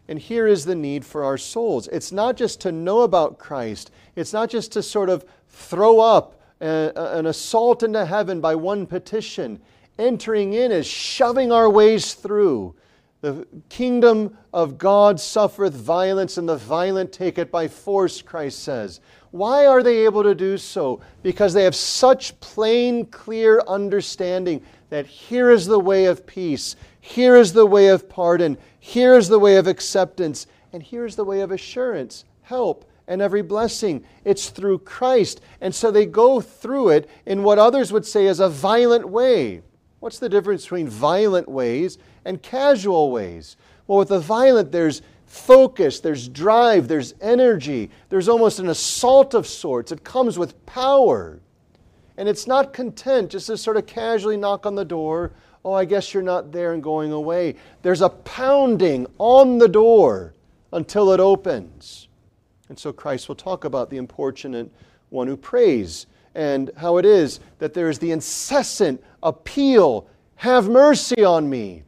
And 0.07 0.19
here 0.19 0.47
is 0.47 0.65
the 0.65 0.76
need 0.76 1.05
for 1.05 1.24
our 1.24 1.38
souls. 1.38 1.88
It's 1.88 2.11
not 2.11 2.36
just 2.36 2.59
to 2.61 2.72
know 2.72 3.01
about 3.01 3.39
Christ, 3.39 3.91
it's 4.15 4.34
not 4.34 4.49
just 4.49 4.72
to 4.74 4.84
sort 4.84 5.09
of 5.09 5.26
throw 5.51 5.99
up 5.99 6.41
an 6.59 7.25
assault 7.25 7.83
into 7.83 8.05
heaven 8.05 8.41
by 8.41 8.55
one 8.55 8.85
petition. 8.85 9.61
Entering 9.99 10.53
in 10.53 10.71
is 10.71 10.87
shoving 10.87 11.51
our 11.51 11.69
ways 11.69 12.13
through. 12.13 12.75
The 13.21 13.45
kingdom 13.69 14.35
of 14.51 14.79
God 14.79 15.19
suffereth 15.19 15.75
violence, 15.75 16.37
and 16.37 16.49
the 16.49 16.57
violent 16.57 17.11
take 17.11 17.37
it 17.37 17.51
by 17.51 17.67
force, 17.67 18.19
Christ 18.19 18.63
says. 18.63 18.99
Why 19.29 19.67
are 19.67 19.83
they 19.83 20.05
able 20.05 20.23
to 20.23 20.33
do 20.33 20.57
so? 20.57 21.01
Because 21.21 21.53
they 21.53 21.63
have 21.63 21.75
such 21.75 22.39
plain, 22.39 23.05
clear 23.05 23.61
understanding 23.67 24.63
that 24.89 25.05
here 25.05 25.51
is 25.51 25.67
the 25.67 25.79
way 25.79 26.05
of 26.05 26.25
peace, 26.25 26.75
here 26.99 27.35
is 27.35 27.53
the 27.53 27.65
way 27.65 27.89
of 27.89 28.09
pardon, 28.09 28.57
here 28.79 29.15
is 29.15 29.27
the 29.29 29.39
way 29.39 29.57
of 29.57 29.67
acceptance, 29.67 30.47
and 30.73 30.81
here 30.81 31.05
is 31.05 31.15
the 31.15 31.23
way 31.23 31.41
of 31.41 31.51
assurance, 31.51 32.25
help, 32.41 32.85
and 33.07 33.21
every 33.21 33.41
blessing. 33.41 34.03
It's 34.23 34.49
through 34.49 34.79
Christ. 34.79 35.41
And 35.59 35.73
so 35.73 35.91
they 35.91 36.05
go 36.05 36.41
through 36.41 36.89
it 36.89 37.09
in 37.25 37.43
what 37.43 37.59
others 37.59 37.91
would 37.91 38.05
say 38.05 38.27
is 38.27 38.39
a 38.39 38.49
violent 38.49 39.09
way. 39.09 39.61
What's 39.99 40.19
the 40.19 40.29
difference 40.29 40.63
between 40.63 40.87
violent 40.87 41.47
ways 41.47 41.97
and 42.25 42.41
casual 42.41 43.11
ways? 43.11 43.55
Well, 43.87 43.99
with 43.99 44.09
the 44.09 44.19
violent, 44.19 44.71
there's 44.71 45.01
focus, 45.25 45.99
there's 45.99 46.27
drive, 46.27 46.87
there's 46.87 47.13
energy, 47.21 47.89
there's 48.09 48.27
almost 48.27 48.59
an 48.59 48.69
assault 48.69 49.33
of 49.33 49.47
sorts. 49.47 49.91
It 49.91 50.03
comes 50.03 50.37
with 50.37 50.65
power. 50.65 51.39
And 52.17 52.27
it's 52.27 52.47
not 52.47 52.73
content 52.73 53.31
just 53.31 53.47
to 53.47 53.57
sort 53.57 53.77
of 53.77 53.85
casually 53.85 54.37
knock 54.37 54.65
on 54.65 54.75
the 54.75 54.85
door. 54.85 55.31
Oh, 55.63 55.73
I 55.73 55.85
guess 55.85 56.13
you're 56.13 56.23
not 56.23 56.51
there 56.51 56.73
and 56.73 56.83
going 56.83 57.11
away. 57.11 57.55
There's 57.81 58.01
a 58.01 58.09
pounding 58.09 59.07
on 59.17 59.57
the 59.57 59.67
door 59.67 60.33
until 60.73 61.11
it 61.13 61.19
opens. 61.19 62.07
And 62.72 62.80
so 62.80 62.93
Christ 62.93 63.28
will 63.28 63.36
talk 63.36 63.65
about 63.65 63.89
the 63.89 63.97
importunate 63.97 64.72
one 65.09 65.28
who 65.28 65.36
prays 65.36 66.05
and 66.34 66.72
how 66.78 66.95
it 66.95 67.05
is 67.05 67.41
that 67.59 67.74
there 67.74 67.89
is 67.89 67.99
the 67.99 68.11
incessant 68.11 69.03
appeal 69.22 70.07
have 70.36 70.69
mercy 70.69 71.22
on 71.22 71.49
me. 71.49 71.84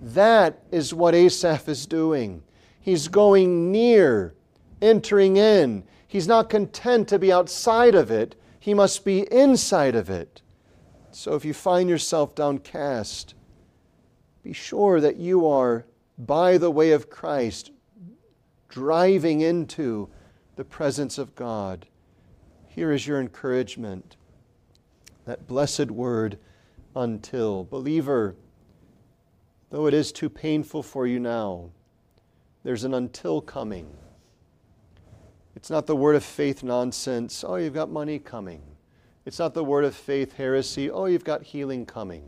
That 0.00 0.62
is 0.70 0.94
what 0.94 1.14
Asaph 1.14 1.68
is 1.68 1.84
doing. 1.84 2.42
He's 2.80 3.08
going 3.08 3.70
near, 3.70 4.32
entering 4.80 5.36
in. 5.36 5.84
He's 6.08 6.26
not 6.26 6.48
content 6.48 7.08
to 7.08 7.18
be 7.18 7.30
outside 7.30 7.94
of 7.94 8.10
it, 8.10 8.34
he 8.58 8.72
must 8.72 9.04
be 9.04 9.30
inside 9.30 9.94
of 9.94 10.08
it. 10.08 10.40
So 11.10 11.34
if 11.34 11.44
you 11.44 11.52
find 11.52 11.90
yourself 11.90 12.34
downcast, 12.34 13.34
be 14.42 14.54
sure 14.54 14.98
that 14.98 15.18
you 15.18 15.46
are, 15.46 15.84
by 16.16 16.56
the 16.56 16.70
way 16.70 16.92
of 16.92 17.10
Christ, 17.10 17.70
driving 18.70 19.42
into 19.42 20.08
the 20.62 20.68
presence 20.68 21.18
of 21.18 21.34
God. 21.34 21.86
Here 22.68 22.92
is 22.92 23.04
your 23.04 23.20
encouragement 23.20 24.14
that 25.24 25.48
blessed 25.48 25.90
word, 25.90 26.38
until. 26.94 27.64
Believer, 27.64 28.36
though 29.70 29.88
it 29.88 29.92
is 29.92 30.12
too 30.12 30.30
painful 30.30 30.84
for 30.84 31.04
you 31.04 31.18
now, 31.18 31.70
there's 32.62 32.84
an 32.84 32.94
until 32.94 33.40
coming. 33.40 33.88
It's 35.56 35.68
not 35.68 35.88
the 35.88 35.96
word 35.96 36.14
of 36.14 36.22
faith 36.22 36.62
nonsense, 36.62 37.42
oh, 37.42 37.56
you've 37.56 37.74
got 37.74 37.90
money 37.90 38.20
coming. 38.20 38.62
It's 39.26 39.40
not 39.40 39.54
the 39.54 39.64
word 39.64 39.84
of 39.84 39.96
faith 39.96 40.36
heresy, 40.36 40.88
oh, 40.88 41.06
you've 41.06 41.24
got 41.24 41.42
healing 41.42 41.86
coming. 41.86 42.22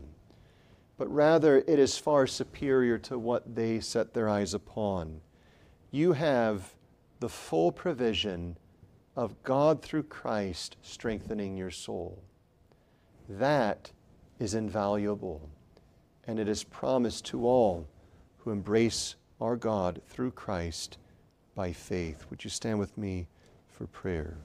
But 0.97 1.09
rather, 1.09 1.59
it 1.59 1.79
is 1.79 1.97
far 1.97 2.27
superior 2.27 2.97
to 2.97 3.17
what 3.17 3.55
they 3.55 3.79
set 3.79 4.13
their 4.13 4.27
eyes 4.27 4.53
upon. 4.53 5.21
You 5.89 6.11
have 6.11 6.74
the 7.25 7.29
full 7.29 7.71
provision 7.71 8.55
of 9.15 9.41
God 9.41 9.81
through 9.81 10.03
Christ 10.03 10.77
strengthening 10.83 11.57
your 11.57 11.71
soul. 11.71 12.21
That 13.27 13.91
is 14.37 14.53
invaluable, 14.53 15.49
and 16.27 16.37
it 16.37 16.47
is 16.47 16.63
promised 16.63 17.25
to 17.25 17.47
all 17.47 17.87
who 18.37 18.51
embrace 18.51 19.15
our 19.41 19.55
God 19.55 20.03
through 20.07 20.33
Christ 20.33 20.99
by 21.55 21.71
faith. 21.71 22.27
Would 22.29 22.43
you 22.43 22.51
stand 22.51 22.77
with 22.77 22.95
me 22.95 23.25
for 23.69 23.87
prayer? 23.87 24.37